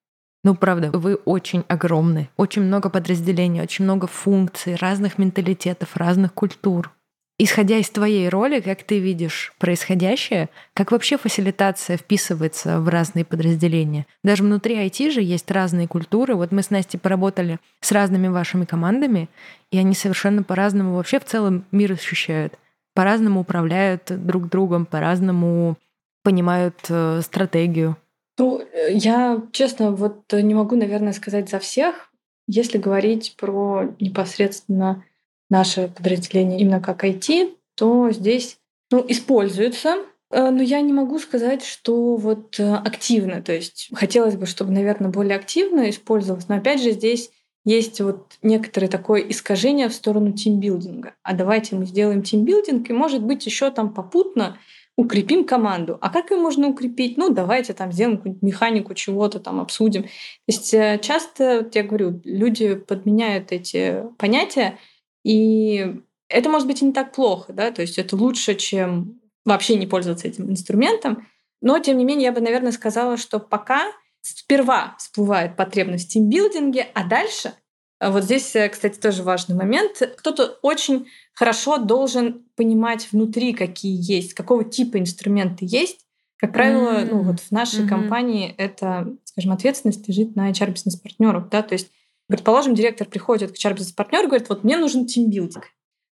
Ну, 0.43 0.55
правда, 0.55 0.89
вы 0.91 1.15
очень 1.15 1.65
огромны. 1.67 2.29
Очень 2.37 2.61
много 2.61 2.89
подразделений, 2.89 3.61
очень 3.61 3.83
много 3.83 4.07
функций, 4.07 4.75
разных 4.75 5.17
менталитетов, 5.17 5.97
разных 5.97 6.33
культур. 6.33 6.93
Исходя 7.41 7.77
из 7.77 7.89
твоей 7.89 8.27
роли, 8.27 8.59
как 8.59 8.83
ты 8.83 8.99
видишь 8.99 9.53
происходящее, 9.59 10.49
как 10.73 10.91
вообще 10.91 11.17
фасилитация 11.17 11.95
вписывается 11.95 12.81
в 12.81 12.89
разные 12.89 13.23
подразделения? 13.23 14.05
Даже 14.25 14.43
внутри 14.43 14.75
IT 14.75 15.11
же 15.11 15.21
есть 15.21 15.49
разные 15.49 15.87
культуры. 15.87 16.35
Вот 16.35 16.51
мы 16.51 16.63
с 16.63 16.69
Настей 16.69 16.99
поработали 16.99 17.59
с 17.79 17.93
разными 17.93 18.27
вашими 18.27 18.65
командами, 18.65 19.29
и 19.71 19.77
они 19.77 19.93
совершенно 19.93 20.43
по-разному 20.43 20.95
вообще 20.95 21.19
в 21.19 21.25
целом 21.25 21.65
мир 21.71 21.93
ощущают. 21.93 22.59
По-разному 22.93 23.41
управляют 23.41 24.03
друг 24.07 24.49
другом, 24.49 24.85
по-разному 24.85 25.77
понимают 26.23 26.75
э, 26.89 27.21
стратегию? 27.21 27.97
Ну, 28.37 28.61
э, 28.61 28.93
я, 28.93 29.41
честно, 29.51 29.91
вот 29.91 30.31
не 30.31 30.53
могу, 30.53 30.75
наверное, 30.75 31.13
сказать 31.13 31.49
за 31.49 31.59
всех. 31.59 32.11
Если 32.47 32.77
говорить 32.77 33.35
про 33.37 33.93
непосредственно 33.99 35.03
наше 35.49 35.89
подразделение 35.89 36.59
именно 36.59 36.79
как 36.79 37.03
IT, 37.03 37.53
то 37.75 38.11
здесь 38.11 38.57
ну, 38.91 39.05
используется, 39.07 39.97
э, 40.31 40.49
но 40.49 40.61
я 40.61 40.81
не 40.81 40.93
могу 40.93 41.19
сказать, 41.19 41.63
что 41.63 42.15
вот 42.15 42.59
э, 42.59 42.73
активно. 42.75 43.41
То 43.41 43.53
есть 43.53 43.89
хотелось 43.93 44.35
бы, 44.35 44.45
чтобы, 44.45 44.71
наверное, 44.71 45.11
более 45.11 45.35
активно 45.35 45.89
использовалось. 45.89 46.47
Но 46.47 46.55
опять 46.55 46.81
же, 46.81 46.91
здесь 46.91 47.31
есть 47.65 48.01
вот 48.01 48.33
некоторое 48.41 48.87
такое 48.87 49.21
искажение 49.21 49.89
в 49.89 49.93
сторону 49.93 50.33
тимбилдинга. 50.33 51.13
А 51.23 51.33
давайте 51.33 51.75
мы 51.75 51.85
сделаем 51.85 52.23
тимбилдинг, 52.23 52.89
и, 52.89 52.93
может 52.93 53.23
быть, 53.23 53.45
еще 53.45 53.69
там 53.69 53.93
попутно 53.93 54.57
укрепим 54.99 55.45
команду. 55.45 55.97
А 56.01 56.09
как 56.09 56.29
ее 56.29 56.37
можно 56.37 56.67
укрепить? 56.67 57.15
Ну, 57.15 57.29
давайте 57.29 57.73
там 57.73 57.89
сделаем 57.93 58.17
какую-нибудь 58.17 58.43
механику 58.43 58.93
чего-то 58.93 59.39
там 59.39 59.61
обсудим. 59.61 60.03
То 60.03 60.09
есть 60.47 60.73
э, 60.73 60.99
часто, 61.01 61.61
вот 61.63 61.73
я 61.73 61.83
говорю, 61.83 62.19
люди 62.25 62.75
подменяют 62.75 63.53
эти 63.53 64.03
понятия, 64.17 64.77
и 65.23 66.01
это 66.27 66.49
может 66.49 66.67
быть 66.67 66.81
и 66.81 66.85
не 66.85 66.91
так 66.91 67.13
плохо, 67.13 67.53
да, 67.53 67.71
то 67.71 67.81
есть 67.81 67.97
это 67.97 68.17
лучше, 68.17 68.55
чем 68.55 69.21
вообще 69.45 69.77
не 69.77 69.87
пользоваться 69.87 70.27
этим 70.27 70.51
инструментом. 70.51 71.25
Но, 71.61 71.79
тем 71.79 71.97
не 71.97 72.03
менее, 72.03 72.25
я 72.25 72.31
бы, 72.33 72.41
наверное, 72.41 72.73
сказала, 72.73 73.15
что 73.15 73.39
пока 73.39 73.93
сперва 74.21 74.95
всплывает 74.97 75.55
потребность 75.55 76.09
в 76.09 76.13
тимбилдинге, 76.13 76.87
а 76.93 77.07
дальше 77.07 77.53
вот 78.01 78.23
здесь, 78.23 78.55
э, 78.55 78.69
кстати, 78.69 78.97
тоже 78.97 79.23
важный 79.23 79.55
момент. 79.55 80.01
Кто-то 80.17 80.57
очень 80.61 81.07
хорошо 81.33 81.77
должен 81.77 82.45
понимать 82.55 83.09
внутри, 83.11 83.53
какие 83.53 83.97
есть, 83.99 84.33
какого 84.33 84.63
типа 84.63 84.99
инструменты 84.99 85.65
есть. 85.67 86.05
Как 86.37 86.53
правило, 86.53 86.99
mm-hmm. 86.99 87.09
ну 87.11 87.23
вот 87.23 87.41
в 87.41 87.51
нашей 87.51 87.83
mm-hmm. 87.83 87.89
компании 87.89 88.55
это, 88.57 89.13
скажем, 89.25 89.51
ответственность 89.51 90.07
лежит 90.07 90.37
на 90.37 90.49
HR 90.49 90.71
бизнес-партнеров, 90.71 91.49
да, 91.49 91.61
то 91.61 91.73
есть, 91.73 91.91
предположим, 92.27 92.75
директор 92.75 93.05
приходит 93.05 93.51
к 93.51 93.55
HR 93.55 93.73
бизнес-партнеру 93.73 94.23
и 94.23 94.27
говорит, 94.27 94.47
вот 94.47 94.63
мне 94.63 94.77
нужен 94.77 95.05
тимбилдинг. 95.05 95.65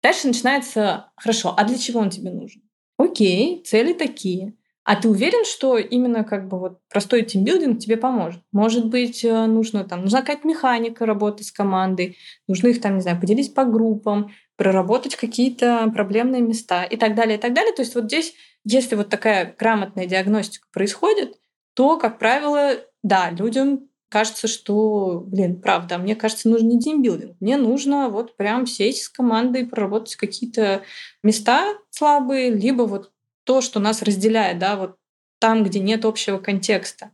Дальше 0.02 0.28
начинается, 0.28 1.12
хорошо, 1.18 1.54
а 1.58 1.66
для 1.66 1.78
чего 1.78 2.00
он 2.00 2.10
тебе 2.10 2.32
нужен? 2.32 2.62
Окей, 2.98 3.64
цели 3.66 3.92
такие. 3.92 4.54
А 4.86 4.98
ты 4.98 5.08
уверен, 5.08 5.46
что 5.46 5.78
именно 5.78 6.26
как 6.26 6.48
бы 6.50 6.60
вот 6.60 6.80
простой 6.90 7.24
тимбилдинг 7.24 7.80
тебе 7.80 7.96
поможет? 7.96 8.42
Может 8.52 8.88
быть, 8.88 9.24
э, 9.24 9.46
нужно 9.46 9.86
там, 9.86 10.02
нужна 10.02 10.20
какая-то 10.22 10.46
механика 10.48 11.06
работы 11.06 11.44
с 11.44 11.52
командой, 11.52 12.18
нужно 12.48 12.68
их 12.68 12.82
там, 12.82 12.96
не 12.96 13.02
знаю, 13.02 13.20
поделить 13.20 13.54
по 13.54 13.64
группам, 13.64 14.32
проработать 14.58 15.16
какие-то 15.16 15.90
проблемные 15.94 16.42
места 16.42 16.84
и 16.84 16.98
так 16.98 17.16
далее, 17.16 17.38
и 17.38 17.42
так 17.42 17.54
далее. 17.54 17.74
То 17.74 17.82
есть 17.82 17.96
вот 17.96 18.06
здесь, 18.06 18.34
если 18.66 18.96
вот 18.96 19.10
такая 19.10 19.56
грамотная 19.58 20.06
диагностика 20.06 20.68
происходит, 20.74 21.38
то, 21.76 21.98
как 21.98 22.20
правило, 22.20 22.74
да, 23.04 23.32
людям 23.32 23.88
кажется, 24.10 24.48
что, 24.48 25.24
блин, 25.26 25.60
правда, 25.60 25.98
мне 25.98 26.16
кажется, 26.16 26.48
нужен 26.48 26.68
не 26.68 26.80
тимбилдинг. 26.80 27.36
Мне 27.40 27.58
нужно 27.58 28.10
вот 28.10 28.38
прям 28.38 28.68
сесть 28.68 29.04
с 29.04 29.10
командой, 29.10 29.66
проработать 29.66 30.18
какие-то 30.18 30.84
места 31.24 31.66
слабые, 31.90 32.52
либо 32.52 32.84
вот 32.84 33.13
то, 33.44 33.62
что 33.62 33.80
нас 33.80 34.02
разделяет, 34.02 34.60
да, 34.60 34.76
вот 34.76 34.98
там, 35.40 35.64
где 35.64 35.80
нет 35.80 36.06
общего 36.06 36.38
контекста. 36.38 37.12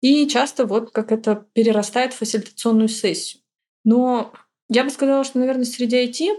И 0.00 0.26
часто 0.28 0.66
вот 0.66 0.90
как 0.90 1.12
это 1.12 1.46
перерастает 1.52 2.12
в 2.12 2.18
фасилитационную 2.18 2.88
сессию. 2.88 3.42
Но 3.84 4.32
я 4.68 4.84
бы 4.84 4.90
сказала, 4.90 5.24
что, 5.24 5.38
наверное, 5.38 5.64
среди 5.64 6.06
IT, 6.06 6.36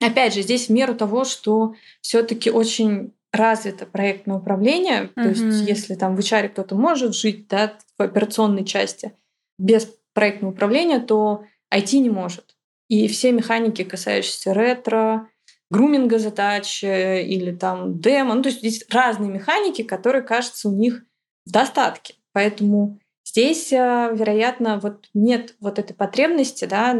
опять 0.00 0.34
же, 0.34 0.42
здесь 0.42 0.68
в 0.68 0.72
меру 0.72 0.94
того, 0.94 1.24
что 1.24 1.74
все 2.00 2.22
таки 2.22 2.50
очень 2.50 3.12
развито 3.32 3.84
проектное 3.84 4.36
управление, 4.36 5.04
mm-hmm. 5.04 5.14
то 5.14 5.28
есть 5.28 5.68
если 5.68 5.94
там 5.94 6.14
в 6.16 6.20
HR 6.20 6.50
кто-то 6.50 6.76
может 6.76 7.14
жить 7.14 7.48
да, 7.48 7.76
в 7.98 8.02
операционной 8.02 8.64
части 8.64 9.12
без 9.58 9.88
проектного 10.12 10.52
управления, 10.52 11.00
то 11.00 11.44
IT 11.72 11.98
не 11.98 12.10
может. 12.10 12.56
И 12.88 13.08
все 13.08 13.32
механики, 13.32 13.82
касающиеся 13.82 14.52
ретро, 14.52 15.28
груминга 15.70 16.18
задач 16.18 16.82
или 16.82 17.52
там 17.52 18.00
демо. 18.00 18.34
Ну, 18.34 18.42
то 18.42 18.48
есть 18.48 18.60
здесь 18.60 18.84
разные 18.90 19.30
механики, 19.30 19.82
которые, 19.82 20.22
кажется, 20.22 20.68
у 20.68 20.72
них 20.72 21.04
в 21.46 21.50
достатке. 21.50 22.14
Поэтому 22.32 22.98
здесь, 23.24 23.72
э, 23.72 24.10
вероятно, 24.12 24.78
вот 24.80 25.08
нет 25.14 25.54
вот 25.60 25.78
этой 25.78 25.94
потребности 25.94 26.64
да, 26.64 26.96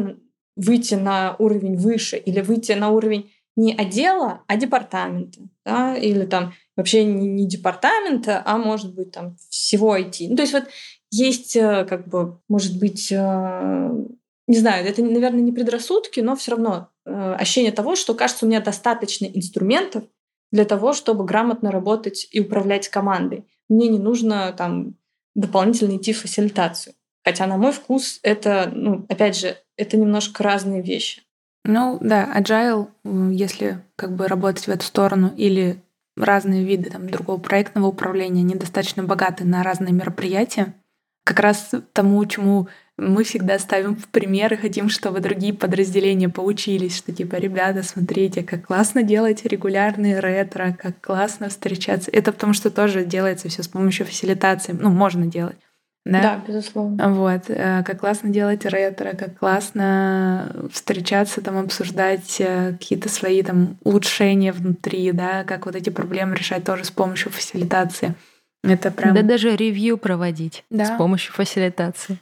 выйти 0.56 0.94
на 0.94 1.36
уровень 1.38 1.76
выше 1.76 2.16
или 2.16 2.40
выйти 2.40 2.72
на 2.72 2.90
уровень 2.90 3.32
не 3.56 3.74
отдела, 3.74 4.42
а 4.46 4.56
департамента. 4.56 5.40
Да, 5.64 5.96
или 5.96 6.26
там 6.26 6.52
вообще 6.76 7.04
не, 7.04 7.26
не 7.28 7.46
департамента, 7.46 8.42
а 8.44 8.58
может 8.58 8.94
быть 8.94 9.12
там 9.12 9.36
всего 9.48 9.96
IT. 9.96 10.26
Ну, 10.28 10.36
то 10.36 10.42
есть 10.42 10.52
вот 10.52 10.64
есть 11.10 11.56
э, 11.56 11.84
как 11.88 12.08
бы, 12.08 12.40
может 12.48 12.78
быть, 12.78 13.10
э, 13.12 13.90
не 14.46 14.58
знаю, 14.58 14.86
это, 14.86 15.02
наверное, 15.02 15.40
не 15.40 15.52
предрассудки, 15.52 16.20
но 16.20 16.36
все 16.36 16.52
равно 16.52 16.90
Э, 17.06 17.34
ощущение 17.34 17.72
того, 17.72 17.96
что, 17.96 18.14
кажется, 18.14 18.46
у 18.46 18.48
меня 18.48 18.60
достаточно 18.60 19.26
инструментов 19.26 20.04
для 20.50 20.64
того, 20.64 20.92
чтобы 20.92 21.24
грамотно 21.24 21.70
работать 21.70 22.28
и 22.30 22.40
управлять 22.40 22.88
командой. 22.88 23.46
Мне 23.68 23.88
не 23.88 23.98
нужно 23.98 24.52
там 24.56 24.94
дополнительно 25.34 25.96
идти 25.96 26.12
в 26.12 26.20
фасилитацию. 26.20 26.94
Хотя, 27.24 27.46
на 27.46 27.56
мой 27.56 27.72
вкус, 27.72 28.20
это, 28.22 28.70
ну, 28.72 29.06
опять 29.08 29.36
же, 29.36 29.56
это 29.76 29.96
немножко 29.96 30.42
разные 30.42 30.82
вещи. 30.82 31.22
Ну 31.64 31.98
да, 32.00 32.30
agile, 32.36 32.88
если 33.32 33.80
как 33.96 34.14
бы 34.14 34.28
работать 34.28 34.66
в 34.66 34.70
эту 34.70 34.84
сторону, 34.84 35.32
или 35.34 35.82
разные 36.16 36.62
виды 36.62 36.90
там, 36.90 37.08
другого 37.08 37.40
проектного 37.40 37.86
управления, 37.86 38.42
недостаточно 38.42 39.02
богаты 39.02 39.44
на 39.44 39.62
разные 39.62 39.92
мероприятия, 39.92 40.74
как 41.24 41.40
раз 41.40 41.70
тому, 41.94 42.24
чему 42.26 42.68
мы 42.96 43.24
всегда 43.24 43.58
ставим 43.58 43.96
в 43.96 44.06
пример 44.08 44.54
и 44.54 44.56
хотим, 44.56 44.88
чтобы 44.88 45.20
другие 45.20 45.52
подразделения 45.52 46.28
поучились, 46.28 46.96
что 46.96 47.12
типа, 47.12 47.36
ребята, 47.36 47.82
смотрите, 47.82 48.42
как 48.42 48.66
классно 48.66 49.02
делать 49.02 49.44
регулярные 49.44 50.20
ретро, 50.20 50.76
как 50.80 51.00
классно 51.00 51.48
встречаться. 51.48 52.10
Это 52.12 52.30
потому 52.30 52.52
что 52.52 52.70
тоже 52.70 53.04
делается 53.04 53.48
все 53.48 53.62
с 53.62 53.68
помощью 53.68 54.06
фасилитации. 54.06 54.76
Ну, 54.78 54.90
можно 54.90 55.26
делать. 55.26 55.56
Да? 56.04 56.20
да, 56.20 56.44
безусловно. 56.46 57.08
Вот. 57.14 57.44
Э, 57.48 57.82
как 57.82 58.00
классно 58.00 58.28
делать 58.28 58.66
ретро, 58.66 59.14
как 59.14 59.38
классно 59.38 60.68
встречаться, 60.70 61.40
там, 61.40 61.56
обсуждать 61.56 62.36
э, 62.40 62.72
какие-то 62.72 63.08
свои 63.08 63.42
там 63.42 63.78
улучшения 63.84 64.52
внутри, 64.52 65.12
да, 65.12 65.44
как 65.44 65.64
вот 65.64 65.74
эти 65.74 65.88
проблемы 65.88 66.36
решать 66.36 66.62
тоже 66.62 66.84
с 66.84 66.90
помощью 66.90 67.32
фасилитации. 67.32 68.14
Это 68.62 68.90
прям... 68.90 69.14
Да 69.14 69.22
даже 69.22 69.56
ревью 69.56 69.96
проводить 69.96 70.64
да. 70.68 70.84
с 70.84 70.98
помощью 70.98 71.32
фасилитации. 71.32 72.18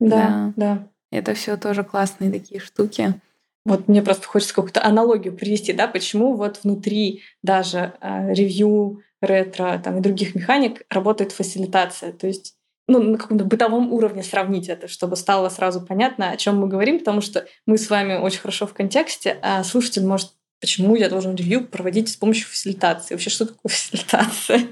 Да, 0.00 0.52
да. 0.56 0.88
Это 1.10 1.34
все 1.34 1.56
тоже 1.56 1.84
классные 1.84 2.30
такие 2.30 2.60
штуки. 2.60 3.20
Вот 3.64 3.88
мне 3.88 4.02
просто 4.02 4.26
хочется 4.26 4.54
какую-то 4.54 4.84
аналогию 4.84 5.34
привести, 5.34 5.72
да, 5.72 5.88
почему 5.88 6.34
вот 6.34 6.60
внутри 6.62 7.22
даже 7.42 7.94
э, 8.00 8.32
ревью, 8.32 9.02
ретро 9.20 9.80
там, 9.82 9.98
и 9.98 10.00
других 10.00 10.34
механик 10.34 10.82
работает 10.88 11.32
фасилитация. 11.32 12.12
То 12.12 12.26
есть 12.26 12.54
ну, 12.88 13.02
на 13.02 13.18
каком-то 13.18 13.44
бытовом 13.44 13.92
уровне 13.92 14.22
сравнить 14.22 14.68
это, 14.68 14.86
чтобы 14.86 15.16
стало 15.16 15.48
сразу 15.48 15.80
понятно, 15.80 16.30
о 16.30 16.36
чем 16.36 16.58
мы 16.58 16.68
говорим, 16.68 17.00
потому 17.00 17.20
что 17.20 17.46
мы 17.66 17.78
с 17.78 17.90
вами 17.90 18.14
очень 18.14 18.40
хорошо 18.40 18.66
в 18.66 18.74
контексте, 18.74 19.38
а 19.42 19.64
слушатель 19.64 20.06
может, 20.06 20.32
почему 20.60 20.94
я 20.94 21.08
должен 21.08 21.34
ревью 21.34 21.66
проводить 21.66 22.08
с 22.08 22.16
помощью 22.16 22.46
фасилитации? 22.46 23.14
Вообще, 23.14 23.30
что 23.30 23.46
такое 23.46 23.70
фасилитация? 23.70 24.68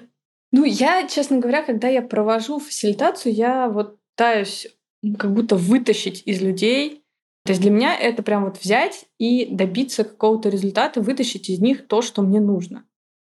Ну, 0.53 0.65
я, 0.65 1.09
честно 1.09 1.39
говоря, 1.39 1.65
когда 1.65 1.89
я 1.89 2.03
провожу 2.03 2.61
фасилитацию, 2.61 3.35
я 3.35 3.69
вот 3.69 3.99
пытаюсь 4.15 4.69
как 5.19 5.33
будто 5.35 5.57
вытащить 5.57 6.23
из 6.27 6.40
людей. 6.40 7.05
То 7.45 7.53
есть 7.53 7.61
для 7.61 7.71
меня 7.71 7.97
это 7.97 8.23
прям 8.23 8.45
вот 8.45 8.61
взять 8.61 9.07
и 9.19 9.47
добиться 9.47 10.05
какого-то 10.05 10.49
результата, 10.49 11.01
вытащить 11.01 11.51
из 11.51 11.61
них 11.61 11.87
то, 11.87 12.03
что 12.03 12.23
мне 12.23 12.40
нужно. 12.40 12.85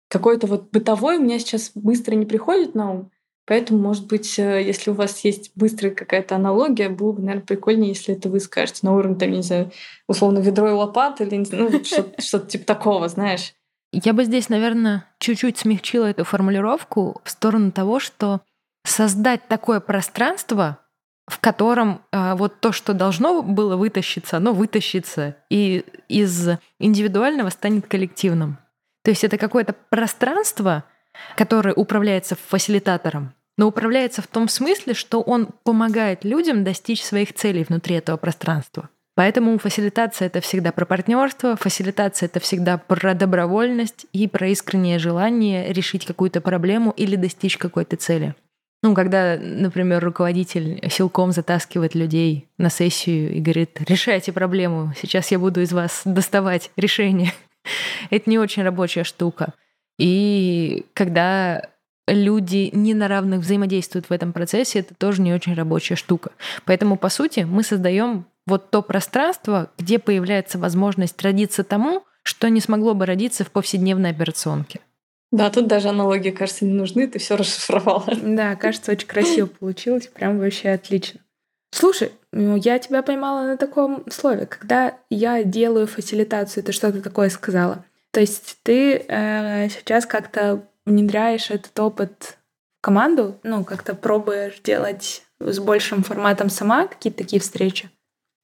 Какой-то 0.10 0.48
вот 0.48 0.72
бытовой 0.72 1.18
у 1.18 1.22
меня 1.22 1.38
сейчас 1.40 1.72
быстро 1.76 2.16
не 2.16 2.26
приходит 2.26 2.74
на 2.74 2.92
ум, 2.92 3.12
Поэтому, 3.48 3.80
может 3.80 4.08
быть, 4.08 4.38
э, 4.38 4.62
если 4.62 4.92
у 4.92 4.94
вас 4.94 5.24
есть 5.24 5.52
быстрая 5.56 5.94
какая-то 5.94 6.36
аналогия, 6.36 6.90
было 6.90 7.14
бы, 7.14 7.22
наверное, 7.22 7.46
прикольнее, 7.46 7.90
если 7.90 8.14
это 8.14 8.28
вы 8.28 8.42
скажете 8.42 8.80
на 8.82 8.94
уровне, 8.94 9.16
там, 9.16 9.32
не 9.32 9.42
знаю, 9.42 9.72
условно, 10.06 10.40
ведро 10.40 10.68
и 10.68 10.74
лопат 10.74 11.22
или 11.22 11.46
ну, 11.52 11.84
что-то, 11.84 12.22
что-то 12.22 12.48
типа 12.48 12.66
такого, 12.66 13.08
знаешь. 13.08 13.54
Я 13.94 14.12
бы 14.12 14.26
здесь, 14.26 14.50
наверное, 14.50 15.06
чуть-чуть 15.20 15.58
смягчила 15.58 16.08
эту 16.08 16.26
формулировку 16.26 17.22
в 17.24 17.30
сторону 17.30 17.72
того, 17.72 18.02
что 18.02 18.42
создать 18.86 19.48
такое 19.48 19.80
пространство, 19.80 20.80
в 21.28 21.40
котором 21.40 22.02
э, 22.12 22.36
вот 22.36 22.60
то, 22.62 22.72
что 22.72 22.94
должно 22.94 23.42
было 23.42 23.76
вытащиться, 23.76 24.38
оно 24.38 24.54
вытащится 24.54 25.36
и 25.50 25.84
из 26.08 26.50
индивидуального 26.80 27.50
станет 27.50 27.88
коллективным. 27.88 28.58
То 29.04 29.12
есть 29.12 29.24
это 29.24 29.38
какое-то 29.38 29.76
пространство, 29.90 30.86
которое 31.36 31.74
управляется 31.74 32.36
фасилитатором, 32.36 33.34
но 33.58 33.68
управляется 33.68 34.22
в 34.22 34.28
том 34.28 34.48
смысле, 34.48 34.94
что 34.94 35.22
он 35.22 35.50
помогает 35.64 36.24
людям 36.24 36.64
достичь 36.64 37.04
своих 37.04 37.34
целей 37.34 37.66
внутри 37.68 37.96
этого 37.96 38.18
пространства. 38.18 38.90
Поэтому 39.16 39.58
фасилитация 39.58 40.28
это 40.28 40.42
всегда 40.42 40.72
про 40.72 40.86
партнерство, 40.86 41.56
фасилитация 41.56 42.28
это 42.28 42.40
всегда 42.40 42.78
про 42.78 43.16
добровольность 43.16 44.06
и 44.14 44.28
про 44.28 44.48
искреннее 44.50 45.00
желание 45.00 45.74
решить 45.74 46.06
какую-то 46.06 46.40
проблему 46.40 46.94
или 46.96 47.16
достичь 47.16 47.58
какой-то 47.58 47.98
цели. 47.98 48.36
Ну, 48.88 48.96
когда, 48.96 49.38
например, 49.38 50.02
руководитель 50.02 50.80
силком 50.90 51.34
затаскивает 51.34 51.94
людей 51.94 52.48
на 52.58 52.70
сессию 52.70 53.34
и 53.34 53.42
говорит, 53.42 53.82
решайте 53.86 54.32
проблему, 54.32 54.94
сейчас 54.98 55.30
я 55.30 55.40
буду 55.40 55.60
из 55.60 55.74
вас 55.74 56.04
доставать 56.06 56.72
решение. 56.78 57.34
Это 58.12 58.30
не 58.30 58.40
очень 58.40 58.64
рабочая 58.64 59.04
штука. 59.04 59.54
И 60.00 60.86
когда 60.94 61.68
люди 62.08 62.70
не 62.72 62.94
на 62.94 63.10
равных 63.10 63.42
взаимодействуют 63.42 64.10
в 64.10 64.14
этом 64.14 64.32
процессе, 64.32 64.80
это 64.80 64.96
тоже 64.96 65.22
не 65.22 65.34
очень 65.34 65.54
рабочая 65.54 65.98
штука. 65.98 66.32
Поэтому, 66.64 66.96
по 66.96 67.10
сути, 67.10 67.42
мы 67.42 67.64
создаем 67.64 68.26
вот 68.46 68.72
то 68.72 68.82
пространство, 68.82 69.70
где 69.78 70.00
появляется 70.00 70.58
возможность 70.58 71.22
родиться 71.22 71.66
тому, 71.66 72.06
что 72.24 72.50
не 72.50 72.62
смогло 72.62 72.94
бы 72.94 73.06
родиться 73.06 73.44
в 73.44 73.52
повседневной 73.52 74.12
операционке. 74.12 74.80
Да, 75.32 75.50
тут 75.50 75.68
даже 75.68 75.90
аналогии, 75.90 76.32
кажется, 76.32 76.66
не 76.66 76.74
нужны, 76.74 77.08
ты 77.08 77.20
все 77.20 77.36
расшифровала. 77.36 78.06
Да, 78.22 78.56
кажется, 78.56 78.92
очень 78.92 79.08
красиво 79.08 79.48
получилось, 79.48 80.08
прям 80.08 80.40
вообще 80.40 80.70
отлично. 80.70 81.20
Слушай, 81.72 82.14
ну, 82.32 82.56
я 82.56 82.80
тебя 82.80 83.04
поймала 83.04 83.46
на 83.46 83.58
таком 83.58 84.10
слове. 84.10 84.46
Когда 84.46 84.98
я 85.10 85.44
делаю 85.44 85.86
фасилитацию, 85.86 86.64
ты 86.64 86.72
что-то 86.72 87.02
такое 87.02 87.30
сказала. 87.30 87.84
То 88.12 88.22
есть 88.22 88.58
ты 88.64 89.06
э, 89.08 89.70
сейчас 89.70 90.06
как-то 90.06 90.64
внедряешь 90.86 91.52
этот 91.52 91.78
опыт 91.80 92.38
в 92.80 92.82
команду, 92.82 93.40
ну, 93.44 93.66
как-то 93.66 93.96
пробуешь 93.96 94.60
делать 94.62 95.24
с 95.40 95.60
большим 95.60 96.04
форматом 96.04 96.50
сама 96.50 96.88
какие-то 96.88 97.20
такие 97.20 97.42
встречи? 97.42 97.90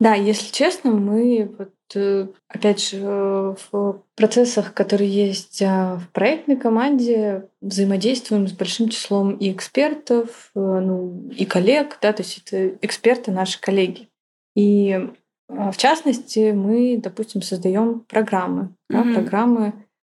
Да, 0.03 0.15
если 0.15 0.51
честно, 0.51 0.91
мы 0.91 1.49
вот 1.57 1.71
э, 1.95 2.27
опять 2.49 2.89
же 2.89 3.55
в 3.71 4.03
процессах, 4.17 4.73
которые 4.73 5.09
есть 5.09 5.61
а, 5.61 5.95
в 5.95 6.09
проектной 6.09 6.57
команде, 6.57 7.47
взаимодействуем 7.61 8.49
с 8.49 8.51
большим 8.51 8.89
числом 8.89 9.37
и 9.37 9.49
экспертов, 9.49 10.51
э, 10.55 10.59
ну, 10.59 11.29
и 11.33 11.45
коллег, 11.45 11.99
да, 12.01 12.11
то 12.11 12.21
есть 12.21 12.39
это 12.39 12.75
эксперты 12.81 13.31
наши 13.31 13.61
коллеги. 13.61 14.09
И 14.57 15.09
а, 15.47 15.71
в 15.71 15.77
частности, 15.77 16.51
мы, 16.51 16.99
допустим, 17.01 17.41
создаем 17.41 18.01
программы, 18.01 18.63
mm-hmm. 18.91 19.03
да, 19.05 19.13
программы, 19.13 19.73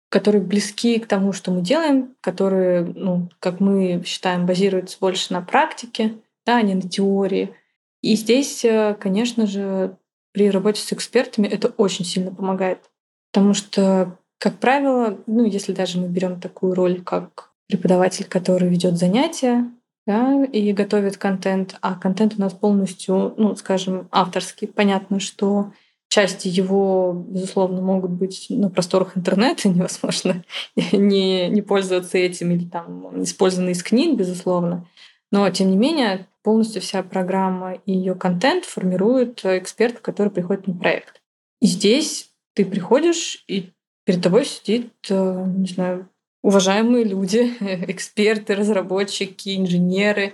которые 0.09 0.43
близки 0.43 0.99
к 0.99 1.07
тому, 1.07 1.33
что 1.33 1.49
мы 1.49 1.61
делаем, 1.61 2.13
которые, 2.21 2.83
ну, 2.83 3.29
как 3.39 3.59
мы 3.59 4.03
считаем, 4.05 4.45
базируются 4.45 4.99
больше 5.01 5.33
на 5.33 5.41
практике, 5.41 6.13
да, 6.45 6.57
а 6.57 6.61
не 6.61 6.75
на 6.75 6.87
теории. 6.87 7.55
И 8.01 8.15
здесь, 8.15 8.63
э, 8.63 8.95
конечно 8.99 9.45
же, 9.47 9.97
при 10.31 10.49
работе 10.49 10.81
с 10.81 10.93
экспертами 10.93 11.47
это 11.47 11.69
очень 11.69 12.05
сильно 12.05 12.31
помогает. 12.31 12.89
Потому 13.31 13.53
что, 13.53 14.17
как 14.37 14.57
правило, 14.59 15.17
ну, 15.27 15.45
если 15.45 15.73
даже 15.73 15.99
мы 15.99 16.07
берем 16.07 16.39
такую 16.39 16.75
роль, 16.75 17.01
как 17.01 17.51
преподаватель, 17.67 18.25
который 18.25 18.69
ведет 18.69 18.97
занятия, 18.97 19.65
да, 20.07 20.43
и 20.43 20.73
готовит 20.73 21.17
контент, 21.17 21.75
а 21.81 21.93
контент 21.93 22.35
у 22.37 22.41
нас 22.41 22.53
полностью, 22.53 23.33
ну, 23.37 23.55
скажем, 23.55 24.07
авторский. 24.11 24.67
Понятно, 24.67 25.19
что 25.19 25.71
части 26.07 26.47
его, 26.47 27.13
безусловно, 27.27 27.81
могут 27.81 28.11
быть 28.11 28.47
на 28.49 28.69
просторах 28.69 29.15
интернета, 29.15 29.69
невозможно 29.69 30.43
не, 30.91 31.47
не 31.49 31.61
пользоваться 31.61 32.17
этим 32.17 32.51
или 32.51 32.65
там 32.65 33.23
использованы 33.23 33.71
из 33.71 33.83
книг, 33.83 34.17
безусловно. 34.17 34.87
Но, 35.31 35.49
тем 35.49 35.69
не 35.69 35.77
менее, 35.77 36.27
полностью 36.43 36.81
вся 36.81 37.03
программа 37.03 37.73
и 37.85 37.91
ее 37.91 38.15
контент 38.15 38.65
формирует 38.65 39.45
эксперт, 39.45 39.99
который 39.99 40.31
приходит 40.31 40.67
на 40.67 40.73
проект. 40.73 41.21
И 41.61 41.67
здесь 41.67 42.31
ты 42.55 42.65
приходишь, 42.65 43.43
и 43.47 43.71
перед 44.05 44.23
тобой 44.23 44.45
сидит, 44.45 44.91
э, 45.09 45.45
не 45.45 45.67
знаю, 45.67 46.09
уважаемые 46.41 47.03
люди, 47.03 47.53
эксперты, 47.87 48.55
разработчики, 48.55 49.57
инженеры. 49.57 50.33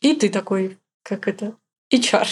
И 0.00 0.14
ты 0.14 0.28
такой, 0.28 0.78
как 1.02 1.26
это, 1.28 1.56
HR. 1.92 2.26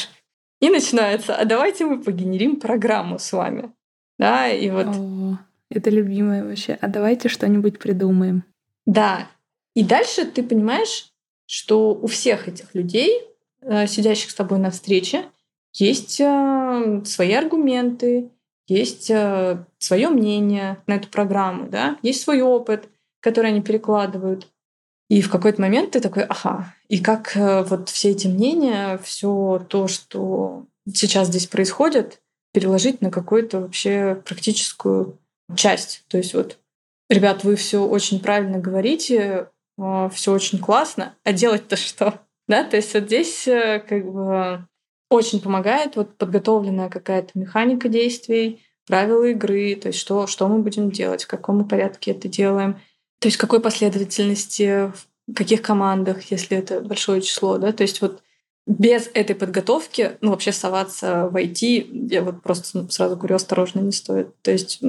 И 0.61 0.71
начинается, 0.71 1.35
а 1.35 1.45
давайте 1.45 1.85
мы 1.85 2.01
погенерим 2.01 2.57
программу 2.57 3.19
с 3.19 3.33
вами. 3.33 3.73
Да, 4.19 4.49
и 4.49 4.71
вот... 4.71 4.87
О, 4.87 5.39
это 5.71 5.91
любимое 5.91 6.45
вообще. 6.45 6.79
А 6.81 6.89
давайте 6.89 7.29
что-нибудь 7.29 7.79
придумаем. 7.79 8.45
Да. 8.87 9.29
И 9.75 9.83
дальше 9.83 10.25
ты 10.25 10.43
понимаешь, 10.43 11.13
что 11.55 11.95
у 11.95 12.09
всех 12.09 12.49
этих 12.49 12.75
людей, 12.75 13.23
э, 13.61 13.87
сидящих 13.87 14.33
с 14.33 14.35
тобой 14.35 14.59
на 14.59 14.73
встрече, 14.73 15.27
есть 15.73 16.21
э, 16.21 17.03
свои 17.05 17.33
аргументы, 17.33 18.31
есть 18.67 19.09
э, 19.09 19.65
свое 19.79 20.09
мнение 20.09 20.79
на 20.89 20.97
эту 20.97 21.09
программу, 21.11 21.69
да, 21.69 21.97
есть 22.03 22.23
свой 22.23 22.43
опыт, 22.43 22.89
который 23.21 23.53
они 23.53 23.63
перекладывают. 23.63 24.49
И 25.09 25.23
в 25.23 25.31
какой-то 25.31 25.61
момент 25.61 25.93
ты 25.93 26.01
такой, 26.01 26.25
ага, 26.25 26.75
и 26.89 26.99
как 26.99 27.37
вот 27.37 27.89
все 27.89 28.11
эти 28.11 28.27
мнения, 28.27 28.99
все 29.05 29.65
то, 29.69 29.87
что 29.87 30.65
сейчас 30.93 31.29
здесь 31.29 31.47
происходит, 31.47 32.21
переложить 32.53 33.01
на 33.01 33.13
какую-то 33.13 33.61
вообще 33.61 34.21
практическую 34.25 35.19
часть. 35.55 36.03
То 36.09 36.17
есть 36.17 36.35
вот, 36.35 36.59
ребят, 37.09 37.45
вы 37.45 37.55
все 37.55 37.87
очень 37.87 38.19
правильно 38.19 38.59
говорите, 38.59 39.51
все 39.77 40.33
очень 40.33 40.59
классно, 40.59 41.15
а 41.25 41.33
делать-то 41.33 41.77
что? 41.77 42.21
Да, 42.47 42.63
то 42.63 42.77
есть 42.77 42.93
вот 42.93 43.05
здесь 43.05 43.49
э, 43.49 43.83
как 43.89 44.05
бы 44.05 44.69
очень 45.09 45.41
помогает 45.41 45.97
вот 45.97 46.19
подготовленная 46.19 46.91
какая-то 46.91 47.31
механика 47.39 47.89
действий, 47.89 48.61
правила 48.87 49.25
игры, 49.25 49.75
то 49.77 49.89
есть 49.89 49.99
что, 49.99 50.27
что 50.27 50.47
мы 50.47 50.59
будем 50.59 50.91
делать, 50.91 51.25
в 51.25 51.27
каком 51.27 51.67
порядке 51.67 52.11
это 52.11 52.29
делаем, 52.29 52.75
то 53.21 53.29
есть 53.29 53.39
какой 53.39 53.61
последовательности, 53.61 54.93
в 55.27 55.35
каких 55.35 55.63
командах, 55.63 56.31
если 56.31 56.59
это 56.59 56.81
большое 56.81 57.23
число, 57.23 57.57
да, 57.57 57.73
то 57.73 57.83
есть 57.83 58.03
вот 58.03 58.23
без 58.67 59.11
этой 59.13 59.37
подготовки, 59.37 60.17
ну, 60.21 60.31
вообще 60.31 60.53
соваться 60.53 61.29
в 61.29 61.37
IT, 61.37 62.09
я 62.11 62.23
вот 62.23 62.43
просто 62.43 62.91
сразу 62.91 63.17
говорю, 63.17 63.37
осторожно 63.37 63.81
не 63.81 63.93
стоит. 63.93 64.41
То 64.41 64.51
есть 64.51 64.81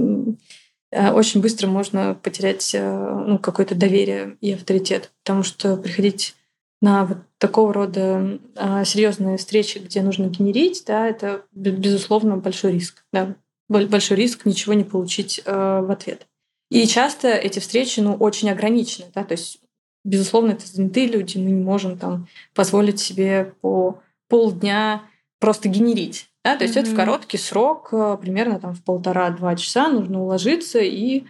очень 1.13 1.41
быстро 1.41 1.67
можно 1.67 2.15
потерять 2.15 2.73
э, 2.73 3.23
ну, 3.27 3.37
какое-то 3.37 3.75
доверие 3.75 4.37
и 4.41 4.53
авторитет, 4.53 5.11
потому 5.23 5.43
что 5.43 5.75
приходить 5.77 6.35
на 6.81 7.05
вот 7.05 7.17
такого 7.37 7.73
рода 7.73 8.39
а, 8.55 8.85
серьезные 8.85 9.37
встречи, 9.37 9.79
где 9.79 10.01
нужно 10.01 10.25
генерить, 10.25 10.83
да, 10.85 11.07
это 11.07 11.43
безусловно 11.53 12.37
большой 12.37 12.73
риск, 12.73 13.03
да, 13.11 13.35
большой 13.69 14.17
риск 14.17 14.45
ничего 14.45 14.73
не 14.73 14.83
получить 14.83 15.41
э, 15.43 15.51
в 15.81 15.89
ответ. 15.89 16.27
И 16.69 16.85
часто 16.87 17.29
эти 17.29 17.59
встречи, 17.59 17.99
ну, 17.99 18.13
очень 18.15 18.49
ограничены, 18.49 19.07
да, 19.13 19.23
то 19.23 19.33
есть, 19.33 19.59
безусловно, 20.03 20.51
это 20.51 20.67
занятые 20.67 21.07
люди, 21.07 21.37
мы 21.37 21.51
не 21.51 21.63
можем 21.63 21.97
там 21.97 22.27
позволить 22.53 22.99
себе 22.99 23.53
по 23.61 24.01
полдня 24.27 25.03
просто 25.39 25.69
генерить. 25.69 26.29
Да? 26.45 26.55
То 26.55 26.63
есть 26.63 26.77
mm-hmm. 26.77 26.81
это 26.81 26.91
в 26.91 26.95
короткий 26.95 27.37
срок, 27.39 27.89
э, 27.91 28.17
примерно 28.21 28.59
там 28.59 28.75
в 28.75 28.83
полтора-два 28.83 29.55
часа 29.55 29.89
нужно 29.89 30.21
уложиться 30.21 30.77
и 30.79 31.23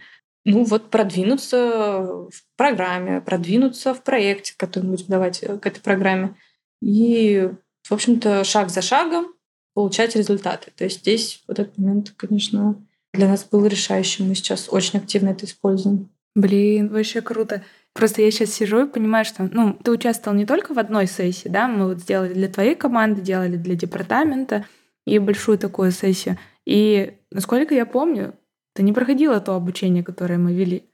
ну 0.44 0.62
вот 0.64 0.90
продвинуться 0.90 2.28
в 2.30 2.44
программе, 2.54 3.22
продвинуться 3.22 3.94
в 3.94 4.02
проекте, 4.02 4.52
который 4.58 4.84
мы 4.84 4.90
будем 4.90 5.06
давать 5.06 5.42
э, 5.42 5.56
к 5.56 5.66
этой 5.66 5.80
программе. 5.80 6.34
И, 6.82 7.50
в 7.88 7.92
общем-то, 7.92 8.44
шаг 8.44 8.68
за 8.68 8.82
шагом 8.82 9.28
получать 9.72 10.14
результаты. 10.16 10.70
То 10.76 10.84
есть 10.84 11.00
здесь 11.00 11.42
вот 11.48 11.60
этот 11.60 11.78
момент, 11.78 12.12
конечно, 12.14 12.76
для 13.14 13.26
нас 13.26 13.42
был 13.50 13.64
решающим. 13.64 14.28
Мы 14.28 14.34
сейчас 14.34 14.68
очень 14.70 14.98
активно 14.98 15.30
это 15.30 15.46
используем. 15.46 16.10
Блин, 16.34 16.90
вообще 16.90 17.22
круто. 17.22 17.64
Просто 17.94 18.20
я 18.20 18.30
сейчас 18.30 18.50
сижу 18.50 18.84
и 18.84 18.90
понимаю, 18.90 19.24
что 19.24 19.48
ну, 19.50 19.72
ты 19.82 19.92
участвовал 19.92 20.36
не 20.36 20.44
только 20.44 20.74
в 20.74 20.78
одной 20.78 21.06
сессии, 21.06 21.48
да, 21.48 21.68
мы 21.68 21.86
вот 21.86 22.00
сделали 22.00 22.34
для 22.34 22.48
твоей 22.48 22.74
команды, 22.74 23.22
делали 23.22 23.56
для 23.56 23.76
департамента 23.76 24.66
и 25.06 25.18
большую 25.18 25.58
такую 25.58 25.92
сессию. 25.92 26.36
И 26.64 27.18
насколько 27.30 27.74
я 27.74 27.86
помню, 27.86 28.34
ты 28.74 28.82
не 28.82 28.92
проходила 28.92 29.40
то 29.40 29.54
обучение, 29.54 30.04
которое 30.04 30.38
мы 30.38 30.52
вели. 30.52 30.90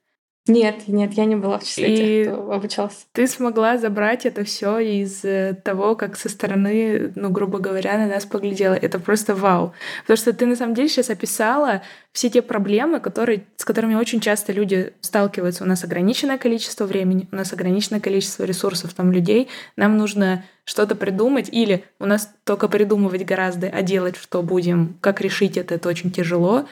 Нет, 0.48 0.88
нет, 0.88 1.12
я 1.12 1.24
не 1.24 1.36
была 1.36 1.58
в 1.58 1.64
числе 1.64 1.94
и 1.94 2.24
тех, 2.24 2.34
кто 2.34 2.52
обучался. 2.52 3.04
Ты 3.12 3.28
смогла 3.28 3.78
забрать 3.78 4.26
это 4.26 4.42
все 4.42 4.80
из 4.80 5.24
э, 5.24 5.56
того, 5.62 5.94
как 5.94 6.16
со 6.16 6.28
стороны, 6.28 7.12
ну, 7.14 7.30
грубо 7.30 7.60
говоря, 7.60 7.96
на 7.96 8.08
нас 8.08 8.26
поглядела. 8.26 8.74
Это 8.74 8.98
просто 8.98 9.36
вау. 9.36 9.72
Потому 10.00 10.16
что 10.16 10.32
ты 10.32 10.44
на 10.46 10.56
самом 10.56 10.74
деле 10.74 10.88
сейчас 10.88 11.10
описала 11.10 11.82
все 12.12 12.28
те 12.28 12.42
проблемы, 12.42 12.98
которые, 12.98 13.44
с 13.56 13.64
которыми 13.64 13.94
очень 13.94 14.18
часто 14.18 14.52
люди 14.52 14.92
сталкиваются. 15.00 15.62
У 15.62 15.66
нас 15.68 15.84
ограниченное 15.84 16.38
количество 16.38 16.86
времени, 16.86 17.28
у 17.30 17.36
нас 17.36 17.52
ограниченное 17.52 18.00
количество 18.00 18.42
ресурсов, 18.42 18.94
там 18.94 19.12
людей. 19.12 19.48
Нам 19.76 19.96
нужно 19.96 20.44
что-то 20.64 20.96
придумать, 20.96 21.48
или 21.52 21.84
у 22.00 22.06
нас 22.06 22.28
только 22.42 22.66
придумывать 22.66 23.24
гораздо, 23.24 23.68
а 23.68 23.82
делать 23.82 24.16
что 24.16 24.42
будем, 24.42 24.96
как 25.00 25.20
решить 25.20 25.56
это, 25.56 25.76
это 25.76 25.88
очень 25.88 26.10
тяжело. 26.10 26.66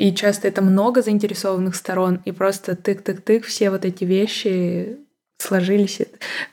И 0.00 0.14
часто 0.14 0.48
это 0.48 0.62
много 0.62 1.02
заинтересованных 1.02 1.74
сторон, 1.74 2.22
и 2.24 2.32
просто 2.32 2.72
тык-тык-тык, 2.72 3.42
все 3.42 3.68
вот 3.68 3.84
эти 3.84 4.04
вещи 4.04 4.96
сложились. 5.36 6.00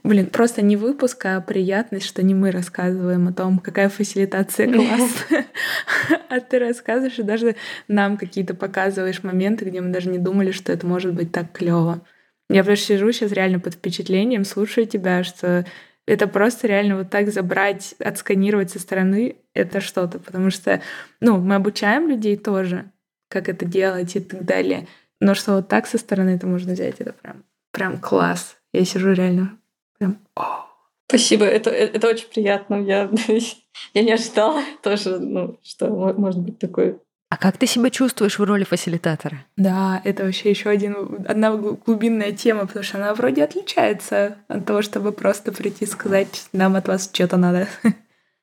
Блин, 0.04 0.26
просто 0.26 0.62
не 0.62 0.76
выпуск, 0.76 1.26
а 1.26 1.40
приятность, 1.40 2.06
что 2.06 2.24
не 2.24 2.36
мы 2.36 2.52
рассказываем 2.52 3.30
о 3.30 3.32
том, 3.32 3.60
какая 3.60 3.88
фасилитация 3.88 4.70
классная, 4.70 5.46
а 6.30 6.42
ты 6.42 6.60
рассказываешь 6.60 7.20
и 7.20 7.24
даже 7.24 7.56
нам 7.88 8.18
какие-то 8.18 8.54
показываешь 8.54 9.24
моменты, 9.24 9.64
где 9.64 9.80
мы 9.80 9.94
даже 9.94 10.10
не 10.10 10.18
думали, 10.18 10.52
что 10.52 10.74
это 10.74 10.86
может 10.86 11.14
быть 11.14 11.32
так 11.32 11.54
клево. 11.54 12.06
Я 12.50 12.66
просто 12.66 12.88
сижу 12.88 13.14
сейчас 13.14 13.32
реально 13.32 13.62
под 13.62 13.76
впечатлением, 13.76 14.44
слушаю 14.44 14.88
тебя, 14.88 15.24
что 15.24 15.66
это 16.06 16.28
просто 16.28 16.68
реально 16.68 16.98
вот 16.98 17.10
так 17.10 17.32
забрать, 17.32 17.96
отсканировать 18.00 18.72
со 18.72 18.80
стороны, 18.80 19.38
это 19.54 19.80
что-то, 19.80 20.20
потому 20.20 20.50
что, 20.50 20.82
ну, 21.22 21.38
мы 21.38 21.56
обучаем 21.56 22.10
людей 22.10 22.36
тоже, 22.36 22.92
как 23.28 23.50
это 23.50 23.66
делать 23.66 24.16
и 24.16 24.20
так 24.20 24.46
далее. 24.46 24.88
Но 25.20 25.34
что 25.34 25.56
вот 25.56 25.68
так 25.68 25.88
со 25.88 25.98
стороны 25.98 26.32
это 26.32 26.48
можно 26.48 26.74
взять, 26.74 26.96
это 27.00 27.14
прям, 27.14 27.44
прям 27.72 28.00
класс. 28.00 28.58
Я 28.74 28.86
сижу 28.86 29.14
реально 29.14 29.58
прям... 29.98 30.20
О. 30.36 30.68
Спасибо, 31.08 31.46
это, 31.46 31.70
это 31.70 32.08
очень 32.08 32.28
приятно. 32.28 32.76
Я, 32.76 33.10
я 33.94 34.04
не 34.04 34.12
ожидала 34.12 34.62
тоже, 34.84 35.20
ну, 35.20 35.58
что 35.64 35.88
может 35.90 36.42
быть 36.42 36.60
такое. 36.60 37.00
А 37.30 37.36
как 37.36 37.58
ты 37.58 37.68
себя 37.68 37.90
чувствуешь 37.90 38.40
в 38.40 38.44
роли 38.44 38.64
фасилитатора? 38.64 39.46
Да, 39.58 40.02
это 40.06 40.24
вообще 40.24 40.50
еще 40.50 40.70
один, 40.70 41.26
одна 41.28 41.56
глубинная 41.56 42.32
тема, 42.32 42.68
потому 42.68 42.84
что 42.84 42.98
она 42.98 43.14
вроде 43.14 43.44
отличается 43.44 44.38
от 44.48 44.66
того, 44.66 44.82
чтобы 44.82 45.12
просто 45.12 45.52
прийти 45.52 45.84
и 45.84 45.88
сказать, 45.88 46.48
нам 46.54 46.76
от 46.76 46.88
вас 46.88 47.10
что-то 47.12 47.36
надо. 47.36 47.68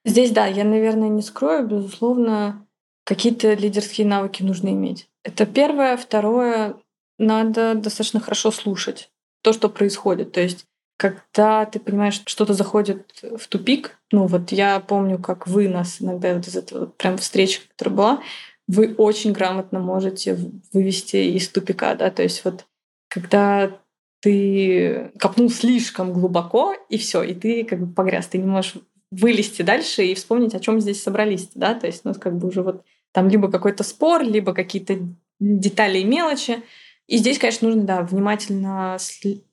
Здесь, 0.04 0.32
да, 0.32 0.46
я, 0.46 0.64
наверное, 0.64 1.08
не 1.08 1.22
скрою, 1.22 1.66
безусловно, 1.66 2.66
какие-то 3.04 3.54
лидерские 3.54 4.06
навыки 4.06 4.42
нужно 4.42 4.68
иметь. 4.68 5.08
Это 5.22 5.46
первое. 5.46 5.96
Второе, 5.96 6.76
надо 7.18 7.74
достаточно 7.74 8.20
хорошо 8.20 8.50
слушать 8.50 9.10
то, 9.42 9.52
что 9.52 9.68
происходит. 9.68 10.32
То 10.32 10.40
есть 10.40 10.66
когда 10.96 11.66
ты 11.66 11.80
понимаешь, 11.80 12.14
что 12.14 12.30
что-то 12.30 12.54
заходит 12.54 13.22
в 13.22 13.46
тупик, 13.48 13.98
ну 14.12 14.26
вот 14.26 14.52
я 14.52 14.78
помню, 14.80 15.18
как 15.18 15.46
вы 15.46 15.68
нас 15.68 16.00
иногда 16.00 16.34
вот 16.34 16.46
из 16.46 16.56
этого 16.56 16.86
прям 16.86 17.18
встречи, 17.18 17.60
которая 17.68 17.96
была, 17.96 18.22
вы 18.68 18.94
очень 18.94 19.32
грамотно 19.32 19.80
можете 19.80 20.38
вывести 20.72 21.16
из 21.16 21.48
тупика, 21.48 21.94
да, 21.94 22.10
то 22.10 22.22
есть 22.22 22.44
вот 22.44 22.66
когда 23.08 23.72
ты 24.20 25.10
копнул 25.18 25.50
слишком 25.50 26.12
глубоко, 26.12 26.74
и 26.88 26.96
все, 26.96 27.22
и 27.22 27.34
ты 27.34 27.64
как 27.64 27.80
бы 27.80 27.92
погряз, 27.92 28.26
ты 28.28 28.38
не 28.38 28.46
можешь 28.46 28.76
вылезти 29.10 29.62
дальше 29.62 30.04
и 30.04 30.14
вспомнить, 30.14 30.54
о 30.54 30.60
чем 30.60 30.80
здесь 30.80 31.02
собрались, 31.02 31.50
да, 31.54 31.74
то 31.74 31.86
есть, 31.86 32.04
ну, 32.04 32.14
как 32.14 32.36
бы 32.36 32.48
уже 32.48 32.62
вот 32.62 32.84
там 33.14 33.29
либо 33.29 33.50
какой-то 33.50 33.85
спор, 33.85 34.24
либо 34.24 34.53
какие-то 34.53 34.98
детали 35.38 35.98
и 35.98 36.05
мелочи. 36.05 36.62
И 37.07 37.18
здесь, 37.18 37.38
конечно, 37.38 37.68
нужно, 37.68 37.85
да, 37.85 38.03
внимательно 38.03 38.98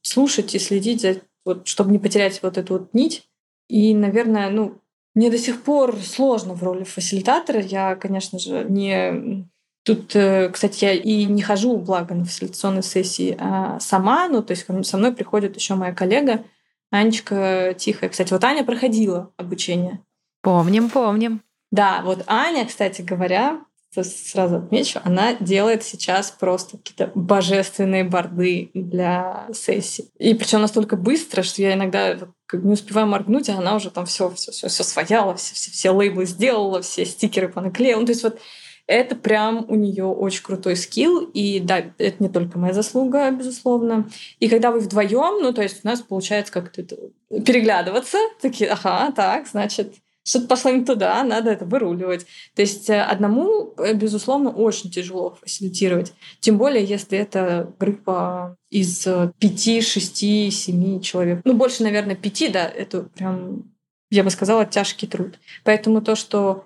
слушать 0.01 0.55
и 0.55 0.59
следить 0.59 1.01
за 1.01 1.21
вот, 1.45 1.67
чтобы 1.67 1.91
не 1.91 1.99
потерять 1.99 2.41
вот 2.41 2.57
эту 2.57 2.73
вот 2.73 2.93
нить. 2.93 3.27
И, 3.67 3.93
наверное, 3.93 4.49
ну, 4.49 4.81
мне 5.13 5.29
до 5.29 5.37
сих 5.37 5.61
пор 5.61 5.95
сложно 5.97 6.55
в 6.55 6.63
роли 6.63 6.83
фасилитатора. 6.83 7.61
Я, 7.61 7.95
конечно 7.95 8.39
же, 8.39 8.65
не... 8.67 9.47
Тут, 9.83 10.15
э, 10.15 10.49
кстати, 10.49 10.85
я 10.85 10.93
и 10.93 11.25
не 11.25 11.41
хожу, 11.41 11.77
благо, 11.77 12.15
на 12.15 12.25
фасилитационные 12.25 12.83
сессии 12.83 13.35
а 13.39 13.79
сама. 13.79 14.27
Ну, 14.27 14.41
то 14.41 14.51
есть 14.51 14.65
со 14.87 14.97
мной 14.97 15.13
приходит 15.13 15.55
еще 15.55 15.75
моя 15.75 15.93
коллега 15.93 16.43
Анечка 16.89 17.75
Тихая. 17.77 18.09
Кстати, 18.09 18.33
вот 18.33 18.43
Аня 18.43 18.63
проходила 18.63 19.31
обучение. 19.37 19.99
Помним, 20.41 20.89
помним. 20.89 21.41
Да, 21.71 22.01
вот 22.03 22.23
Аня, 22.27 22.65
кстати 22.65 23.01
говоря, 23.01 23.61
сразу 23.93 24.57
отмечу, 24.57 24.99
она 25.03 25.33
делает 25.35 25.83
сейчас 25.83 26.31
просто 26.31 26.77
какие-то 26.77 27.11
божественные 27.13 28.03
борды 28.03 28.71
для 28.73 29.47
сессий. 29.53 30.09
И 30.17 30.33
причем 30.33 30.61
настолько 30.61 30.95
быстро, 30.95 31.43
что 31.43 31.61
я 31.61 31.73
иногда 31.73 32.17
не 32.53 32.73
успеваю 32.73 33.07
моргнуть, 33.07 33.49
а 33.49 33.57
она 33.57 33.75
уже 33.75 33.89
там 33.89 34.05
все, 34.05 34.29
все, 34.31 34.51
все, 34.51 34.69
все 34.69 34.83
свояла, 34.83 35.35
все, 35.35 35.55
все, 35.55 35.71
все 35.71 35.91
лейблы 35.91 36.25
сделала, 36.25 36.81
все 36.81 37.05
стикеры 37.05 37.49
понаклеила. 37.49 37.99
Ну, 37.99 38.05
то 38.05 38.11
есть 38.11 38.23
вот 38.23 38.39
это 38.87 39.15
прям 39.15 39.65
у 39.67 39.75
нее 39.75 40.05
очень 40.05 40.43
крутой 40.43 40.75
скилл. 40.75 41.21
И 41.33 41.59
да, 41.59 41.83
это 41.97 42.23
не 42.23 42.29
только 42.29 42.57
моя 42.57 42.73
заслуга, 42.73 43.29
безусловно. 43.31 44.09
И 44.39 44.49
когда 44.49 44.71
вы 44.71 44.79
вдвоем, 44.79 45.41
ну, 45.41 45.53
то 45.53 45.61
есть 45.61 45.83
у 45.83 45.87
нас 45.87 46.01
получается 46.01 46.53
как-то 46.53 46.83
переглядываться, 47.29 48.17
такие, 48.41 48.69
ага, 48.69 49.11
так, 49.11 49.47
значит, 49.47 49.95
что-то 50.23 50.47
пошло 50.47 50.71
не 50.71 50.85
туда, 50.85 51.23
надо 51.23 51.51
это 51.51 51.65
выруливать. 51.65 52.25
То 52.55 52.61
есть 52.61 52.89
э, 52.89 53.01
одному, 53.01 53.73
э, 53.77 53.93
безусловно, 53.93 54.49
очень 54.49 54.91
тяжело 54.91 55.37
фасилитировать. 55.41 56.13
Тем 56.39 56.57
более, 56.57 56.83
если 56.83 57.17
это 57.17 57.73
группа 57.79 58.55
из 58.69 59.05
э, 59.07 59.31
пяти, 59.39 59.81
шести, 59.81 60.51
семи 60.51 61.01
человек. 61.01 61.41
Ну, 61.43 61.53
больше, 61.53 61.83
наверное, 61.83 62.15
пяти, 62.15 62.49
да, 62.49 62.67
это 62.67 63.03
прям, 63.03 63.71
я 64.09 64.23
бы 64.23 64.29
сказала, 64.29 64.65
тяжкий 64.65 65.07
труд. 65.07 65.39
Поэтому 65.63 66.01
то, 66.01 66.15
что 66.15 66.65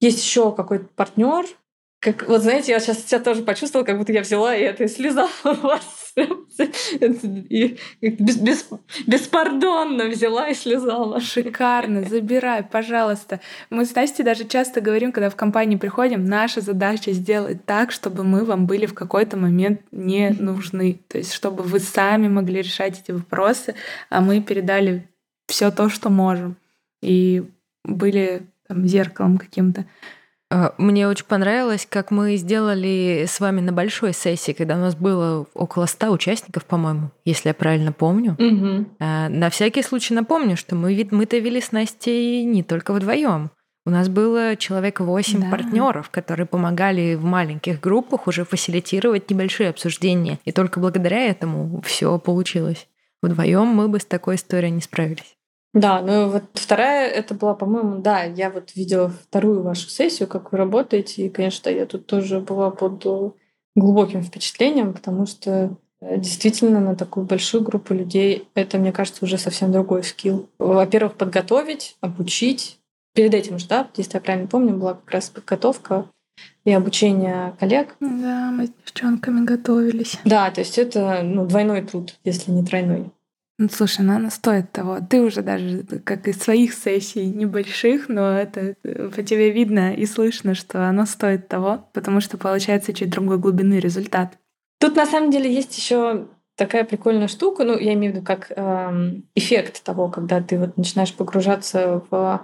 есть 0.00 0.20
еще 0.20 0.52
какой-то 0.52 0.86
партнер, 0.96 1.46
как, 2.00 2.28
вот 2.28 2.42
знаете, 2.42 2.72
я 2.72 2.78
сейчас 2.78 3.04
себя 3.04 3.18
тоже 3.18 3.42
почувствовала, 3.42 3.84
как 3.84 3.98
будто 3.98 4.12
я 4.12 4.20
взяла 4.20 4.54
и 4.54 4.62
это 4.62 4.86
слезала 4.86 5.30
у 5.44 5.54
вас. 5.54 6.12
И 6.18 7.76
без, 8.02 8.36
без, 8.36 8.68
беспардонно 9.06 10.06
взяла 10.06 10.48
и 10.48 10.54
слезала. 10.54 11.20
Шикарно, 11.20 12.02
забирай, 12.02 12.62
пожалуйста. 12.62 13.40
Мы 13.70 13.84
с 13.84 13.94
Настей 13.94 14.24
даже 14.24 14.44
часто 14.44 14.80
говорим, 14.80 15.12
когда 15.12 15.30
в 15.30 15.36
компании 15.36 15.76
приходим, 15.76 16.24
наша 16.24 16.60
задача 16.60 17.12
сделать 17.12 17.64
так, 17.64 17.92
чтобы 17.92 18.24
мы 18.24 18.44
вам 18.44 18.66
были 18.66 18.86
в 18.86 18.94
какой-то 18.94 19.36
момент 19.36 19.80
не 19.92 20.30
нужны. 20.30 21.00
То 21.08 21.18
есть, 21.18 21.32
чтобы 21.32 21.62
вы 21.62 21.80
сами 21.80 22.28
могли 22.28 22.62
решать 22.62 23.00
эти 23.00 23.12
вопросы, 23.12 23.74
а 24.08 24.20
мы 24.20 24.40
передали 24.40 25.08
все 25.46 25.70
то, 25.70 25.88
что 25.88 26.10
можем. 26.10 26.56
И 27.00 27.44
были 27.84 28.42
там, 28.66 28.86
зеркалом 28.86 29.38
каким-то. 29.38 29.84
А, 30.50 30.74
мне 30.78 31.06
очень 31.06 31.26
понравилось, 31.26 31.86
как 31.88 32.10
мы 32.10 32.36
сделали 32.36 33.26
с 33.28 33.38
вами 33.40 33.60
на 33.60 33.72
большой 33.72 34.14
сессии, 34.14 34.52
когда 34.52 34.76
у 34.76 34.80
нас 34.80 34.94
было 34.94 35.46
около 35.54 35.86
ста 35.86 36.10
участников, 36.10 36.64
по-моему, 36.64 37.10
если 37.24 37.48
я 37.48 37.54
правильно 37.54 37.92
помню. 37.92 38.32
Угу. 38.38 38.86
На 38.98 39.50
всякий 39.50 39.82
случай 39.82 40.14
напомню, 40.14 40.56
что 40.56 40.74
мы, 40.74 41.06
мы-то 41.10 41.38
вели 41.38 41.60
с 41.60 41.72
Настей 41.72 42.44
не 42.44 42.62
только 42.62 42.92
вдвоем. 42.92 43.50
У 43.84 43.90
нас 43.90 44.10
было 44.10 44.54
человек 44.56 45.00
восемь 45.00 45.40
да. 45.40 45.50
партнеров, 45.50 46.10
которые 46.10 46.44
помогали 46.44 47.14
в 47.14 47.24
маленьких 47.24 47.80
группах 47.80 48.26
уже 48.26 48.44
фасилитировать 48.44 49.30
небольшие 49.30 49.70
обсуждения. 49.70 50.38
И 50.44 50.52
только 50.52 50.78
благодаря 50.78 51.24
этому 51.26 51.80
все 51.80 52.18
получилось. 52.18 52.86
Вдвоем 53.22 53.66
мы 53.66 53.88
бы 53.88 53.98
с 53.98 54.04
такой 54.04 54.34
историей 54.34 54.72
не 54.72 54.82
справились. 54.82 55.37
Да, 55.74 56.00
ну 56.00 56.30
вот 56.30 56.44
вторая, 56.54 57.08
это 57.08 57.34
была, 57.34 57.54
по-моему, 57.54 57.98
да, 57.98 58.22
я 58.22 58.50
вот 58.50 58.74
видела 58.74 59.10
вторую 59.10 59.62
вашу 59.62 59.88
сессию, 59.88 60.26
как 60.26 60.50
вы 60.50 60.58
работаете, 60.58 61.26
и, 61.26 61.28
конечно, 61.28 61.68
я 61.68 61.84
тут 61.86 62.06
тоже 62.06 62.40
была 62.40 62.70
под 62.70 63.34
глубоким 63.76 64.22
впечатлением, 64.22 64.92
потому 64.94 65.26
что 65.26 65.76
э, 66.00 66.18
действительно 66.18 66.80
на 66.80 66.96
такую 66.96 67.26
большую 67.26 67.62
группу 67.62 67.94
людей 67.94 68.48
это, 68.54 68.78
мне 68.78 68.92
кажется, 68.92 69.24
уже 69.24 69.38
совсем 69.38 69.70
другой 69.70 70.04
скилл. 70.04 70.48
Во-первых, 70.58 71.14
подготовить, 71.14 71.96
обучить. 72.00 72.78
Перед 73.14 73.34
этим 73.34 73.58
же, 73.58 73.66
да, 73.66 73.88
если 73.96 74.14
я 74.14 74.20
правильно 74.20 74.46
помню, 74.46 74.76
была 74.76 74.94
как 74.94 75.10
раз 75.10 75.30
подготовка 75.30 76.06
и 76.64 76.72
обучение 76.72 77.54
коллег. 77.58 77.96
Да, 78.00 78.50
мы 78.52 78.66
с 78.66 78.70
девчонками 78.70 79.44
готовились. 79.44 80.18
Да, 80.24 80.50
то 80.50 80.60
есть 80.60 80.78
это 80.78 81.22
ну, 81.22 81.46
двойной 81.46 81.82
труд, 81.82 82.14
если 82.24 82.52
не 82.52 82.64
тройной. 82.64 83.10
Ну, 83.60 83.68
слушай, 83.68 84.02
ну 84.02 84.14
она 84.14 84.30
стоит 84.30 84.70
того. 84.70 84.98
Ты 85.00 85.20
уже 85.20 85.42
даже, 85.42 85.82
как 86.04 86.28
из 86.28 86.40
своих 86.40 86.72
сессий 86.72 87.26
небольших, 87.26 88.08
но 88.08 88.38
это 88.38 88.76
э, 88.84 89.08
по 89.08 89.22
тебе 89.24 89.50
видно 89.50 89.94
и 89.94 90.06
слышно, 90.06 90.54
что 90.54 90.88
оно 90.88 91.06
стоит 91.06 91.48
того, 91.48 91.88
потому 91.92 92.20
что 92.20 92.38
получается 92.38 92.92
чуть 92.92 93.10
другой 93.10 93.38
глубины 93.38 93.80
результат. 93.80 94.38
Тут 94.78 94.94
на 94.94 95.06
самом 95.06 95.32
деле 95.32 95.52
есть 95.52 95.76
еще 95.76 96.28
такая 96.54 96.84
прикольная 96.84 97.26
штука, 97.26 97.64
ну, 97.64 97.76
я 97.76 97.94
имею 97.94 98.12
в 98.12 98.16
виду 98.16 98.24
как 98.24 98.52
эм, 98.54 99.24
эффект 99.34 99.82
того, 99.82 100.08
когда 100.08 100.40
ты 100.40 100.56
вот 100.56 100.76
начинаешь 100.76 101.12
погружаться 101.12 102.02
в 102.10 102.42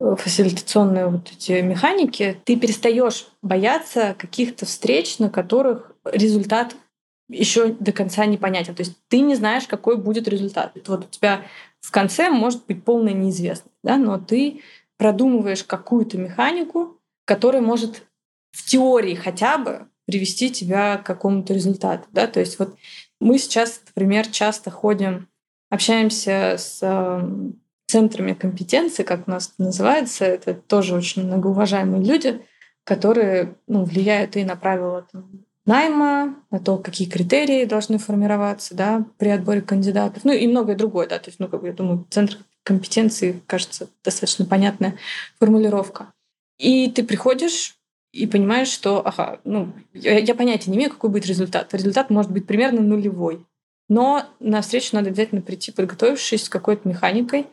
фасилитационные 0.00 1.06
вот 1.06 1.30
эти 1.30 1.60
механики, 1.60 2.36
ты 2.44 2.56
перестаешь 2.56 3.28
бояться 3.42 4.14
каких-то 4.18 4.66
встреч, 4.66 5.18
на 5.18 5.30
которых 5.30 5.92
результат 6.04 6.74
еще 7.28 7.68
до 7.72 7.92
конца 7.92 8.26
непонятен. 8.26 8.74
То 8.74 8.82
есть 8.82 8.96
ты 9.08 9.20
не 9.20 9.34
знаешь, 9.34 9.66
какой 9.66 9.96
будет 9.96 10.28
результат. 10.28 10.72
Вот 10.86 11.06
у 11.06 11.08
тебя 11.08 11.42
в 11.80 11.90
конце 11.90 12.30
может 12.30 12.66
быть 12.66 12.84
полная 12.84 13.12
неизвестность, 13.12 13.76
да, 13.82 13.96
но 13.96 14.18
ты 14.18 14.60
продумываешь 14.96 15.64
какую-то 15.64 16.18
механику, 16.18 17.00
которая 17.24 17.62
может 17.62 18.06
в 18.52 18.64
теории 18.64 19.14
хотя 19.14 19.58
бы 19.58 19.88
привести 20.06 20.50
тебя 20.50 20.98
к 20.98 21.06
какому-то 21.06 21.54
результату. 21.54 22.06
Да? 22.12 22.26
То 22.26 22.40
есть 22.40 22.58
вот 22.58 22.76
мы 23.20 23.38
сейчас, 23.38 23.80
например, 23.86 24.26
часто 24.28 24.70
ходим, 24.70 25.28
общаемся 25.70 26.56
с 26.58 26.78
эм, 26.82 27.60
центрами 27.86 28.34
компетенции, 28.34 29.02
как 29.02 29.26
у 29.26 29.30
нас 29.30 29.54
называется. 29.58 30.24
Это 30.24 30.54
тоже 30.54 30.94
очень 30.94 31.24
многоуважаемые 31.26 32.04
люди, 32.04 32.44
которые 32.84 33.56
ну, 33.66 33.84
влияют 33.84 34.36
и 34.36 34.44
на 34.44 34.56
правила 34.56 35.06
там, 35.10 35.44
найма, 35.66 36.36
на 36.50 36.60
то, 36.60 36.78
какие 36.78 37.08
критерии 37.08 37.64
должны 37.64 37.98
формироваться 37.98 38.74
да, 38.74 39.04
при 39.18 39.28
отборе 39.28 39.60
кандидатов, 39.60 40.24
ну 40.24 40.32
и 40.32 40.46
многое 40.46 40.76
другое. 40.76 41.06
Да, 41.06 41.18
то 41.18 41.28
есть, 41.28 41.40
ну, 41.40 41.48
как 41.48 41.62
бы, 41.62 41.68
я 41.68 41.72
думаю, 41.72 42.06
центр 42.10 42.38
компетенции, 42.62 43.42
кажется, 43.46 43.88
достаточно 44.02 44.44
понятная 44.44 44.96
формулировка. 45.38 46.12
И 46.58 46.90
ты 46.90 47.04
приходишь 47.04 47.76
и 48.12 48.26
понимаешь, 48.26 48.68
что, 48.68 49.06
ага, 49.06 49.40
ну, 49.44 49.72
я, 49.92 50.18
я 50.18 50.34
понятия 50.34 50.70
не 50.70 50.76
имею, 50.76 50.90
какой 50.90 51.10
будет 51.10 51.26
результат. 51.26 51.74
Результат 51.74 52.10
может 52.10 52.30
быть 52.30 52.46
примерно 52.46 52.80
нулевой. 52.80 53.44
Но 53.88 54.24
на 54.40 54.62
встречу 54.62 54.90
надо 54.92 55.08
обязательно 55.08 55.42
прийти, 55.42 55.72
подготовившись 55.72 56.44
с 56.44 56.48
какой-то 56.48 56.88
механикой, 56.88 57.46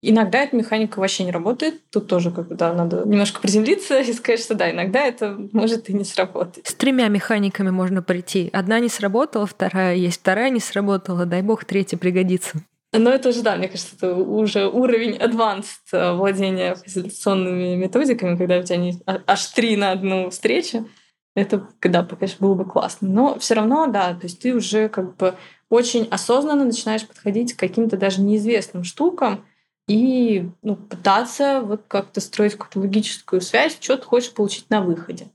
Иногда 0.00 0.44
эта 0.44 0.54
механика 0.54 1.00
вообще 1.00 1.24
не 1.24 1.32
работает. 1.32 1.90
Тут 1.90 2.06
тоже 2.06 2.30
как 2.30 2.48
бы, 2.48 2.54
да, 2.54 2.72
надо 2.72 3.02
немножко 3.04 3.40
приземлиться 3.40 3.98
и 4.00 4.12
сказать, 4.12 4.40
что 4.40 4.54
да, 4.54 4.70
иногда 4.70 5.00
это 5.00 5.36
может 5.52 5.88
и 5.88 5.92
не 5.92 6.04
сработать. 6.04 6.66
С 6.66 6.74
тремя 6.74 7.08
механиками 7.08 7.70
можно 7.70 8.02
прийти. 8.02 8.50
Одна 8.52 8.78
не 8.78 8.88
сработала, 8.88 9.46
вторая 9.46 9.96
есть, 9.96 10.20
вторая 10.20 10.50
не 10.50 10.60
сработала, 10.60 11.26
дай 11.26 11.42
бог, 11.42 11.64
третья 11.64 11.96
пригодится. 11.96 12.58
Но 12.92 13.10
это 13.10 13.32
же, 13.32 13.42
да, 13.42 13.56
мне 13.56 13.68
кажется, 13.68 13.96
это 13.96 14.14
уже 14.14 14.66
уровень 14.66 15.16
advanced 15.16 15.66
э, 15.92 16.12
владения 16.12 16.74
фасилитационными 16.74 17.76
методиками, 17.76 18.36
когда 18.36 18.58
у 18.58 18.62
тебя 18.62 18.78
не 18.78 18.98
аж 19.04 19.46
три 19.48 19.76
на 19.76 19.90
одну 19.90 20.30
встречу. 20.30 20.88
Это, 21.34 21.68
да, 21.82 22.02
конечно, 22.04 22.46
было 22.46 22.54
бы 22.54 22.64
классно. 22.64 23.08
Но 23.08 23.38
все 23.38 23.54
равно, 23.54 23.86
да, 23.88 24.14
то 24.14 24.24
есть 24.24 24.40
ты 24.40 24.54
уже 24.54 24.88
как 24.88 25.16
бы 25.16 25.34
очень 25.68 26.08
осознанно 26.10 26.64
начинаешь 26.64 27.06
подходить 27.06 27.52
к 27.52 27.58
каким-то 27.58 27.98
даже 27.98 28.22
неизвестным 28.22 28.84
штукам, 28.84 29.44
и 29.88 30.48
ну, 30.62 30.76
пытаться 30.76 31.60
вот 31.62 31.82
как-то 31.88 32.20
строить 32.20 32.52
какую-то 32.52 32.80
логическую 32.80 33.40
связь, 33.40 33.76
что 33.80 33.96
ты 33.96 34.04
хочешь 34.04 34.32
получить 34.32 34.70
на 34.70 34.82
выходе. 34.82 35.26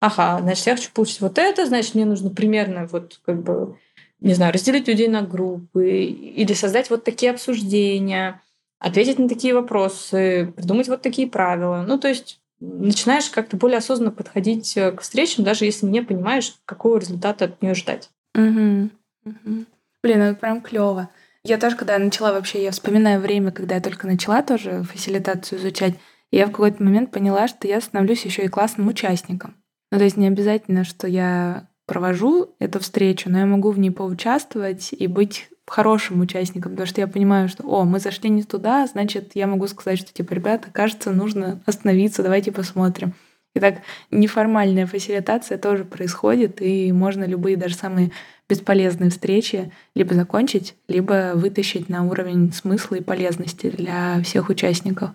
Ага, 0.00 0.38
значит, 0.40 0.66
я 0.66 0.76
хочу 0.76 0.90
получить 0.92 1.20
вот 1.20 1.38
это, 1.38 1.66
значит, 1.66 1.94
мне 1.94 2.04
нужно 2.04 2.30
примерно 2.30 2.86
вот 2.86 3.20
как 3.24 3.42
бы 3.42 3.76
не 4.22 4.34
знаю, 4.34 4.52
разделить 4.52 4.86
людей 4.86 5.08
на 5.08 5.22
группы 5.22 6.04
или 6.04 6.52
создать 6.54 6.90
вот 6.90 7.02
такие 7.02 7.32
обсуждения, 7.32 8.40
ответить 8.78 9.18
на 9.18 9.28
такие 9.28 9.52
вопросы, 9.52 10.52
придумать 10.56 10.88
вот 10.88 11.02
такие 11.02 11.28
правила. 11.28 11.84
Ну, 11.86 11.98
то 11.98 12.08
есть 12.08 12.40
начинаешь 12.60 13.28
как-то 13.30 13.56
более 13.56 13.78
осознанно 13.78 14.12
подходить 14.12 14.76
э, 14.76 14.92
к 14.92 15.00
встречам, 15.00 15.42
даже 15.42 15.64
если 15.64 15.86
не 15.86 16.02
понимаешь, 16.02 16.54
какого 16.64 16.98
результата 16.98 17.46
от 17.46 17.60
нее 17.60 17.74
ждать. 17.74 18.10
Угу. 18.36 18.90
Угу. 19.24 19.64
Блин, 20.02 20.20
это 20.20 20.38
прям 20.38 20.60
клево. 20.60 21.10
Я 21.44 21.58
тоже, 21.58 21.76
когда 21.76 21.98
начала 21.98 22.32
вообще, 22.32 22.62
я 22.62 22.70
вспоминаю 22.70 23.20
время, 23.20 23.50
когда 23.50 23.74
я 23.74 23.80
только 23.80 24.06
начала 24.06 24.42
тоже 24.42 24.84
фасилитацию 24.84 25.58
изучать, 25.58 25.94
я 26.30 26.46
в 26.46 26.50
какой-то 26.50 26.82
момент 26.82 27.10
поняла, 27.10 27.48
что 27.48 27.66
я 27.66 27.80
становлюсь 27.80 28.24
еще 28.24 28.44
и 28.44 28.48
классным 28.48 28.86
участником. 28.88 29.56
Ну, 29.90 29.98
то 29.98 30.04
есть 30.04 30.16
не 30.16 30.28
обязательно, 30.28 30.84
что 30.84 31.08
я 31.08 31.68
провожу 31.86 32.54
эту 32.60 32.78
встречу, 32.78 33.28
но 33.28 33.40
я 33.40 33.46
могу 33.46 33.70
в 33.72 33.78
ней 33.78 33.90
поучаствовать 33.90 34.92
и 34.92 35.06
быть 35.08 35.48
хорошим 35.66 36.20
участником, 36.20 36.72
потому 36.72 36.86
что 36.86 37.00
я 37.00 37.08
понимаю, 37.08 37.48
что, 37.48 37.64
о, 37.64 37.84
мы 37.84 37.98
зашли 37.98 38.30
не 38.30 38.44
туда, 38.44 38.86
значит, 38.86 39.32
я 39.34 39.46
могу 39.46 39.66
сказать, 39.66 39.98
что, 39.98 40.12
типа, 40.12 40.32
ребята, 40.34 40.70
кажется, 40.70 41.10
нужно 41.10 41.62
остановиться, 41.66 42.22
давайте 42.22 42.52
посмотрим. 42.52 43.14
И 43.54 43.60
так 43.60 43.80
неформальная 44.10 44.86
фасилитация 44.86 45.58
тоже 45.58 45.84
происходит, 45.84 46.62
и 46.62 46.90
можно 46.92 47.24
любые, 47.24 47.56
даже 47.56 47.74
самые 47.74 48.12
бесполезные 48.52 49.08
встречи 49.08 49.72
либо 49.94 50.14
закончить, 50.14 50.74
либо 50.86 51.32
вытащить 51.34 51.88
на 51.88 52.04
уровень 52.04 52.52
смысла 52.52 52.96
и 52.96 53.02
полезности 53.02 53.70
для 53.70 54.22
всех 54.22 54.50
участников. 54.50 55.12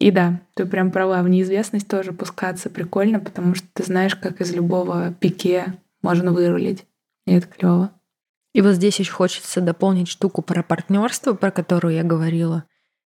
И 0.00 0.10
да, 0.10 0.40
ты 0.54 0.66
прям 0.66 0.90
права, 0.90 1.22
в 1.22 1.28
неизвестность 1.28 1.86
тоже 1.86 2.12
пускаться 2.12 2.70
прикольно, 2.70 3.20
потому 3.20 3.54
что 3.54 3.68
ты 3.72 3.84
знаешь, 3.84 4.16
как 4.16 4.40
из 4.40 4.52
любого 4.52 5.14
пике 5.20 5.74
можно 6.02 6.32
вырулить. 6.32 6.84
И 7.26 7.34
это 7.34 7.46
клево. 7.46 7.92
И 8.52 8.62
вот 8.62 8.72
здесь 8.72 8.98
еще 8.98 9.12
хочется 9.12 9.60
дополнить 9.60 10.08
штуку 10.08 10.42
про 10.42 10.64
партнерство, 10.64 11.34
про 11.34 11.52
которую 11.52 11.94
я 11.94 12.02
говорила. 12.02 12.64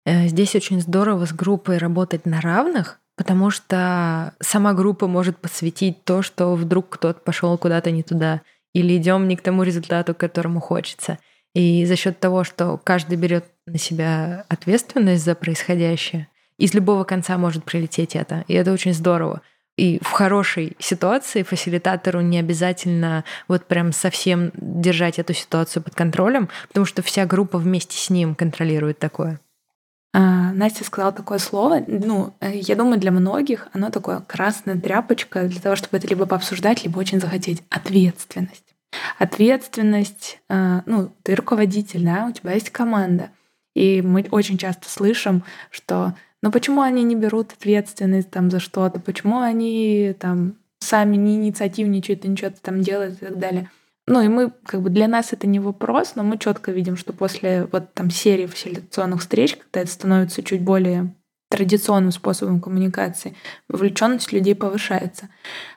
Э, 0.06 0.28
здесь 0.28 0.54
очень 0.54 0.80
здорово 0.80 1.26
с 1.26 1.32
группой 1.32 1.78
работать 1.78 2.26
на 2.26 2.40
равных, 2.40 3.00
потому 3.16 3.50
что 3.50 4.34
сама 4.40 4.72
группа 4.72 5.08
может 5.08 5.36
подсветить 5.36 6.04
то, 6.04 6.22
что 6.22 6.54
вдруг 6.54 6.90
кто-то 6.90 7.18
пошел 7.20 7.58
куда-то 7.58 7.90
не 7.90 8.04
туда, 8.04 8.42
или 8.74 8.96
идем 8.96 9.26
не 9.28 9.36
к 9.36 9.40
тому 9.40 9.62
результату, 9.62 10.14
к 10.14 10.18
которому 10.18 10.60
хочется. 10.60 11.18
И 11.54 11.84
за 11.86 11.96
счет 11.96 12.20
того, 12.20 12.44
что 12.44 12.78
каждый 12.82 13.16
берет 13.16 13.46
на 13.66 13.78
себя 13.78 14.44
ответственность 14.48 15.24
за 15.24 15.34
происходящее, 15.34 16.28
из 16.58 16.74
любого 16.74 17.04
конца 17.04 17.38
может 17.38 17.64
прилететь 17.64 18.14
это. 18.14 18.44
И 18.48 18.54
это 18.54 18.72
очень 18.72 18.92
здорово. 18.92 19.40
И 19.76 19.98
в 20.02 20.10
хорошей 20.10 20.76
ситуации 20.78 21.42
фасилитатору 21.42 22.20
не 22.20 22.38
обязательно 22.38 23.24
вот 23.48 23.66
прям 23.66 23.92
совсем 23.92 24.52
держать 24.54 25.18
эту 25.18 25.34
ситуацию 25.34 25.82
под 25.82 25.94
контролем, 25.94 26.48
потому 26.68 26.86
что 26.86 27.02
вся 27.02 27.26
группа 27.26 27.58
вместе 27.58 27.96
с 27.96 28.10
ним 28.10 28.34
контролирует 28.34 28.98
такое. 28.98 29.40
А, 30.16 30.52
Настя 30.52 30.84
сказала 30.84 31.10
такое 31.10 31.38
слово, 31.38 31.82
ну, 31.88 32.34
э, 32.38 32.52
я 32.54 32.76
думаю, 32.76 33.00
для 33.00 33.10
многих 33.10 33.66
оно 33.72 33.90
такое 33.90 34.20
красная 34.20 34.78
тряпочка 34.78 35.48
для 35.48 35.60
того, 35.60 35.74
чтобы 35.74 35.96
это 35.96 36.06
либо 36.06 36.24
пообсуждать, 36.24 36.84
либо 36.84 37.00
очень 37.00 37.20
захотеть. 37.20 37.64
Ответственность. 37.68 38.76
Ответственность, 39.18 40.40
э, 40.48 40.82
ну, 40.86 41.10
ты 41.24 41.34
руководитель, 41.34 42.04
да, 42.04 42.26
у 42.26 42.32
тебя 42.32 42.52
есть 42.52 42.70
команда. 42.70 43.30
И 43.74 44.02
мы 44.02 44.24
очень 44.30 44.56
часто 44.56 44.88
слышим, 44.88 45.42
что 45.72 46.14
но 46.42 46.52
почему 46.52 46.82
они 46.82 47.02
не 47.02 47.16
берут 47.16 47.52
ответственность 47.52 48.30
там 48.30 48.50
за 48.50 48.60
что-то? 48.60 49.00
Почему 49.00 49.40
они 49.40 50.14
там 50.20 50.56
сами 50.78 51.16
не 51.16 51.36
инициативничают 51.36 52.24
и 52.24 52.28
ничего 52.28 52.52
там 52.62 52.82
делают 52.82 53.14
и 53.14 53.24
так 53.24 53.38
далее? 53.38 53.70
Ну 54.06 54.20
и 54.20 54.28
мы, 54.28 54.52
как 54.66 54.82
бы 54.82 54.90
для 54.90 55.08
нас 55.08 55.32
это 55.32 55.46
не 55.46 55.60
вопрос, 55.60 56.14
но 56.14 56.22
мы 56.22 56.38
четко 56.38 56.72
видим, 56.72 56.96
что 56.96 57.12
после 57.12 57.66
вот 57.72 57.94
там 57.94 58.10
серии 58.10 58.46
фасилитационных 58.46 59.20
встреч, 59.20 59.56
когда 59.56 59.80
это 59.80 59.90
становится 59.90 60.42
чуть 60.42 60.62
более 60.62 61.14
традиционным 61.48 62.10
способом 62.10 62.60
коммуникации, 62.60 63.34
вовлеченность 63.68 64.32
людей 64.32 64.54
повышается. 64.54 65.28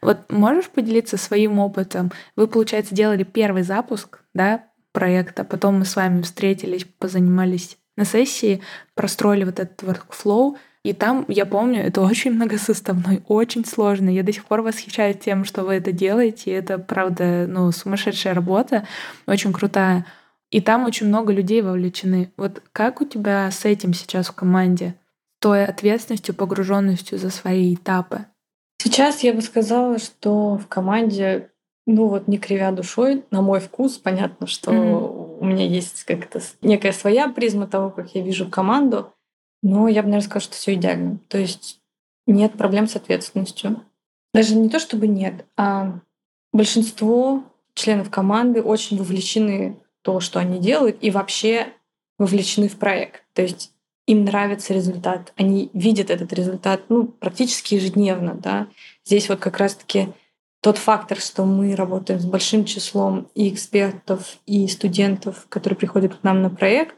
Вот 0.01 0.31
можешь 0.31 0.69
поделиться 0.69 1.17
своим 1.17 1.59
опытом? 1.59 2.11
Вы, 2.35 2.47
получается, 2.47 2.95
делали 2.95 3.23
первый 3.23 3.63
запуск, 3.63 4.19
да, 4.33 4.65
проекта, 4.91 5.43
потом 5.43 5.79
мы 5.79 5.85
с 5.85 5.95
вами 5.95 6.21
встретились, 6.21 6.83
позанимались 6.83 7.77
на 7.97 8.05
сессии 8.05 8.61
простроили 8.93 9.43
вот 9.43 9.59
этот 9.59 9.83
workflow, 9.83 10.55
и 10.83 10.93
там, 10.93 11.25
я 11.27 11.45
помню, 11.45 11.81
это 11.83 12.01
очень 12.01 12.31
многосоставной, 12.31 13.21
очень 13.27 13.65
сложно. 13.65 14.09
Я 14.09 14.23
до 14.23 14.31
сих 14.31 14.45
пор 14.45 14.61
восхищаюсь 14.61 15.17
тем, 15.17 15.43
что 15.43 15.63
вы 15.63 15.75
это 15.75 15.91
делаете. 15.91 16.51
Это, 16.51 16.77
правда, 16.77 17.45
ну, 17.47 17.71
сумасшедшая 17.71 18.33
работа, 18.33 18.87
очень 19.25 19.51
крутая. 19.51 20.05
И 20.49 20.61
там 20.61 20.85
очень 20.85 21.07
много 21.07 21.33
людей 21.33 21.61
вовлечены. 21.61 22.31
Вот 22.37 22.61
как 22.71 23.01
у 23.01 23.05
тебя 23.05 23.51
с 23.51 23.65
этим 23.65 23.93
сейчас 23.93 24.27
в 24.27 24.33
команде? 24.33 24.95
Той 25.39 25.65
ответственностью, 25.65 26.33
погруженностью 26.33 27.17
за 27.17 27.29
свои 27.29 27.75
этапы? 27.75 28.25
Сейчас 28.81 29.23
я 29.23 29.33
бы 29.33 29.41
сказала, 29.41 29.99
что 29.99 30.57
в 30.57 30.67
команде 30.67 31.49
ну 31.87 32.07
вот 32.07 32.27
не 32.27 32.37
кривя 32.37 32.71
душой, 32.71 33.23
на 33.31 33.41
мой 33.41 33.59
вкус, 33.61 33.97
понятно, 33.97 34.45
что 34.45 34.71
mm-hmm. 34.71 35.37
у 35.39 35.45
меня 35.45 35.65
есть 35.65 36.03
как-то 36.03 36.41
некая 36.61 36.91
своя 36.91 37.29
призма 37.29 37.65
того, 37.65 37.89
как 37.89 38.13
я 38.13 38.21
вижу 38.21 38.49
команду, 38.49 39.13
но 39.61 39.87
я 39.87 40.01
бы, 40.01 40.09
наверное, 40.09 40.25
сказала, 40.25 40.41
что 40.41 40.55
все 40.55 40.73
идеально. 40.75 41.19
То 41.27 41.37
есть 41.37 41.79
нет 42.25 42.53
проблем 42.53 42.87
с 42.87 42.95
ответственностью. 42.95 43.83
Даже 44.33 44.55
не 44.55 44.69
то, 44.69 44.79
чтобы 44.79 45.07
нет, 45.07 45.45
а 45.55 45.99
большинство 46.53 47.43
членов 47.73 48.09
команды 48.09 48.61
очень 48.61 48.97
вовлечены 48.97 49.79
в 49.99 50.05
то, 50.05 50.19
что 50.19 50.39
они 50.39 50.59
делают, 50.59 50.97
и 51.01 51.11
вообще 51.11 51.67
вовлечены 52.17 52.67
в 52.67 52.77
проект. 52.77 53.23
То 53.33 53.41
есть 53.41 53.71
им 54.07 54.25
нравится 54.25 54.73
результат, 54.73 55.33
они 55.35 55.69
видят 55.73 56.09
этот 56.09 56.31
результат 56.33 56.81
ну, 56.89 57.05
практически 57.05 57.75
ежедневно. 57.75 58.35
Да? 58.35 58.67
Здесь 59.05 59.29
вот 59.29 59.39
как 59.39 59.57
раз-таки 59.57 60.09
тот 60.61 60.77
фактор, 60.77 61.19
что 61.19 61.45
мы 61.45 61.75
работаем 61.75 62.19
с 62.19 62.25
большим 62.25 62.65
числом 62.65 63.29
и 63.35 63.49
экспертов, 63.49 64.37
и 64.45 64.67
студентов, 64.67 65.45
которые 65.49 65.77
приходят 65.77 66.15
к 66.15 66.23
нам 66.23 66.41
на 66.41 66.49
проект, 66.49 66.95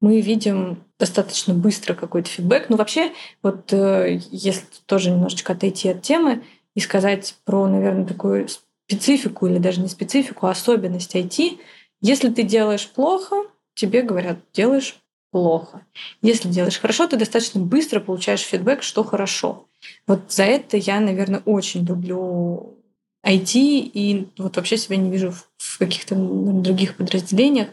мы 0.00 0.20
видим 0.20 0.84
достаточно 0.98 1.54
быстро 1.54 1.94
какой-то 1.94 2.28
фидбэк. 2.28 2.68
Ну, 2.68 2.76
вообще, 2.76 3.12
вот 3.42 3.72
э, 3.72 4.20
если 4.30 4.64
тоже 4.86 5.10
немножечко 5.10 5.52
отойти 5.52 5.88
от 5.88 6.02
темы 6.02 6.44
и 6.74 6.80
сказать 6.80 7.36
про, 7.44 7.66
наверное, 7.66 8.04
такую 8.04 8.48
специфику 8.48 9.46
или 9.46 9.58
даже 9.58 9.80
не 9.80 9.88
специфику, 9.88 10.46
а 10.46 10.50
особенность 10.50 11.14
IT, 11.14 11.58
если 12.00 12.30
ты 12.30 12.42
делаешь 12.42 12.88
плохо, 12.88 13.36
тебе 13.74 14.02
говорят, 14.02 14.38
делаешь 14.52 14.96
плохо. 15.30 15.82
Если 16.22 16.48
делаешь 16.48 16.80
хорошо, 16.80 17.06
ты 17.06 17.16
достаточно 17.16 17.60
быстро 17.60 18.00
получаешь 18.00 18.40
фидбэк, 18.40 18.82
что 18.82 19.04
хорошо. 19.04 19.66
Вот 20.06 20.32
за 20.32 20.44
это 20.44 20.76
я, 20.76 21.00
наверное, 21.00 21.42
очень 21.44 21.84
люблю 21.84 22.78
IT 23.26 23.52
и 23.54 24.28
вот 24.38 24.56
вообще 24.56 24.76
себя 24.76 24.96
не 24.96 25.10
вижу 25.10 25.32
в 25.58 25.78
каких-то 25.78 26.14
других 26.14 26.96
подразделениях. 26.96 27.68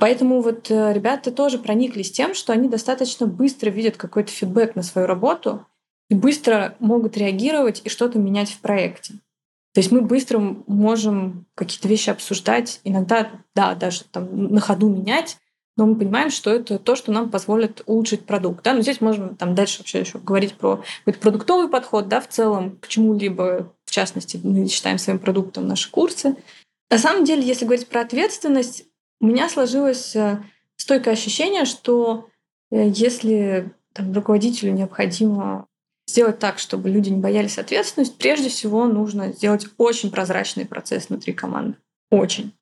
Поэтому 0.00 0.40
вот 0.40 0.70
э, 0.70 0.92
ребята 0.92 1.30
тоже 1.30 1.58
прониклись 1.58 2.10
тем, 2.10 2.34
что 2.34 2.52
они 2.52 2.68
достаточно 2.68 3.26
быстро 3.26 3.70
видят 3.70 3.96
какой-то 3.96 4.30
фидбэк 4.30 4.74
на 4.74 4.82
свою 4.82 5.06
работу 5.06 5.66
и 6.08 6.14
быстро 6.14 6.76
могут 6.78 7.16
реагировать 7.16 7.82
и 7.84 7.88
что-то 7.88 8.18
менять 8.18 8.50
в 8.50 8.60
проекте. 8.60 9.14
То 9.74 9.80
есть 9.80 9.92
мы 9.92 10.00
быстро 10.00 10.38
можем 10.38 11.46
какие-то 11.54 11.86
вещи 11.86 12.10
обсуждать, 12.10 12.80
иногда, 12.82 13.30
да, 13.54 13.74
даже 13.74 14.04
там 14.04 14.48
на 14.48 14.60
ходу 14.60 14.88
менять, 14.88 15.36
но 15.76 15.84
мы 15.84 15.96
понимаем, 15.96 16.30
что 16.30 16.50
это 16.50 16.78
то, 16.78 16.96
что 16.96 17.12
нам 17.12 17.30
позволит 17.30 17.82
улучшить 17.84 18.24
продукт. 18.24 18.64
Да? 18.64 18.72
Но 18.72 18.80
здесь 18.80 19.02
можем 19.02 19.36
там 19.36 19.54
дальше 19.54 19.80
вообще 19.80 20.00
еще 20.00 20.18
говорить 20.18 20.54
про 20.54 20.82
продуктовый 21.04 21.68
подход 21.68 22.08
да, 22.08 22.20
в 22.20 22.28
целом 22.28 22.78
к 22.80 22.88
чему-либо, 22.88 23.70
в 23.84 23.90
частности, 23.90 24.40
мы 24.42 24.66
считаем 24.68 24.98
своим 24.98 25.18
продуктом 25.18 25.68
наши 25.68 25.90
курсы. 25.90 26.36
На 26.90 26.98
самом 26.98 27.24
деле, 27.24 27.42
если 27.42 27.66
говорить 27.66 27.88
про 27.88 28.00
ответственность, 28.00 28.84
у 29.20 29.26
меня 29.26 29.48
сложилось 29.48 30.14
э, 30.16 30.42
стойкое 30.76 31.14
ощущение, 31.14 31.64
что 31.64 32.28
э, 32.70 32.88
если 32.88 33.72
там, 33.92 34.12
руководителю 34.12 34.72
необходимо 34.72 35.66
сделать 36.06 36.38
так, 36.38 36.58
чтобы 36.58 36.88
люди 36.88 37.08
не 37.08 37.20
боялись 37.20 37.58
ответственность, 37.58 38.16
прежде 38.16 38.48
всего 38.48 38.86
нужно 38.86 39.32
сделать 39.32 39.66
очень 39.76 40.10
прозрачный 40.10 40.64
процесс 40.64 41.08
внутри 41.08 41.32
команды. 41.32 41.78
Очень. 42.10 42.52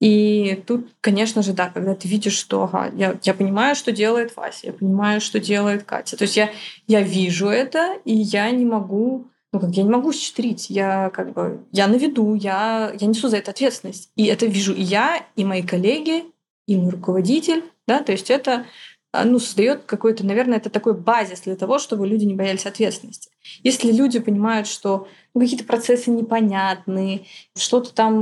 И 0.00 0.62
тут, 0.66 0.88
конечно 1.00 1.42
же, 1.42 1.52
да, 1.52 1.68
когда 1.68 1.94
ты 1.94 2.08
видишь, 2.08 2.36
что 2.36 2.64
ага, 2.64 2.90
я, 2.96 3.18
я 3.22 3.34
понимаю, 3.34 3.74
что 3.74 3.92
делает 3.92 4.34
Вася, 4.34 4.68
я 4.68 4.72
понимаю, 4.72 5.20
что 5.20 5.38
делает 5.38 5.84
Катя. 5.84 6.16
То 6.16 6.24
есть 6.24 6.36
я, 6.36 6.50
я 6.86 7.02
вижу 7.02 7.48
это, 7.48 7.98
и 8.06 8.14
я 8.14 8.50
не 8.50 8.64
могу, 8.64 9.29
ну 9.52 9.60
как, 9.60 9.70
я 9.70 9.82
не 9.82 9.90
могу 9.90 10.12
считрить. 10.12 10.70
Я 10.70 11.10
как 11.10 11.32
бы, 11.32 11.64
я 11.72 11.86
на 11.88 11.96
виду, 11.96 12.34
я, 12.34 12.92
я 12.98 13.06
несу 13.06 13.28
за 13.28 13.38
это 13.38 13.50
ответственность. 13.50 14.10
И 14.16 14.26
это 14.26 14.46
вижу 14.46 14.72
и 14.72 14.82
я, 14.82 15.26
и 15.36 15.44
мои 15.44 15.62
коллеги, 15.62 16.24
и 16.66 16.76
мой 16.76 16.90
руководитель, 16.90 17.64
да, 17.88 18.00
то 18.00 18.12
есть 18.12 18.30
это 18.30 18.66
а, 19.12 19.24
ну, 19.24 19.40
создает 19.40 19.84
какой-то, 19.84 20.24
наверное, 20.24 20.58
это 20.58 20.70
такой 20.70 20.94
базис 20.94 21.40
для 21.40 21.56
того, 21.56 21.78
чтобы 21.78 22.06
люди 22.06 22.24
не 22.24 22.34
боялись 22.34 22.66
ответственности. 22.66 23.29
Если 23.62 23.92
люди 23.92 24.18
понимают, 24.18 24.66
что 24.66 25.08
ну, 25.32 25.40
какие-то 25.40 25.64
процессы 25.64 26.10
непонятны, 26.10 27.26
что-то 27.56 27.94
там 27.94 28.14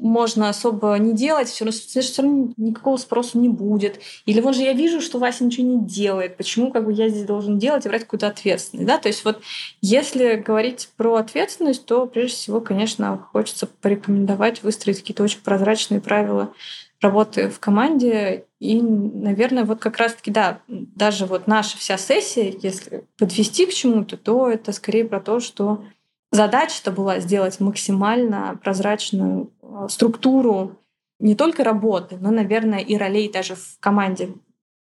можно 0.00 0.48
особо 0.48 0.96
не 0.98 1.14
делать, 1.14 1.48
все 1.48 1.64
равно, 1.64 1.78
все 1.80 2.22
равно 2.22 2.52
никакого 2.56 2.96
спроса 2.96 3.38
не 3.38 3.48
будет. 3.48 4.00
Или 4.26 4.40
вот 4.40 4.56
же 4.56 4.62
я 4.62 4.72
вижу, 4.72 5.00
что 5.00 5.18
Вася 5.18 5.44
ничего 5.44 5.66
не 5.66 5.86
делает, 5.86 6.36
почему 6.36 6.72
как 6.72 6.84
бы 6.84 6.92
я 6.92 7.08
здесь 7.08 7.24
должен 7.24 7.58
делать 7.58 7.86
и 7.86 7.88
брать 7.88 8.02
какую-то 8.02 8.26
ответственность. 8.26 8.88
Да? 8.88 8.98
То 8.98 9.08
есть 9.08 9.24
вот 9.24 9.40
если 9.80 10.34
говорить 10.34 10.88
про 10.96 11.16
ответственность, 11.16 11.86
то 11.86 12.06
прежде 12.06 12.36
всего, 12.36 12.60
конечно, 12.60 13.16
хочется 13.32 13.66
порекомендовать 13.66 14.62
выстроить 14.62 15.00
какие-то 15.00 15.22
очень 15.22 15.40
прозрачные 15.40 16.00
правила 16.00 16.52
работы 17.00 17.48
в 17.48 17.60
команде. 17.60 18.46
И, 18.58 18.80
наверное, 18.80 19.64
вот 19.64 19.80
как 19.80 19.98
раз-таки, 19.98 20.30
да, 20.30 20.60
даже 20.68 21.26
вот 21.26 21.46
наша 21.46 21.76
вся 21.76 21.98
сессия, 21.98 22.54
если 22.62 23.04
подвести 23.18 23.66
к 23.66 23.74
чему-то, 23.74 24.16
то 24.16 24.48
это 24.48 24.72
скорее 24.72 25.04
про 25.04 25.20
то, 25.20 25.40
что 25.40 25.84
задача-то 26.32 26.90
была 26.90 27.20
сделать 27.20 27.60
максимально 27.60 28.58
прозрачную 28.62 29.52
э, 29.62 29.86
структуру 29.88 30.78
не 31.18 31.34
только 31.34 31.64
работы, 31.64 32.18
но, 32.20 32.30
наверное, 32.30 32.80
и 32.80 32.96
ролей 32.96 33.30
даже 33.30 33.54
в 33.54 33.78
команде 33.80 34.34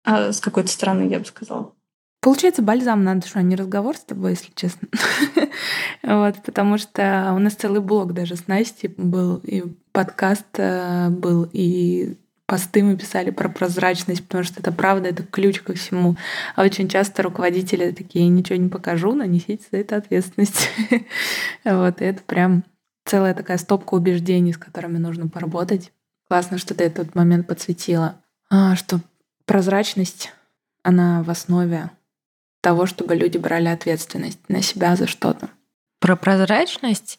а 0.05 0.33
с 0.33 0.41
какой-то 0.41 0.69
стороны, 0.69 1.09
я 1.09 1.19
бы 1.19 1.25
сказала. 1.25 1.73
Получается 2.21 2.63
бальзам 2.63 3.05
на 3.05 3.15
душу, 3.17 3.39
а 3.39 3.43
не 3.43 3.57
разговор 3.57 3.97
с 3.97 4.01
тобой, 4.01 4.33
если 4.33 4.53
честно. 4.55 4.89
вот, 6.03 6.37
потому 6.45 6.79
что 6.79 7.33
у 7.35 7.39
нас 7.39 7.55
целый 7.55 7.81
блог 7.81 8.13
даже 8.13 8.37
с 8.37 8.47
Настей 8.47 8.95
был, 8.97 9.39
и 9.39 9.65
подкаст 9.93 10.47
э, 10.59 11.09
был, 11.11 11.49
и 11.53 12.17
посты 12.47 12.83
мы 12.83 12.97
писали 12.97 13.31
про 13.31 13.49
прозрачность, 13.49 14.27
потому 14.27 14.45
что 14.45 14.61
это 14.61 14.73
правда, 14.73 15.09
это 15.09 15.23
ключ 15.23 15.61
ко 15.61 15.75
всему. 15.75 16.17
А 16.55 16.63
очень 16.63 16.89
часто 16.89 17.23
руководители 17.23 17.93
такие, 17.93 18.29
ничего 18.29 18.59
не 18.59 18.69
покажу, 18.69 19.15
но 19.15 19.25
несите 19.25 19.65
за 19.71 19.79
это 19.79 19.97
ответственность. 19.97 20.69
вот, 21.65 22.03
это 22.03 22.23
прям 22.25 22.65
целая 23.05 23.35
такая 23.35 23.59
стопка 23.59 23.95
убеждений, 23.95 24.53
с 24.53 24.59
которыми 24.59 24.99
нужно 24.99 25.29
поработать. 25.29 25.93
Классно, 26.29 26.59
что 26.59 26.75
ты 26.75 26.85
этот 26.85 27.15
момент 27.15 27.47
подсветила. 27.47 28.17
А, 28.51 28.77
что 28.77 29.01
прозрачность, 29.47 30.33
она 30.83 31.23
в 31.23 31.31
основе 31.31 31.91
того, 32.61 32.87
чтобы 32.87 33.15
люди 33.15 33.39
брали 33.39 33.69
ответственность 33.69 34.39
на 34.49 34.63
себя 34.63 34.97
за 34.97 35.07
что-то. 35.07 35.49
Про 36.01 36.17
прозрачность 36.17 37.19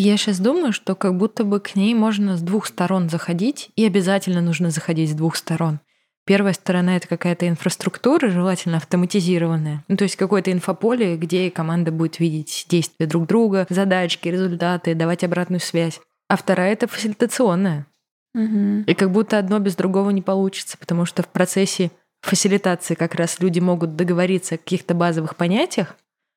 я 0.00 0.16
сейчас 0.16 0.38
думаю, 0.38 0.72
что 0.72 0.94
как 0.94 1.16
будто 1.16 1.44
бы 1.44 1.60
к 1.60 1.74
ней 1.74 1.94
можно 1.94 2.36
с 2.36 2.40
двух 2.40 2.66
сторон 2.66 3.10
заходить, 3.10 3.70
и 3.76 3.84
обязательно 3.84 4.40
нужно 4.40 4.70
заходить 4.70 5.10
с 5.10 5.14
двух 5.14 5.36
сторон. 5.36 5.80
Первая 6.24 6.54
сторона— 6.54 6.96
это 6.98 7.08
какая-то 7.08 7.48
инфраструктура, 7.48 8.28
желательно 8.28 8.76
автоматизированная. 8.76 9.84
Ну, 9.88 9.96
то 9.96 10.04
есть 10.04 10.16
какое-то 10.16 10.52
инфополе, 10.52 11.16
где 11.16 11.50
команда 11.50 11.90
будет 11.90 12.20
видеть 12.20 12.66
действия 12.68 13.06
друг 13.06 13.26
друга, 13.26 13.66
задачки, 13.68 14.28
результаты, 14.28 14.94
давать 14.94 15.24
обратную 15.24 15.60
связь. 15.60 16.00
А 16.28 16.36
вторая— 16.36 16.72
это 16.74 16.86
фасилитационная. 16.86 17.86
Угу. 18.34 18.84
И 18.86 18.94
как 18.94 19.10
будто 19.10 19.36
одно 19.36 19.58
без 19.58 19.74
другого 19.74 20.10
не 20.10 20.22
получится, 20.22 20.78
потому 20.78 21.04
что 21.06 21.22
в 21.22 21.28
процессе 21.28 21.90
фасилитации 22.22 22.94
как 22.94 23.16
раз 23.16 23.40
люди 23.40 23.58
могут 23.58 23.96
договориться 23.96 24.54
о 24.54 24.58
каких-то 24.58 24.94
базовых 24.94 25.36
понятиях, 25.36 25.96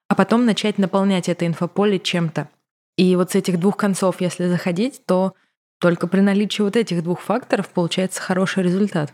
а 0.10 0.16
потом 0.16 0.45
начать 0.45 0.80
наполнять 0.80 1.30
это 1.30 1.45
инфополе 1.45 1.99
чем-то. 1.99 2.49
И 2.97 3.15
вот 3.15 3.31
с 3.31 3.35
этих 3.35 3.59
двух 3.59 3.77
концов, 3.77 4.21
если 4.21 4.47
заходить, 4.47 5.05
то 5.05 5.33
только 5.79 6.07
при 6.07 6.21
наличии 6.21 6.61
вот 6.61 6.75
этих 6.75 7.03
двух 7.03 7.21
факторов 7.21 7.69
получается 7.69 8.21
хороший 8.21 8.63
результат. 8.63 9.13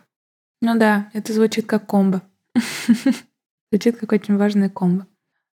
Ну 0.61 0.77
да, 0.77 1.09
это 1.13 1.33
звучит 1.33 1.65
как 1.65 1.87
комбо. 1.87 2.21
Звучит 3.71 3.97
как 3.97 4.11
очень 4.11 4.37
важное 4.37 4.69
комбо. 4.69 5.07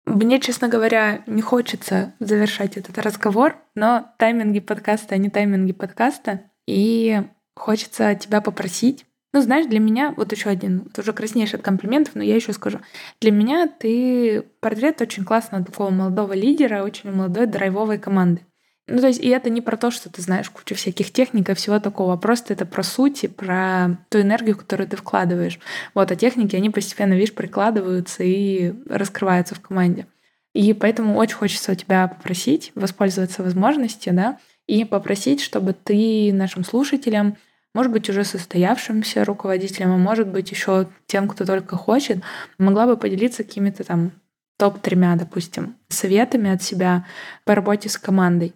Мне, 0.06 0.40
честно 0.40 0.68
говоря, 0.68 1.24
не 1.28 1.42
хочется 1.42 2.14
завершать 2.20 2.78
этот 2.78 2.98
разговор, 3.00 3.58
но 3.76 4.14
тайминги 4.18 4.60
подкаста, 4.60 5.16
они 5.16 5.30
тайминги 5.30 5.74
подкаста. 5.74 6.42
И 6.68 7.22
хочется 7.56 8.16
тебя 8.16 8.42
попросить 8.42 9.06
ну, 9.36 9.42
знаешь, 9.42 9.66
для 9.66 9.82
меня, 9.82 10.14
вот 10.16 10.32
еще 10.32 10.50
один, 10.50 10.86
ты 10.94 11.02
уже 11.02 11.12
краснеешь 11.12 11.54
от 11.54 11.62
комплиментов, 11.62 12.16
но 12.16 12.24
я 12.24 12.36
еще 12.36 12.54
скажу. 12.54 12.80
Для 13.20 13.32
меня 13.32 13.68
ты 13.68 14.44
портрет 14.62 15.02
очень 15.02 15.26
классного 15.26 15.66
такого 15.66 15.90
молодого 15.90 16.32
лидера, 16.32 16.84
очень 16.84 17.12
молодой 17.12 17.46
драйвовой 17.46 17.98
команды. 17.98 18.44
Ну, 18.88 19.02
то 19.02 19.08
есть, 19.08 19.20
и 19.20 19.28
это 19.28 19.50
не 19.50 19.60
про 19.60 19.76
то, 19.76 19.92
что 19.92 20.10
ты 20.10 20.22
знаешь 20.22 20.50
кучу 20.50 20.74
всяких 20.76 21.12
техник 21.12 21.50
и 21.50 21.54
всего 21.54 21.80
такого, 21.82 22.14
а 22.14 22.18
просто 22.18 22.54
это 22.54 22.66
про 22.66 22.82
суть, 22.82 23.26
про 23.36 23.98
ту 24.08 24.22
энергию, 24.22 24.56
которую 24.56 24.88
ты 24.88 24.96
вкладываешь. 24.96 25.60
Вот, 25.94 26.10
а 26.12 26.16
техники, 26.16 26.56
они 26.56 26.70
постепенно, 26.70 27.14
видишь, 27.14 27.36
прикладываются 27.36 28.24
и 28.24 28.74
раскрываются 28.88 29.54
в 29.54 29.60
команде. 29.60 30.08
И 30.54 30.72
поэтому 30.74 31.18
очень 31.18 31.36
хочется 31.36 31.74
у 31.74 31.76
тебя 31.76 32.08
попросить 32.08 32.72
воспользоваться 32.74 33.44
возможностью, 33.44 34.14
да, 34.14 34.40
и 34.66 34.86
попросить, 34.86 35.42
чтобы 35.42 35.74
ты 35.74 36.32
нашим 36.32 36.64
слушателям 36.64 37.36
может 37.76 37.92
быть, 37.92 38.10
уже 38.10 38.24
состоявшимся 38.24 39.26
руководителем, 39.26 39.92
а 39.92 39.98
может 39.98 40.30
быть, 40.30 40.50
еще 40.50 40.88
тем, 41.08 41.28
кто 41.28 41.46
только 41.46 41.76
хочет, 41.76 42.24
могла 42.58 42.88
бы 42.88 42.96
поделиться 42.96 43.44
какими-то 43.44 43.84
там 43.84 44.14
топ-тремя, 44.58 45.18
допустим, 45.18 45.76
советами 45.90 46.52
от 46.52 46.64
себя 46.64 47.06
по 47.44 47.54
работе 47.54 47.90
с 47.90 47.98
командой. 47.98 48.54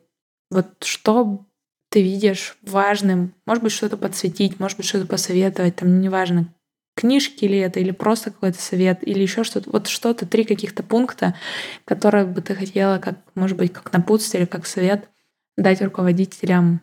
Вот 0.50 0.68
что 0.86 1.46
ты 1.90 2.02
видишь 2.02 2.58
важным, 2.62 3.34
может 3.46 3.62
быть, 3.62 3.74
что-то 3.74 3.98
подсветить, 3.98 4.58
может 4.58 4.78
быть, 4.78 4.88
что-то 4.88 5.06
посоветовать, 5.06 5.76
там, 5.76 6.00
неважно, 6.00 6.48
книжки 6.96 7.44
ли 7.44 7.58
это, 7.58 7.82
или 7.82 7.92
просто 7.92 8.32
какой-то 8.32 8.62
совет, 8.62 9.06
или 9.06 9.22
еще 9.22 9.44
что-то. 9.44 9.70
Вот 9.70 9.88
что-то, 9.88 10.26
три 10.28 10.46
каких-то 10.46 10.82
пункта, 10.82 11.36
которые 11.84 12.26
бы 12.26 12.40
ты 12.40 12.56
хотела, 12.56 13.00
как, 13.00 13.18
может 13.36 13.58
быть, 13.58 13.74
как 13.74 13.92
напутствие 13.92 14.44
или 14.44 14.50
как 14.50 14.66
совет 14.66 15.10
дать 15.58 15.82
руководителям 15.82 16.80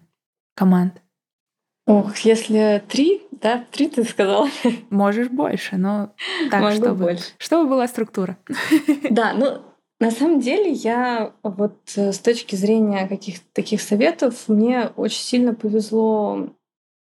команд. 0.54 1.00
Ох, 1.86 2.16
если 2.18 2.82
три, 2.88 3.22
да, 3.30 3.64
три 3.70 3.88
ты 3.88 4.02
сказала. 4.04 4.48
Можешь 4.90 5.28
больше, 5.28 5.76
но 5.76 6.12
так, 6.50 6.60
Могу 6.62 6.76
чтобы, 6.76 6.94
больше. 6.94 7.24
чтобы 7.38 7.68
была 7.70 7.86
структура. 7.86 8.36
Да, 9.08 9.32
ну, 9.34 9.62
на 10.00 10.10
самом 10.10 10.40
деле 10.40 10.72
я 10.72 11.32
вот 11.42 11.76
э, 11.96 12.12
с 12.12 12.18
точки 12.18 12.56
зрения 12.56 13.06
каких-то 13.06 13.46
таких 13.52 13.80
советов, 13.80 14.48
мне 14.48 14.90
очень 14.96 15.22
сильно 15.22 15.54
повезло, 15.54 16.48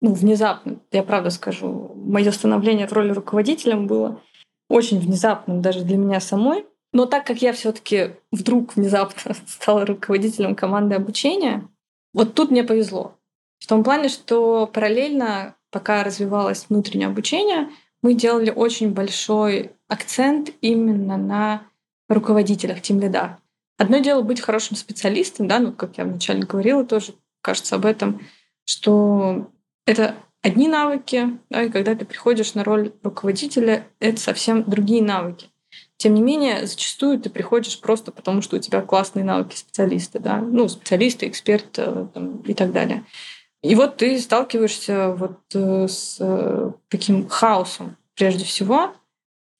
ну, 0.01 0.13
внезапно, 0.13 0.79
я 0.91 1.03
правда 1.03 1.29
скажу, 1.29 1.93
мое 1.95 2.31
становление 2.31 2.87
в 2.87 2.93
роли 2.93 3.11
руководителем 3.11 3.85
было 3.85 4.19
очень 4.67 4.99
внезапным 4.99 5.61
даже 5.61 5.83
для 5.83 5.97
меня 5.97 6.19
самой. 6.19 6.65
Но 6.93 7.05
так 7.05 7.25
как 7.25 7.41
я 7.41 7.53
все-таки 7.53 8.15
вдруг 8.31 8.75
внезапно 8.75 9.35
стала 9.47 9.85
руководителем 9.85 10.55
команды 10.55 10.95
обучения, 10.95 11.69
вот 12.13 12.33
тут 12.33 12.51
мне 12.51 12.63
повезло. 12.63 13.15
В 13.61 13.67
том 13.67 13.83
плане, 13.83 14.09
что 14.09 14.67
параллельно, 14.67 15.55
пока 15.69 16.03
развивалось 16.03 16.65
внутреннее 16.67 17.07
обучение, 17.07 17.69
мы 18.01 18.15
делали 18.15 18.49
очень 18.49 18.91
большой 18.91 19.71
акцент 19.87 20.49
именно 20.61 21.15
на 21.15 21.63
руководителях, 22.09 22.81
тем 22.81 22.99
лидах. 22.99 23.37
Одно 23.77 23.99
дело 23.99 24.23
быть 24.23 24.41
хорошим 24.41 24.75
специалистом, 24.75 25.47
да, 25.47 25.59
ну, 25.59 25.71
как 25.71 25.97
я 25.97 26.05
вначале 26.05 26.41
говорила, 26.43 26.83
тоже 26.83 27.13
кажется 27.41 27.75
об 27.75 27.85
этом, 27.85 28.21
что 28.65 29.51
это 29.85 30.15
одни 30.41 30.67
навыки, 30.67 31.39
да, 31.49 31.63
и 31.63 31.69
когда 31.69 31.95
ты 31.95 32.03
приходишь 32.03 32.55
на 32.55 32.63
роль 32.63 32.91
руководителя, 33.03 33.87
это 33.99 34.19
совсем 34.19 34.63
другие 34.63 35.03
навыки. 35.03 35.47
Тем 35.97 36.15
не 36.15 36.21
менее, 36.21 36.65
зачастую 36.65 37.19
ты 37.19 37.29
приходишь 37.29 37.79
просто 37.79 38.11
потому, 38.11 38.41
что 38.41 38.55
у 38.55 38.59
тебя 38.59 38.81
классные 38.81 39.23
навыки 39.23 39.55
специалиста, 39.55 40.19
да, 40.19 40.37
ну, 40.37 40.67
специалисты, 40.67 41.27
эксперт 41.27 41.77
э, 41.77 42.07
там, 42.11 42.41
и 42.41 42.55
так 42.55 42.71
далее. 42.71 43.05
И 43.63 43.75
вот 43.75 43.97
ты 43.97 44.19
сталкиваешься 44.19 45.09
вот 45.09 45.39
э, 45.53 45.87
с 45.87 46.17
э, 46.19 46.71
таким 46.89 47.27
хаосом, 47.27 47.95
прежде 48.15 48.43
всего, 48.43 48.93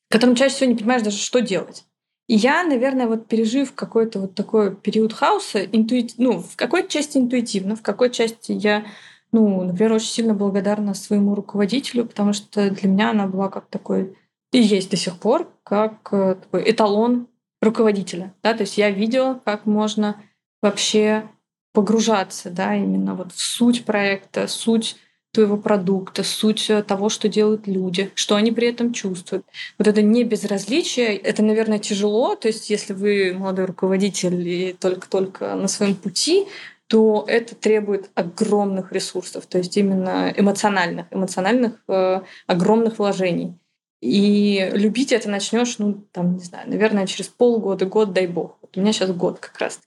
которым 0.09 0.35
чаще 0.35 0.55
всего 0.55 0.71
не 0.71 0.75
понимаешь 0.75 1.03
даже, 1.03 1.17
что 1.17 1.39
делать. 1.39 1.85
И 2.27 2.35
я, 2.35 2.63
наверное, 2.63 3.07
вот 3.07 3.27
пережив 3.27 3.73
какой-то 3.73 4.19
вот 4.19 4.35
такой 4.35 4.75
период 4.75 5.13
хаоса, 5.13 5.63
интуит... 5.65 6.13
ну, 6.17 6.39
в 6.39 6.55
какой-то 6.55 6.89
части 6.89 7.17
интуитивно, 7.17 7.75
в 7.75 7.81
какой 7.81 8.09
части 8.09 8.53
я, 8.53 8.85
ну, 9.31 9.63
например, 9.63 9.93
очень 9.93 10.07
сильно 10.07 10.33
благодарна 10.33 10.93
своему 10.93 11.35
руководителю, 11.35 12.05
потому 12.05 12.33
что 12.33 12.71
для 12.71 12.89
меня 12.89 13.11
она 13.11 13.27
была 13.27 13.49
как 13.49 13.67
такой, 13.67 14.15
и 14.51 14.59
есть 14.59 14.89
до 14.89 14.97
сих 14.97 15.17
пор, 15.17 15.51
как 15.63 16.09
э, 16.11 16.35
такой 16.35 16.71
эталон 16.71 17.27
руководителя. 17.61 18.33
Да? 18.41 18.53
То 18.53 18.61
есть 18.61 18.77
я 18.77 18.89
видела, 18.89 19.39
как 19.45 19.65
можно 19.65 20.21
вообще 20.61 21.29
погружаться, 21.73 22.49
да, 22.49 22.75
именно 22.75 23.15
вот 23.15 23.31
в 23.33 23.39
суть 23.39 23.85
проекта, 23.85 24.47
суть 24.47 24.97
твоего 25.31 25.57
продукта, 25.57 26.23
суть 26.23 26.69
э, 26.69 26.83
того, 26.83 27.09
что 27.09 27.29
делают 27.29 27.67
люди, 27.67 28.11
что 28.15 28.35
они 28.35 28.51
при 28.51 28.67
этом 28.67 28.91
чувствуют. 28.93 29.45
Вот 29.77 29.87
это 29.87 30.01
не 30.01 30.23
безразличие, 30.23 31.15
это, 31.15 31.41
наверное, 31.41 31.79
тяжело. 31.79 32.35
То 32.35 32.49
есть, 32.49 32.69
если 32.69 32.93
вы 32.93 33.33
молодой 33.33 33.65
руководитель 33.65 34.47
и 34.47 34.73
только-только 34.73 35.55
на 35.55 35.67
своем 35.67 35.95
пути, 35.95 36.47
то 36.87 37.23
это 37.25 37.55
требует 37.55 38.09
огромных 38.15 38.91
ресурсов, 38.91 39.45
то 39.45 39.57
есть 39.57 39.77
именно 39.77 40.33
эмоциональных, 40.35 41.05
эмоциональных 41.09 41.81
э, 41.87 42.21
огромных 42.47 42.99
вложений. 42.99 43.57
И 44.01 44.69
любить 44.73 45.13
это 45.13 45.29
начнешь, 45.29 45.77
ну, 45.77 46.03
там, 46.11 46.33
не 46.33 46.43
знаю, 46.43 46.69
наверное, 46.69 47.07
через 47.07 47.29
полгода, 47.29 47.85
год, 47.85 48.11
дай 48.11 48.27
бог. 48.27 48.57
Вот 48.61 48.75
у 48.75 48.81
меня 48.81 48.91
сейчас 48.91 49.11
год 49.11 49.39
как 49.39 49.57
раз. 49.59 49.79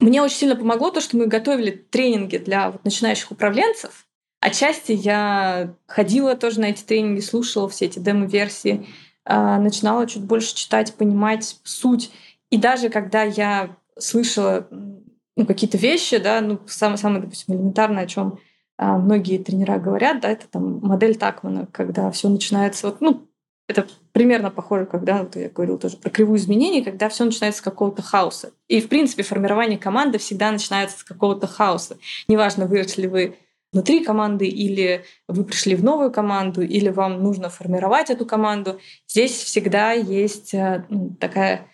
Мне 0.00 0.22
очень 0.22 0.36
сильно 0.36 0.56
помогло 0.56 0.90
то, 0.90 1.00
что 1.00 1.16
мы 1.16 1.26
готовили 1.26 1.70
тренинги 1.70 2.36
для 2.36 2.70
вот 2.70 2.84
начинающих 2.84 3.30
управленцев. 3.30 4.06
Отчасти 4.40 4.92
я 4.92 5.74
ходила 5.86 6.36
тоже 6.36 6.60
на 6.60 6.66
эти 6.66 6.82
тренинги, 6.82 7.20
слушала 7.20 7.68
все 7.68 7.86
эти 7.86 7.98
демо-версии, 7.98 8.86
а, 9.24 9.58
начинала 9.58 10.06
чуть 10.06 10.22
больше 10.22 10.54
читать, 10.54 10.94
понимать 10.94 11.58
суть. 11.64 12.10
И 12.50 12.58
даже 12.58 12.90
когда 12.90 13.22
я 13.22 13.76
слышала 13.98 14.68
ну, 14.70 15.46
какие-то 15.46 15.78
вещи, 15.78 16.18
да, 16.18 16.40
ну, 16.40 16.60
самое, 16.66 16.98
самое, 16.98 17.22
допустим, 17.22 17.54
элементарное, 17.54 18.04
о 18.04 18.06
чем 18.06 18.38
а, 18.76 18.98
многие 18.98 19.38
тренера 19.38 19.78
говорят, 19.78 20.20
да, 20.20 20.30
это 20.30 20.46
там 20.48 20.80
модель 20.80 21.16
Такмана, 21.16 21.66
когда 21.66 22.10
все 22.10 22.28
начинается 22.28 22.88
вот, 22.88 23.00
ну, 23.00 23.26
это 23.68 23.86
примерно 24.14 24.50
похоже, 24.50 24.86
когда 24.86 25.24
вот 25.24 25.34
я 25.34 25.50
говорил 25.50 25.76
тоже 25.76 25.96
про 25.96 26.08
кривую 26.08 26.38
изменений, 26.38 26.84
когда 26.84 27.08
все 27.08 27.24
начинается 27.24 27.58
с 27.58 27.64
какого-то 27.64 28.00
хаоса. 28.00 28.52
И, 28.68 28.80
в 28.80 28.88
принципе, 28.88 29.24
формирование 29.24 29.76
команды 29.76 30.18
всегда 30.18 30.52
начинается 30.52 31.00
с 31.00 31.04
какого-то 31.04 31.48
хаоса. 31.48 31.98
Неважно, 32.28 32.66
выросли 32.66 33.02
ли 33.02 33.08
вы 33.08 33.36
внутри 33.72 34.04
команды, 34.04 34.46
или 34.46 35.04
вы 35.26 35.44
пришли 35.44 35.74
в 35.74 35.82
новую 35.82 36.12
команду, 36.12 36.62
или 36.62 36.90
вам 36.90 37.24
нужно 37.24 37.50
формировать 37.50 38.08
эту 38.08 38.24
команду. 38.24 38.78
Здесь 39.08 39.32
всегда 39.32 39.90
есть 39.90 40.54
э, 40.54 40.84
ну, 40.88 41.10
такая 41.18 41.66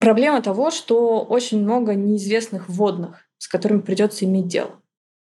проблема 0.00 0.42
того, 0.42 0.72
что 0.72 1.20
очень 1.20 1.62
много 1.62 1.94
неизвестных 1.94 2.68
вводных, 2.68 3.20
с 3.38 3.46
которыми 3.46 3.82
придется 3.82 4.24
иметь 4.24 4.48
дело. 4.48 4.72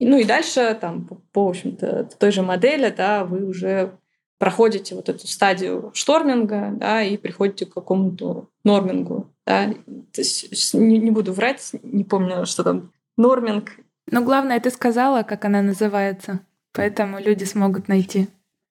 Ну 0.00 0.16
и 0.16 0.24
дальше, 0.24 0.76
там, 0.80 1.06
по 1.32 1.44
в 1.44 1.48
общем-то, 1.50 2.08
той 2.18 2.32
же 2.32 2.40
модели, 2.40 2.88
да, 2.88 3.24
вы 3.24 3.44
уже 3.44 3.98
проходите 4.38 4.94
вот 4.94 5.08
эту 5.08 5.26
стадию 5.26 5.90
шторминга, 5.94 6.72
да, 6.74 7.02
и 7.02 7.16
приходите 7.16 7.66
к 7.66 7.74
какому-то 7.74 8.48
нормингу, 8.64 9.30
да. 9.46 9.72
То 10.12 10.20
есть 10.20 10.74
не, 10.74 10.98
не 10.98 11.10
буду 11.10 11.32
врать, 11.32 11.70
не 11.82 12.04
помню, 12.04 12.46
что 12.46 12.64
там 12.64 12.92
норминг. 13.16 13.72
Но 14.10 14.22
главное, 14.22 14.60
ты 14.60 14.70
сказала, 14.70 15.22
как 15.22 15.44
она 15.44 15.62
называется, 15.62 16.40
поэтому 16.72 17.18
люди 17.18 17.44
смогут 17.44 17.88
найти. 17.88 18.28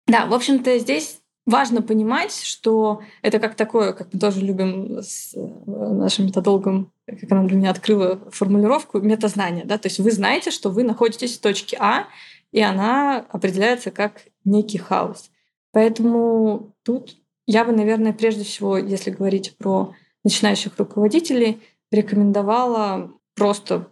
Да, 0.07 0.25
в 0.25 0.33
общем-то, 0.33 0.77
здесь 0.79 1.21
важно 1.45 1.81
понимать, 1.81 2.33
что 2.33 3.01
это 3.21 3.39
как 3.39 3.55
такое, 3.55 3.93
как 3.93 4.13
мы 4.13 4.19
тоже 4.19 4.41
любим 4.41 4.99
с 4.99 5.33
э, 5.35 5.39
нашим 5.67 6.25
методологом, 6.25 6.91
как 7.07 7.31
она 7.31 7.43
для 7.43 7.57
меня 7.57 7.71
открыла 7.71 8.19
формулировку, 8.31 8.99
метазнание. 8.99 9.65
Да? 9.65 9.77
То 9.77 9.87
есть 9.87 9.99
вы 9.99 10.11
знаете, 10.11 10.51
что 10.51 10.69
вы 10.69 10.83
находитесь 10.83 11.37
в 11.37 11.41
точке 11.41 11.77
А, 11.79 12.07
и 12.51 12.61
она 12.61 13.25
определяется 13.29 13.91
как 13.91 14.27
некий 14.45 14.77
хаос. 14.77 15.31
Поэтому 15.73 16.73
тут 16.83 17.17
я 17.45 17.65
бы, 17.65 17.73
наверное, 17.73 18.13
прежде 18.13 18.43
всего, 18.43 18.77
если 18.77 19.11
говорить 19.11 19.57
про 19.57 19.93
начинающих 20.23 20.77
руководителей, 20.77 21.61
рекомендовала 21.91 23.11
просто 23.35 23.91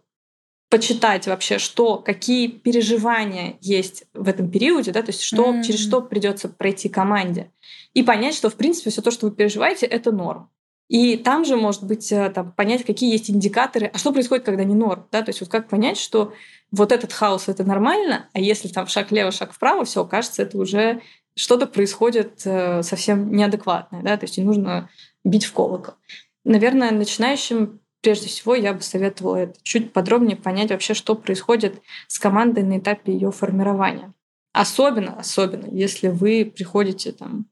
почитать 0.69 1.27
вообще, 1.27 1.57
что, 1.57 1.97
какие 1.97 2.47
переживания 2.47 3.57
есть 3.59 4.05
в 4.13 4.29
этом 4.29 4.49
периоде, 4.49 4.91
да, 4.91 5.01
то 5.01 5.09
есть 5.09 5.21
что, 5.21 5.51
mm-hmm. 5.51 5.63
через 5.63 5.82
что 5.82 6.01
придется 6.01 6.47
пройти 6.47 6.88
команде, 6.88 7.51
и 7.93 8.03
понять, 8.03 8.36
что 8.36 8.49
в 8.49 8.55
принципе 8.55 8.89
все 8.89 9.01
то, 9.01 9.11
что 9.11 9.27
вы 9.27 9.36
переживаете, 9.36 9.86
это 9.86 10.13
норм. 10.13 10.49
И 10.88 11.17
там 11.17 11.45
же, 11.45 11.57
может 11.57 11.84
быть, 11.84 12.11
э, 12.11 12.29
там, 12.29 12.51
понять, 12.53 12.86
какие 12.86 13.11
есть 13.11 13.29
индикаторы, 13.29 13.88
а 13.93 13.97
что 13.97 14.13
происходит, 14.13 14.45
когда 14.45 14.63
не 14.63 14.75
норм, 14.75 15.07
да, 15.11 15.21
то 15.21 15.29
есть 15.29 15.41
вот 15.41 15.49
как 15.49 15.67
понять, 15.67 15.97
что 15.97 16.34
вот 16.71 16.93
этот 16.93 17.11
хаос 17.11 17.49
это 17.49 17.65
нормально, 17.65 18.29
а 18.34 18.39
если 18.39 18.69
там 18.69 18.88
шаг 18.88 19.11
влево, 19.11 19.32
шаг 19.32 19.53
вправо, 19.53 19.84
все, 19.84 20.05
кажется, 20.05 20.41
это 20.41 20.57
уже 20.57 21.01
что-то 21.36 21.67
происходит 21.67 22.41
э, 22.45 22.84
совсем 22.84 23.32
неадекватное, 23.32 24.01
да, 24.01 24.17
то 24.17 24.25
есть 24.25 24.38
не 24.38 24.43
нужно 24.43 24.89
бить 25.23 25.45
в 25.45 25.53
колокол. 25.53 25.95
Наверное, 26.43 26.91
начинающим 26.91 27.79
прежде 28.01 28.27
всего 28.27 28.55
я 28.55 28.73
бы 28.73 28.82
советовала 28.82 29.38
это 29.38 29.59
чуть 29.63 29.93
подробнее 29.93 30.36
понять 30.36 30.71
вообще, 30.71 30.93
что 30.93 31.15
происходит 31.15 31.82
с 32.07 32.19
командой 32.19 32.63
на 32.63 32.79
этапе 32.79 33.13
ее 33.13 33.32
формирования. 33.32 34.13
Особенно, 34.53 35.17
особенно, 35.17 35.67
если 35.71 36.09
вы 36.09 36.51
приходите 36.53 37.11
там 37.11 37.45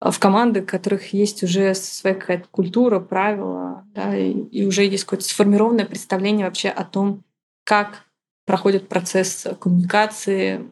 в 0.00 0.18
команды, 0.18 0.60
у 0.60 0.66
которых 0.66 1.12
есть 1.12 1.42
уже 1.42 1.74
своя 1.74 2.14
какая-то 2.14 2.46
культура, 2.50 3.00
правила, 3.00 3.84
да, 3.94 4.16
и, 4.16 4.32
и 4.32 4.66
уже 4.66 4.84
есть 4.84 5.04
какое-то 5.04 5.24
сформированное 5.24 5.86
представление 5.86 6.46
вообще 6.46 6.68
о 6.68 6.84
том, 6.84 7.24
как 7.64 8.04
проходит 8.46 8.88
процесс 8.88 9.46
коммуникации, 9.58 10.68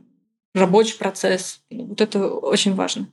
рабочий 0.55 0.99
процесс. 0.99 1.61
Вот 1.71 2.01
это 2.01 2.29
очень 2.29 2.75
важно. 2.75 3.09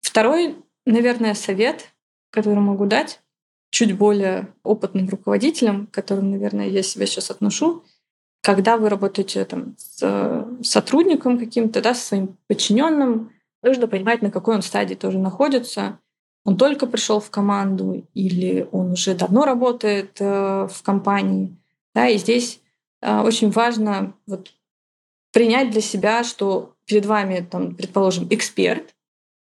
Второй, 0.00 0.56
наверное, 0.86 1.34
совет, 1.34 1.92
который 2.30 2.60
могу 2.60 2.86
дать, 2.86 3.20
чуть 3.70 3.96
более 3.96 4.52
опытным 4.62 5.08
руководителем, 5.08 5.86
к 5.86 5.92
которым, 5.92 6.30
наверное, 6.30 6.68
я 6.68 6.82
себя 6.82 7.06
сейчас 7.06 7.30
отношу, 7.30 7.84
когда 8.42 8.76
вы 8.76 8.88
работаете 8.88 9.44
там, 9.44 9.76
с 9.78 10.46
сотрудником 10.62 11.38
каким-то, 11.38 11.82
да, 11.82 11.94
со 11.94 12.06
своим 12.06 12.36
подчиненным, 12.46 13.32
нужно 13.62 13.86
понимать, 13.86 14.22
на 14.22 14.30
какой 14.30 14.56
он 14.56 14.62
стадии 14.62 14.94
тоже 14.94 15.18
находится. 15.18 15.98
Он 16.44 16.56
только 16.56 16.86
пришел 16.86 17.20
в 17.20 17.30
команду 17.30 18.06
или 18.14 18.66
он 18.72 18.92
уже 18.92 19.14
давно 19.14 19.44
работает 19.44 20.16
э, 20.20 20.68
в 20.70 20.82
компании. 20.82 21.54
Да, 21.94 22.08
и 22.08 22.16
здесь 22.16 22.62
э, 23.02 23.20
очень 23.20 23.50
важно 23.50 24.14
вот, 24.26 24.50
принять 25.32 25.70
для 25.70 25.80
себя, 25.80 26.24
что 26.24 26.74
перед 26.86 27.06
вами, 27.06 27.46
там, 27.48 27.74
предположим, 27.74 28.26
эксперт, 28.30 28.94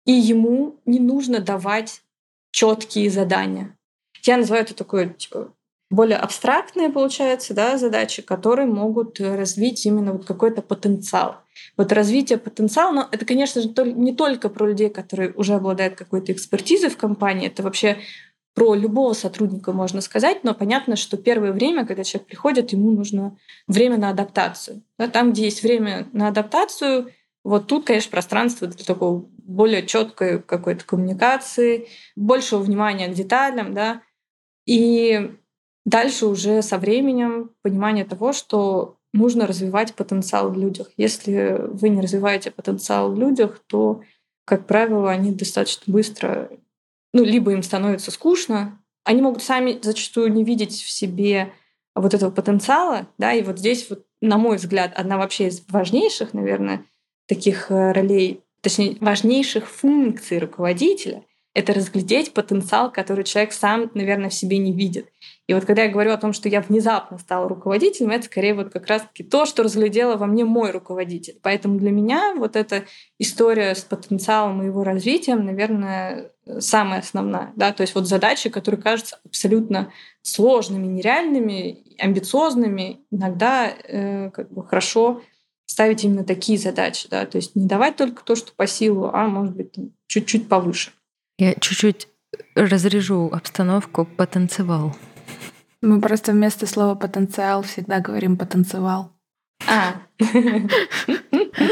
и 0.05 0.13
ему 0.13 0.77
не 0.85 0.99
нужно 0.99 1.41
давать 1.41 2.03
четкие 2.51 3.11
задания. 3.11 3.77
Я 4.25 4.37
называю 4.37 4.65
это 4.65 4.75
такое, 4.75 5.09
типа, 5.09 5.53
более 5.91 6.19
абстрактные, 6.19 6.89
получается, 6.89 7.53
да, 7.53 7.77
задачи, 7.77 8.23
которые 8.23 8.67
могут 8.67 9.19
развить 9.21 9.85
именно 9.87 10.13
вот 10.13 10.25
какой-то 10.25 10.63
потенциал. 10.63 11.39
Вот 11.77 11.93
развитие 11.93 12.39
потенциала, 12.39 12.93
но 12.93 13.09
это, 13.11 13.25
конечно 13.25 13.61
же, 13.61 13.69
не 13.93 14.15
только 14.15 14.49
про 14.49 14.69
людей, 14.69 14.89
которые 14.89 15.33
уже 15.33 15.55
обладают 15.55 15.97
какой-то 15.97 16.33
экспертизой 16.33 16.91
в 16.91 16.97
компании, 16.97 17.49
это 17.49 17.63
вообще 17.63 17.99
про 18.55 18.75
любого 18.75 19.13
сотрудника 19.13 19.73
можно 19.73 20.01
сказать, 20.01 20.45
но 20.45 20.55
понятно, 20.55 20.97
что 20.97 21.17
первое 21.17 21.53
время, 21.53 21.87
когда 21.87 22.05
человек 22.05 22.29
приходит, 22.29 22.73
ему 22.73 22.91
нужно 22.91 23.37
время 23.67 23.97
на 23.97 24.11
адаптацию. 24.11 24.83
Да, 24.99 25.09
там, 25.09 25.33
где 25.33 25.45
есть 25.45 25.63
время 25.63 26.09
на 26.13 26.29
адаптацию, 26.29 27.13
вот 27.45 27.69
тут, 27.69 27.87
конечно, 27.87 28.11
пространство 28.11 28.67
для 28.67 28.85
такого 28.85 29.27
более 29.39 29.87
четкой 29.87 30.43
какой-то 30.43 30.85
коммуникации, 30.85 31.89
большего 32.17 32.61
внимания 32.61 33.09
к 33.09 33.15
деталям, 33.15 33.73
да, 33.73 34.03
и 34.67 35.33
дальше 35.85 36.27
уже 36.27 36.63
со 36.63 36.79
временем 36.79 37.51
понимание 37.63 38.05
того, 38.05 38.33
что 38.33 38.99
нужно 39.13 39.47
развивать 39.47 39.95
потенциал 39.95 40.51
в 40.51 40.59
людях. 40.59 40.91
Если 40.97 41.57
вы 41.61 41.89
не 41.89 42.01
развиваете 42.01 42.51
потенциал 42.51 43.13
в 43.13 43.19
людях, 43.19 43.61
то, 43.67 44.03
как 44.45 44.67
правило, 44.67 45.11
они 45.11 45.33
достаточно 45.33 45.93
быстро, 45.93 46.51
ну, 47.13 47.25
либо 47.25 47.53
им 47.53 47.63
становится 47.63 48.11
скучно, 48.11 48.81
они 49.05 49.23
могут 49.23 49.43
сами 49.43 49.79
зачастую 49.81 50.33
не 50.33 50.45
видеть 50.45 50.81
в 50.81 50.91
себе 50.91 51.53
вот 51.95 52.15
этого 52.15 52.31
потенциала, 52.31 53.09
да, 53.19 53.33
и 53.33 53.43
вот 53.43 53.59
здесь 53.59 53.89
вот, 53.91 54.05
на 54.21 54.39
мой 54.39 54.57
взгляд, 54.57 54.93
одна 54.95 55.19
вообще 55.19 55.49
из 55.49 55.63
важнейших, 55.69 56.35
наверное, 56.35 56.85
таких 57.27 57.71
э, 57.71 57.93
ролей, 57.93 58.43
точнее, 58.61 58.97
важнейших 59.01 59.69
функций 59.69 60.39
руководителя 60.39 61.25
это 61.55 61.73
разглядеть 61.73 62.33
потенциал, 62.33 62.93
который 62.93 63.25
человек 63.25 63.53
сам, 63.53 63.91
наверное, 63.95 64.31
в 64.31 64.35
себе 64.35 64.59
не 64.59 64.73
видит. 64.73 65.09
И 65.51 65.53
вот 65.53 65.65
когда 65.65 65.83
я 65.83 65.91
говорю 65.91 66.13
о 66.13 66.17
том, 66.17 66.33
что 66.33 66.49
я 66.49 66.61
внезапно 66.61 67.19
стала 67.19 67.49
руководителем, 67.49 68.11
это 68.11 68.27
скорее 68.27 68.55
вот 68.55 68.71
как 68.73 68.87
раз-таки 68.87 69.25
то, 69.25 69.47
что 69.47 69.65
разглядела 69.65 70.17
во 70.17 70.27
мне 70.27 70.45
мой 70.45 70.71
руководитель. 70.71 71.41
Поэтому 71.43 71.77
для 71.77 71.91
меня 71.91 72.37
вот 72.37 72.55
эта 72.55 72.85
история 73.19 73.75
с 73.75 73.81
потенциалом 73.81 74.63
и 74.63 74.67
его 74.67 74.85
развитием, 74.85 75.45
наверное, 75.45 76.31
самая 76.61 77.01
основная. 77.01 77.53
Да? 77.57 77.73
То 77.73 77.81
есть 77.81 77.97
вот 77.97 78.07
задачи, 78.07 78.49
которые 78.49 78.81
кажутся 78.81 79.19
абсолютно 79.25 79.93
сложными, 80.23 80.87
нереальными, 80.87 81.83
амбициозными, 81.99 83.01
иногда 83.11 83.67
э, 83.71 84.31
как 84.31 84.53
бы 84.53 84.65
хорошо 84.65 85.21
ставить 85.67 86.05
именно 86.05 86.23
такие 86.23 86.59
задачи. 86.59 87.09
Да? 87.11 87.27
То 87.27 87.39
есть 87.39 87.57
не 87.57 87.67
давать 87.67 87.97
только 87.97 88.23
то, 88.23 88.37
что 88.37 88.53
по 88.55 88.69
силу, 88.69 89.11
а 89.13 89.27
может 89.27 89.57
быть 89.57 89.75
чуть-чуть 90.07 90.49
повыше. 90.49 90.93
Я 91.39 91.55
чуть-чуть 91.55 92.07
разрежу 92.55 93.29
обстановку 93.33 94.05
«потанцевал». 94.05 94.95
Мы 95.83 96.01
просто 96.01 96.33
вместо 96.33 96.67
слова 96.67 96.95
«потенциал» 96.95 97.63
всегда 97.63 98.01
говорим 98.01 98.37
«потанцевал». 98.37 99.13
А. 99.67 99.95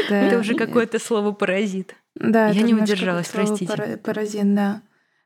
Это 0.09 0.39
уже 0.39 0.55
какое-то 0.55 0.99
слово 0.99 1.31
паразит. 1.31 1.95
Да, 2.15 2.49
я 2.49 2.61
не 2.61 2.73
удержалась, 2.73 3.27
простите. 3.27 3.97
Паразит, 3.97 4.55
да. 4.55 4.81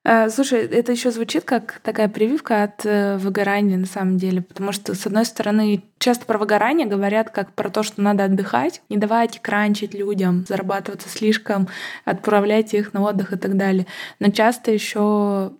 Э, 0.05 0.29
слушай, 0.29 0.59
это 0.59 0.91
еще 0.91 1.11
звучит 1.11 1.45
как 1.45 1.79
такая 1.81 2.09
прививка 2.09 2.63
от 2.63 2.85
э, 2.85 3.17
выгорания 3.17 3.77
на 3.77 3.85
самом 3.85 4.17
деле, 4.17 4.41
потому 4.41 4.73
что, 4.73 4.95
с 4.95 5.05
одной 5.07 5.25
стороны, 5.25 5.83
часто 5.97 6.25
про 6.25 6.37
выгорание 6.37 6.85
говорят 6.85 7.29
как 7.29 7.53
про 7.53 7.69
то, 7.69 7.83
что 7.83 8.01
надо 8.01 8.25
отдыхать, 8.25 8.81
не 8.89 8.97
давать 8.97 9.39
кранчить 9.41 9.93
людям, 9.93 10.45
зарабатываться 10.47 11.07
слишком, 11.07 11.69
отправлять 12.03 12.73
их 12.73 12.93
на 12.93 13.01
отдых 13.01 13.31
и 13.31 13.37
так 13.37 13.55
далее. 13.55 13.87
Но 14.19 14.29
часто 14.29 14.71
еще 14.71 15.53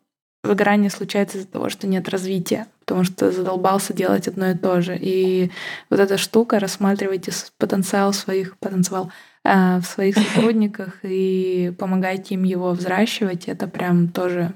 выгорание 0.44 0.90
случается 0.90 1.38
из-за 1.38 1.48
того, 1.48 1.70
что 1.70 1.88
нет 1.88 2.10
развития. 2.10 2.68
Потому 2.86 3.04
что 3.04 3.32
задолбался 3.32 3.94
делать 3.94 4.28
одно 4.28 4.52
и 4.52 4.58
то 4.58 4.82
же. 4.82 4.98
И 5.00 5.52
вот 5.90 6.00
эта 6.00 6.18
штука, 6.18 6.60
рассматривайте 6.60 7.32
потенциал 7.58 8.14
своих, 8.14 8.58
потенциал 8.60 9.12
э, 9.44 9.80
в 9.80 9.86
своих 9.86 10.18
сотрудниках 10.36 11.00
и 11.04 11.74
помогайте 11.80 12.36
им 12.36 12.44
его 12.44 12.72
взращивать, 12.72 13.48
это 13.48 13.68
прям 13.68 14.10
тоже 14.10 14.54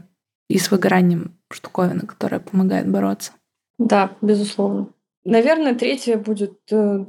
и 0.50 0.60
с 0.60 0.72
выгоранием 0.72 1.38
штуковина, 1.52 2.02
которая 2.02 2.40
помогает 2.40 2.90
бороться. 2.90 3.32
Да, 3.80 4.16
безусловно. 4.22 4.90
Наверное, 5.24 5.76
третье 5.76 6.18
будет, 6.18 6.60
э, 6.72 7.06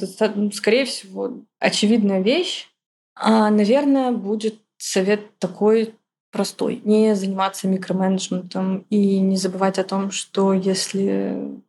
скорее 0.53 0.85
всего, 0.85 1.45
очевидная 1.59 2.21
вещь. 2.21 2.69
А, 3.15 3.51
наверное, 3.51 4.13
будет 4.13 4.61
совет 4.77 5.39
такой 5.39 5.95
простой. 6.31 6.81
Не 6.85 7.15
заниматься 7.15 7.69
микроменеджментом 7.69 8.85
и 8.91 9.19
не 9.21 9.37
забывать 9.37 9.79
о 9.79 9.85
том, 9.85 10.11
что 10.11 10.53
если 10.53 11.61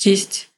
есть 0.00 0.50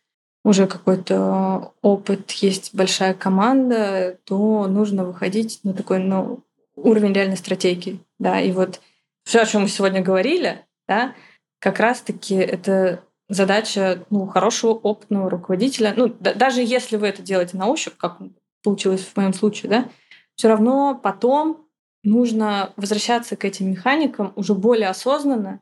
уже 0.44 0.66
какой-то 0.66 1.72
опыт, 1.82 2.30
есть 2.32 2.74
большая 2.74 3.14
команда, 3.14 4.18
то 4.24 4.66
нужно 4.66 5.04
выходить 5.04 5.60
на 5.62 5.72
такой 5.72 6.00
ну, 6.00 6.40
уровень 6.74 7.12
реальной 7.12 7.36
стратегии. 7.36 8.00
Да, 8.18 8.40
и 8.40 8.52
вот 8.52 8.80
все, 9.24 9.40
о 9.40 9.46
чем 9.46 9.62
мы 9.62 9.68
сегодня 9.68 10.02
говорили, 10.02 10.64
да, 10.88 11.14
как 11.60 11.78
раз-таки 11.78 12.34
это 12.34 13.04
задача 13.28 14.04
ну, 14.10 14.26
хорошего 14.26 14.72
опытного 14.72 15.30
руководителя. 15.30 15.94
Ну, 15.96 16.14
да, 16.20 16.34
даже 16.34 16.60
если 16.60 16.96
вы 16.96 17.06
это 17.06 17.22
делаете 17.22 17.56
на 17.56 17.68
ощупь, 17.68 17.96
как 17.96 18.18
получилось 18.62 19.02
в 19.02 19.16
моем 19.16 19.32
случае, 19.32 19.70
да, 19.70 19.88
все 20.34 20.48
равно 20.48 20.98
потом 21.00 21.66
нужно 22.02 22.72
возвращаться 22.76 23.36
к 23.36 23.44
этим 23.44 23.70
механикам 23.70 24.32
уже 24.36 24.54
более 24.54 24.88
осознанно 24.88 25.60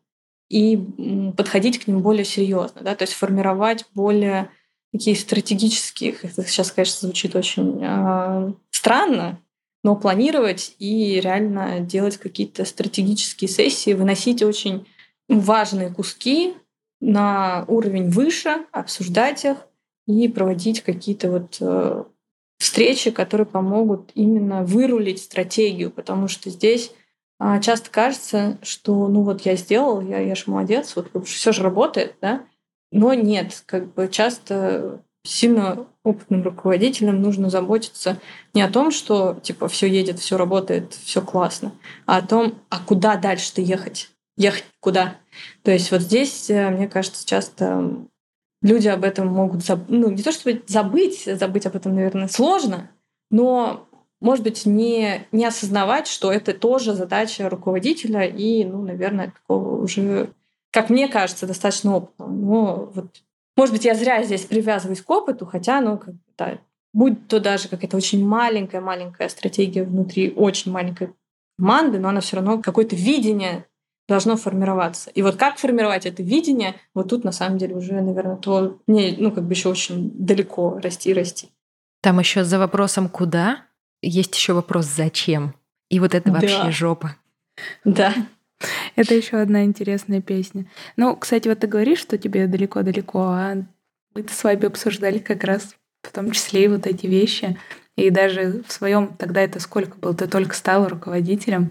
и 0.49 0.77
подходить 1.37 1.79
к 1.79 1.87
ним 1.87 2.01
более 2.01 2.25
серьезно, 2.25 2.81
да, 2.83 2.95
то 2.95 3.03
есть 3.03 3.15
формировать 3.15 3.87
более 3.95 4.51
такие 4.93 5.17
стратегические, 5.17 6.17
это 6.23 6.45
сейчас, 6.45 6.73
конечно, 6.73 7.09
звучит 7.09 7.37
очень 7.37 7.79
э, 7.81 8.53
странно, 8.71 9.39
но 9.85 9.97
планировать 9.97 10.75
и 10.79 11.21
реально 11.21 11.81
делать 11.81 12.17
какие-то 12.17 12.65
стратегические 12.65 13.49
сессии, 13.49 13.95
выносить 13.95 14.43
очень 14.43 14.87
важные 15.29 15.91
куски 15.91 16.55
на 17.01 17.65
уровень 17.69 18.11
выше, 18.11 18.67
обсуждать 18.73 19.45
их 19.45 19.59
и 20.07 20.29
проводить 20.29 20.83
какие-то 20.83 21.31
вот 21.31 21.57
э, 21.61 22.05
встречи, 22.61 23.11
которые 23.11 23.47
помогут 23.47 24.11
именно 24.15 24.63
вырулить 24.63 25.23
стратегию, 25.23 25.91
потому 25.91 26.29
что 26.29 26.51
здесь 26.51 26.93
а, 27.39 27.59
часто 27.59 27.91
кажется, 27.91 28.59
что 28.63 29.09
ну 29.09 29.23
вот 29.23 29.41
я 29.47 29.57
сделал, 29.57 30.03
я, 30.03 30.21
я 30.21 30.35
же 30.35 30.45
молодец, 30.47 30.95
вот 30.95 31.27
все 31.27 31.53
же 31.53 31.63
работает, 31.63 32.17
да, 32.21 32.45
но 32.93 33.15
нет, 33.15 33.63
как 33.65 33.95
бы 33.95 34.09
часто 34.09 35.01
сильно 35.25 35.87
опытным 36.05 36.43
руководителям 36.43 37.23
нужно 37.23 37.49
заботиться 37.49 38.19
не 38.53 38.61
о 38.61 38.71
том, 38.71 38.91
что 38.91 39.39
типа 39.43 39.69
все 39.69 39.87
едет, 39.87 40.19
все 40.19 40.37
работает, 40.37 40.93
все 40.93 41.23
классно, 41.23 41.73
а 42.05 42.19
о 42.19 42.23
том, 42.23 42.57
а 42.69 42.79
куда 42.81 43.17
дальше-то 43.17 43.63
ехать, 43.63 44.11
ехать 44.37 44.67
куда. 44.81 45.17
То 45.63 45.71
есть 45.71 45.91
вот 45.93 46.03
здесь, 46.03 46.51
э, 46.51 46.69
мне 46.69 46.89
кажется, 46.89 47.27
часто 47.27 48.07
люди 48.63 48.89
об 48.89 49.05
этом 49.05 49.29
могут 49.29 49.65
забыть. 49.65 49.89
Ну, 49.89 50.11
не 50.11 50.23
то 50.23 50.33
чтобы 50.33 50.63
забыть, 50.67 51.25
забыть 51.25 51.67
об 51.67 51.77
этом, 51.77 51.95
наверное, 51.95 52.29
сложно, 52.29 52.91
но, 53.31 53.89
может 54.21 54.45
быть, 54.45 54.67
не, 54.67 55.27
не 55.33 55.45
осознавать, 55.45 56.07
что 56.07 56.33
это 56.33 56.53
тоже 56.53 56.95
задача 56.95 57.49
руководителя 57.49 58.27
и, 58.27 58.65
ну, 58.65 58.83
наверное, 58.83 59.33
такого 59.33 59.83
уже, 59.83 60.33
как 60.71 60.91
мне 60.91 61.09
кажется, 61.09 61.47
достаточно 61.47 61.97
опытного. 61.97 62.31
Но 62.31 62.91
вот, 62.95 63.23
может 63.57 63.75
быть, 63.75 63.85
я 63.85 63.95
зря 63.95 64.23
здесь 64.25 64.45
привязываюсь 64.45 65.03
к 65.03 65.11
опыту, 65.11 65.47
хотя, 65.47 65.81
ну, 65.81 65.99
как 65.99 66.15
да, 66.37 66.59
будь 66.93 67.29
то 67.29 67.41
даже 67.41 67.69
какая-то 67.69 67.97
очень 67.97 68.27
маленькая-маленькая 68.27 69.29
стратегия 69.29 69.85
внутри 69.85 70.33
очень 70.35 70.73
маленькой 70.73 71.15
команды, 71.59 71.99
но 71.99 72.09
она 72.09 72.21
все 72.21 72.37
равно 72.37 72.61
какое-то 72.61 72.97
видение 72.97 73.67
должно 74.11 74.37
формироваться. 74.37 75.09
И 75.11 75.23
вот 75.23 75.37
как 75.37 75.59
формировать 75.59 76.05
это 76.05 76.21
видение, 76.21 76.75
вот 76.95 77.09
тут 77.11 77.23
на 77.23 77.31
самом 77.31 77.59
деле 77.59 77.77
уже, 77.77 77.93
наверное, 77.93 78.37
то 78.37 78.81
мне, 78.89 79.15
ну, 79.17 79.31
как 79.31 79.45
бы 79.45 79.53
еще 79.53 79.69
очень 79.69 80.11
далеко 80.15 80.81
расти 80.83 81.11
и 81.11 81.15
расти. 81.15 81.51
Там 82.03 82.19
еще 82.19 82.43
за 82.43 82.59
вопросом 82.59 83.09
«куда» 83.09 83.67
есть 84.03 84.35
еще 84.35 84.53
вопрос 84.53 84.87
«зачем?». 84.87 85.55
И 85.91 86.01
вот 86.01 86.17
это 86.17 86.33
вообще 86.33 86.65
да. 86.65 86.71
жопа. 86.73 87.17
Да. 87.85 88.13
Это 88.97 89.15
еще 89.15 89.37
одна 89.37 89.63
интересная 89.63 90.21
песня. 90.21 90.67
Ну, 90.97 91.15
кстати, 91.15 91.47
вот 91.47 91.61
ты 91.61 91.69
говоришь, 91.69 92.01
что 92.01 92.19
тебе 92.19 92.49
далеко-далеко, 92.49 93.21
а 93.21 93.55
мы-то 94.15 94.35
с 94.35 94.43
вами 94.43 94.67
обсуждали 94.67 95.19
как 95.19 95.45
раз 95.45 95.77
в 96.03 96.11
том 96.13 96.33
числе 96.33 96.65
и 96.65 96.69
вот 96.69 96.89
эти 96.89 97.07
вещи. 97.07 97.57
И 97.95 98.11
даже 98.11 98.65
в 98.67 98.73
своем 98.73 99.15
тогда 99.17 99.41
это 99.41 99.61
сколько 99.61 99.97
было? 99.99 100.15
Ты 100.15 100.27
только 100.27 100.57
стал 100.57 100.89
руководителем. 100.89 101.71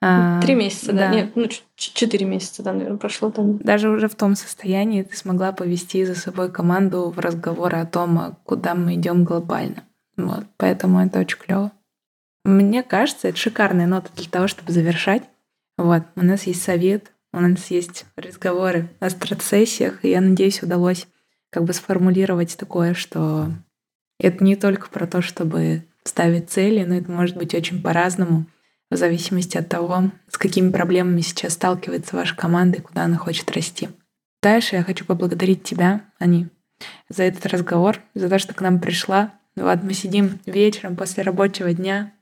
Три 0.00 0.54
месяца, 0.54 0.92
да. 0.92 1.08
да. 1.08 1.14
Нет, 1.14 1.32
ну, 1.36 1.48
четыре 1.74 2.26
месяца, 2.26 2.62
да, 2.62 2.72
наверное, 2.72 2.98
прошло 2.98 3.30
там. 3.30 3.58
Даже 3.58 3.88
уже 3.88 4.08
в 4.08 4.14
том 4.14 4.36
состоянии 4.36 5.02
ты 5.02 5.16
смогла 5.16 5.52
повести 5.52 6.04
за 6.04 6.14
собой 6.14 6.52
команду 6.52 7.10
в 7.10 7.18
разговоры 7.18 7.78
о 7.78 7.86
том, 7.86 8.18
а 8.18 8.36
куда 8.44 8.74
мы 8.74 8.94
идем 8.94 9.24
глобально. 9.24 9.84
Вот, 10.16 10.44
поэтому 10.58 11.00
это 11.00 11.20
очень 11.20 11.38
клево. 11.38 11.72
Мне 12.44 12.82
кажется, 12.82 13.28
это 13.28 13.38
шикарная 13.38 13.86
нота 13.86 14.10
для 14.14 14.30
того, 14.30 14.48
чтобы 14.48 14.72
завершать. 14.72 15.22
Вот, 15.78 16.02
у 16.14 16.22
нас 16.22 16.44
есть 16.44 16.62
совет, 16.62 17.12
у 17.32 17.40
нас 17.40 17.70
есть 17.70 18.04
разговоры 18.16 18.88
о 19.00 19.10
стратсессиях, 19.10 20.04
и 20.04 20.10
я 20.10 20.20
надеюсь, 20.20 20.62
удалось 20.62 21.08
как 21.50 21.64
бы 21.64 21.72
сформулировать 21.72 22.56
такое, 22.56 22.94
что 22.94 23.48
это 24.20 24.44
не 24.44 24.56
только 24.56 24.88
про 24.88 25.06
то, 25.06 25.22
чтобы 25.22 25.84
ставить 26.04 26.50
цели, 26.50 26.84
но 26.84 26.94
это 26.94 27.10
может 27.10 27.36
быть 27.36 27.54
очень 27.54 27.82
по-разному— 27.82 28.44
в 28.90 28.96
зависимости 28.96 29.56
от 29.56 29.68
того, 29.68 30.10
с 30.28 30.38
какими 30.38 30.70
проблемами 30.70 31.20
сейчас 31.20 31.54
сталкивается 31.54 32.16
ваша 32.16 32.36
команда 32.36 32.78
и 32.78 32.82
куда 32.82 33.04
она 33.04 33.16
хочет 33.16 33.50
расти. 33.50 33.88
Дальше 34.42 34.76
я 34.76 34.84
хочу 34.84 35.04
поблагодарить 35.04 35.64
тебя, 35.64 36.02
Ани, 36.18 36.48
за 37.08 37.24
этот 37.24 37.46
разговор, 37.46 38.00
за 38.14 38.28
то, 38.28 38.38
что 38.38 38.54
к 38.54 38.60
нам 38.60 38.80
пришла. 38.80 39.34
Вот 39.56 39.82
мы 39.82 39.92
сидим 39.92 40.38
вечером 40.46 40.96
после 40.96 41.22
рабочего 41.22 41.72
дня 41.72 42.12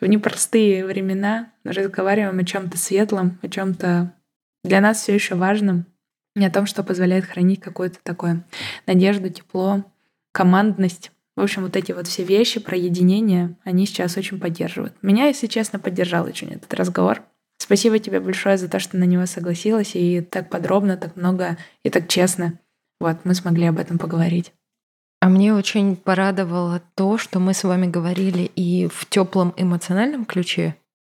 в 0.00 0.06
непростые 0.06 0.84
времена, 0.84 1.52
разговариваем 1.64 2.38
о 2.38 2.44
чем-то 2.44 2.76
светлом, 2.76 3.38
о 3.42 3.48
чем-то 3.48 4.12
для 4.64 4.80
нас 4.80 5.00
все 5.00 5.14
еще 5.14 5.36
важном, 5.36 5.86
не 6.34 6.44
о 6.44 6.50
том, 6.50 6.66
что 6.66 6.82
позволяет 6.82 7.24
хранить 7.24 7.60
какую-то 7.60 7.98
такое 8.02 8.44
надежду, 8.86 9.30
тепло, 9.30 9.84
командность 10.32 11.12
в 11.40 11.44
общем, 11.44 11.62
вот 11.62 11.76
эти 11.76 11.92
вот 11.92 12.06
все 12.06 12.22
вещи 12.22 12.60
про 12.60 12.76
единение, 12.76 13.56
они 13.64 13.86
сейчас 13.86 14.16
очень 14.16 14.38
поддерживают. 14.38 14.94
Меня, 15.02 15.26
если 15.26 15.46
честно, 15.46 15.78
поддержал 15.78 16.26
очень 16.26 16.48
этот 16.48 16.72
разговор. 16.74 17.22
Спасибо 17.58 17.98
тебе 17.98 18.20
большое 18.20 18.56
за 18.56 18.68
то, 18.68 18.78
что 18.78 18.96
на 18.96 19.04
него 19.04 19.26
согласилась 19.26 19.92
и 19.94 20.20
так 20.20 20.50
подробно, 20.50 20.96
так 20.96 21.16
много 21.16 21.58
и 21.82 21.90
так 21.90 22.08
честно. 22.08 22.58
Вот, 23.00 23.18
мы 23.24 23.34
смогли 23.34 23.66
об 23.66 23.78
этом 23.78 23.98
поговорить. 23.98 24.52
А 25.20 25.28
мне 25.28 25.54
очень 25.54 25.96
порадовало 25.96 26.82
то, 26.94 27.18
что 27.18 27.40
мы 27.40 27.52
с 27.52 27.64
вами 27.64 27.86
говорили 27.86 28.50
и 28.56 28.88
в 28.88 29.06
теплом 29.08 29.52
эмоциональном 29.56 30.24
ключе, 30.24 30.76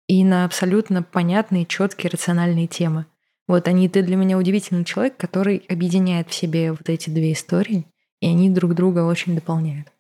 и 0.09 0.25
на 0.25 0.45
абсолютно 0.45 1.03
понятные, 1.03 1.67
четкие, 1.67 2.11
рациональные 2.11 2.67
темы. 2.67 3.07
Вот 3.47 3.69
они, 3.69 3.89
ты 3.89 4.03
для 4.03 4.17
меня 4.17 4.39
удивительный 4.39 4.85
человек, 4.85 5.17
который 5.17 5.65
объединяет 5.69 6.31
в 6.31 6.35
себе 6.35 6.73
вот 6.73 6.89
эти 6.89 7.11
две 7.11 7.33
истории, 7.33 7.87
и 8.21 8.27
они 8.27 8.51
друг 8.51 8.75
друга 8.75 9.05
очень 9.05 9.35
дополняют. 9.35 9.92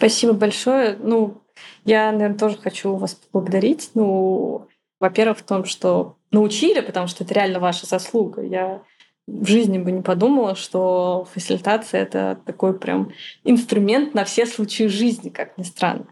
Спасибо 0.00 0.32
большое. 0.32 0.96
Ну, 0.98 1.42
я, 1.84 2.10
наверное, 2.10 2.38
тоже 2.38 2.56
хочу 2.56 2.94
вас 2.94 3.14
поблагодарить. 3.14 3.90
Ну, 3.92 4.66
во-первых, 4.98 5.40
в 5.40 5.42
том, 5.42 5.66
что 5.66 6.16
научили, 6.30 6.80
потому 6.80 7.06
что 7.06 7.22
это 7.22 7.34
реально 7.34 7.60
ваша 7.60 7.84
заслуга. 7.84 8.40
Я 8.40 8.82
в 9.26 9.46
жизни 9.46 9.76
бы 9.76 9.92
не 9.92 10.00
подумала, 10.00 10.54
что 10.54 11.28
фасилитация— 11.34 12.00
это 12.02 12.40
такой 12.46 12.78
прям 12.78 13.12
инструмент 13.44 14.14
на 14.14 14.24
все 14.24 14.46
случаи 14.46 14.84
жизни, 14.84 15.28
как 15.28 15.58
ни 15.58 15.64
странно. 15.64 16.06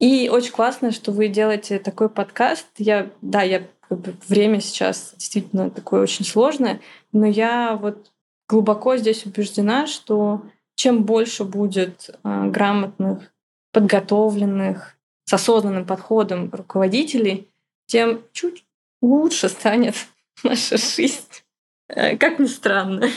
И 0.00 0.28
очень 0.28 0.50
классно, 0.50 0.90
что 0.90 1.12
вы 1.12 1.28
делаете 1.28 1.78
такой 1.78 2.08
подкаст. 2.08 2.66
Я, 2.76 3.12
да, 3.22 3.42
я 3.42 3.62
как 3.88 4.00
бы, 4.00 4.14
время 4.26 4.60
сейчас 4.60 5.14
действительно 5.16 5.70
такое 5.70 6.02
очень 6.02 6.24
сложное, 6.24 6.80
но 7.12 7.24
я 7.24 7.78
вот 7.80 8.10
глубоко 8.48 8.96
здесь 8.96 9.24
убеждена, 9.26 9.86
что 9.86 10.42
чем 10.78 11.02
больше 11.02 11.42
будет 11.42 12.08
а, 12.22 12.46
грамотных, 12.46 13.32
подготовленных, 13.72 14.96
с 15.24 15.32
осознанным 15.32 15.84
подходом 15.84 16.50
руководителей, 16.52 17.50
тем 17.86 18.22
чуть 18.32 18.64
лучше 19.02 19.48
станет 19.48 19.96
наша 20.44 20.76
жизнь. 20.76 21.42
Э, 21.88 22.16
как 22.16 22.38
ни 22.38 22.46
странно. 22.46 23.08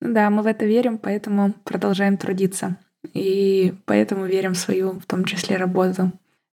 Да, 0.00 0.30
мы 0.30 0.42
в 0.42 0.46
это 0.46 0.64
верим, 0.64 0.96
поэтому 0.96 1.52
продолжаем 1.64 2.16
трудиться. 2.16 2.76
И 3.14 3.74
поэтому 3.84 4.26
верим 4.26 4.54
в 4.54 4.58
свою, 4.58 4.92
в 4.92 5.04
том 5.04 5.24
числе, 5.24 5.56
работу. 5.56 6.12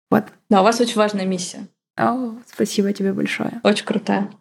Вот. 0.09 0.25
Да, 0.49 0.61
у 0.61 0.63
вас 0.63 0.81
очень 0.81 0.97
важная 0.97 1.27
миссия. 1.27 1.67
О, 1.95 2.33
спасибо 2.47 2.91
тебе 2.91 3.13
большое. 3.13 3.61
Очень 3.63 3.85
крутая. 3.85 4.31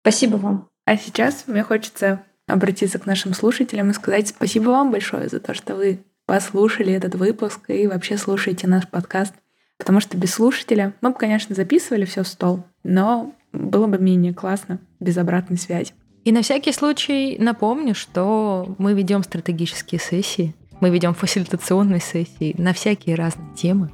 Спасибо 0.00 0.36
вам. 0.36 0.68
А 0.86 0.96
сейчас 0.96 1.44
мне 1.46 1.62
хочется 1.62 2.24
обратиться 2.48 2.98
к 2.98 3.06
нашим 3.06 3.34
слушателям 3.34 3.90
и 3.90 3.94
сказать 3.94 4.28
спасибо 4.28 4.70
вам 4.70 4.90
большое 4.90 5.28
за 5.28 5.38
то, 5.38 5.54
что 5.54 5.76
вы 5.76 6.00
послушали 6.26 6.92
этот 6.92 7.14
выпуск 7.14 7.60
и 7.68 7.86
вообще 7.86 8.16
слушаете 8.16 8.66
наш 8.66 8.88
подкаст. 8.88 9.34
Потому 9.78 10.00
что 10.00 10.16
без 10.16 10.34
слушателя 10.34 10.92
мы 11.00 11.10
бы, 11.10 11.16
конечно, 11.16 11.54
записывали 11.54 12.04
все 12.04 12.24
в 12.24 12.28
стол, 12.28 12.64
но 12.82 13.32
было 13.52 13.86
бы 13.86 13.98
менее 13.98 14.34
классно 14.34 14.80
без 15.00 15.16
обратной 15.16 15.56
связи. 15.56 15.92
И 16.24 16.32
на 16.32 16.42
всякий 16.42 16.72
случай 16.72 17.36
напомню, 17.38 17.94
что 17.94 18.74
мы 18.78 18.92
ведем 18.92 19.22
стратегические 19.22 20.00
сессии, 20.00 20.54
мы 20.80 20.90
ведем 20.90 21.14
фасилитационные 21.14 22.00
сессии 22.00 22.54
на 22.58 22.72
всякие 22.72 23.14
разные 23.14 23.54
темы. 23.54 23.90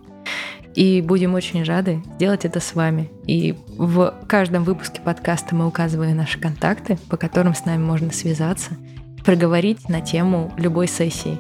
И 0.75 1.01
будем 1.03 1.35
очень 1.35 1.63
рады 1.63 2.03
сделать 2.17 2.45
это 2.45 2.61
с 2.61 2.75
вами. 2.75 3.11
И 3.27 3.55
в 3.69 4.15
каждом 4.27 4.65
выпуске 4.65 5.01
подкаста 5.01 5.55
мы 5.55 5.67
указываем 5.67 6.17
наши 6.17 6.41
контакты, 6.41 6.99
по 7.09 7.17
которым 7.17 7.55
с 7.55 7.65
нами 7.65 7.83
можно 7.83 8.13
связаться, 8.13 8.73
проговорить 9.25 9.89
на 9.89 10.01
тему 10.01 10.53
любой 10.57 10.89
сессии. 10.89 11.39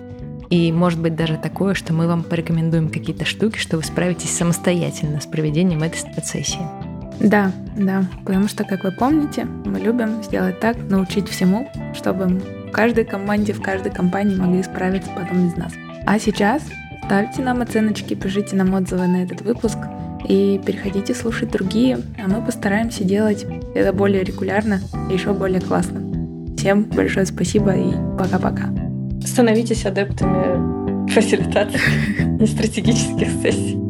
И 0.51 0.71
может 0.71 1.01
быть 1.01 1.17
даже 1.17 1.37
такое, 1.37 1.75
что 1.75 1.93
мы 1.93 2.07
вам 2.07 2.23
порекомендуем 2.23 2.89
какие-то 2.89 3.25
штуки, 3.25 3.59
что 3.59 3.77
вы 3.77 3.83
справитесь 3.83 4.31
самостоятельно 4.31 5.21
с 5.21 5.27
проведением 5.27 5.83
этой 5.83 5.99
сессии. 6.23 6.61
Да, 7.21 7.53
да, 7.77 8.05
потому 8.25 8.49
что, 8.49 8.65
как 8.65 8.85
вы 8.85 8.93
помните, 8.93 9.45
мы 9.45 9.79
любим 9.79 10.23
сделать 10.23 10.61
так, 10.61 10.77
научить 10.89 11.29
всему, 11.29 11.71
чтобы 11.95 12.27
в 12.27 12.71
каждой 12.71 13.05
команде, 13.05 13.53
в 13.53 13.63
каждой 13.63 13.93
компании 13.93 14.37
могли 14.37 14.63
справиться 14.63 15.11
потом 15.15 15.49
без 15.49 15.57
нас. 15.57 15.73
А 16.07 16.19
сейчас 16.19 16.63
ставьте 17.05 17.43
нам 17.43 17.61
оценочки, 17.61 18.15
пишите 18.15 18.57
нам 18.57 18.75
отзывы 18.75 19.07
на 19.07 19.23
этот 19.23 19.43
выпуск 19.43 19.79
и 20.27 20.61
переходите 20.65 21.15
слушать 21.15 21.51
другие, 21.51 21.99
а 22.23 22.29
мы 22.29 22.45
постараемся 22.45 23.05
делать 23.05 23.47
это 23.75 23.93
более 23.93 24.25
регулярно 24.25 24.81
и 25.11 25.15
еще 25.15 25.35
более 25.35 25.61
классно. 25.61 26.01
Всем 26.57 26.85
большое 26.85 27.27
спасибо 27.27 27.73
и 27.73 27.93
пока-пока. 28.19 28.71
Становитесь 29.25 29.85
адептами 29.85 31.09
фасилитации 31.11 31.81
и 32.43 32.47
стратегических 32.47 33.29
сессий. 33.43 33.84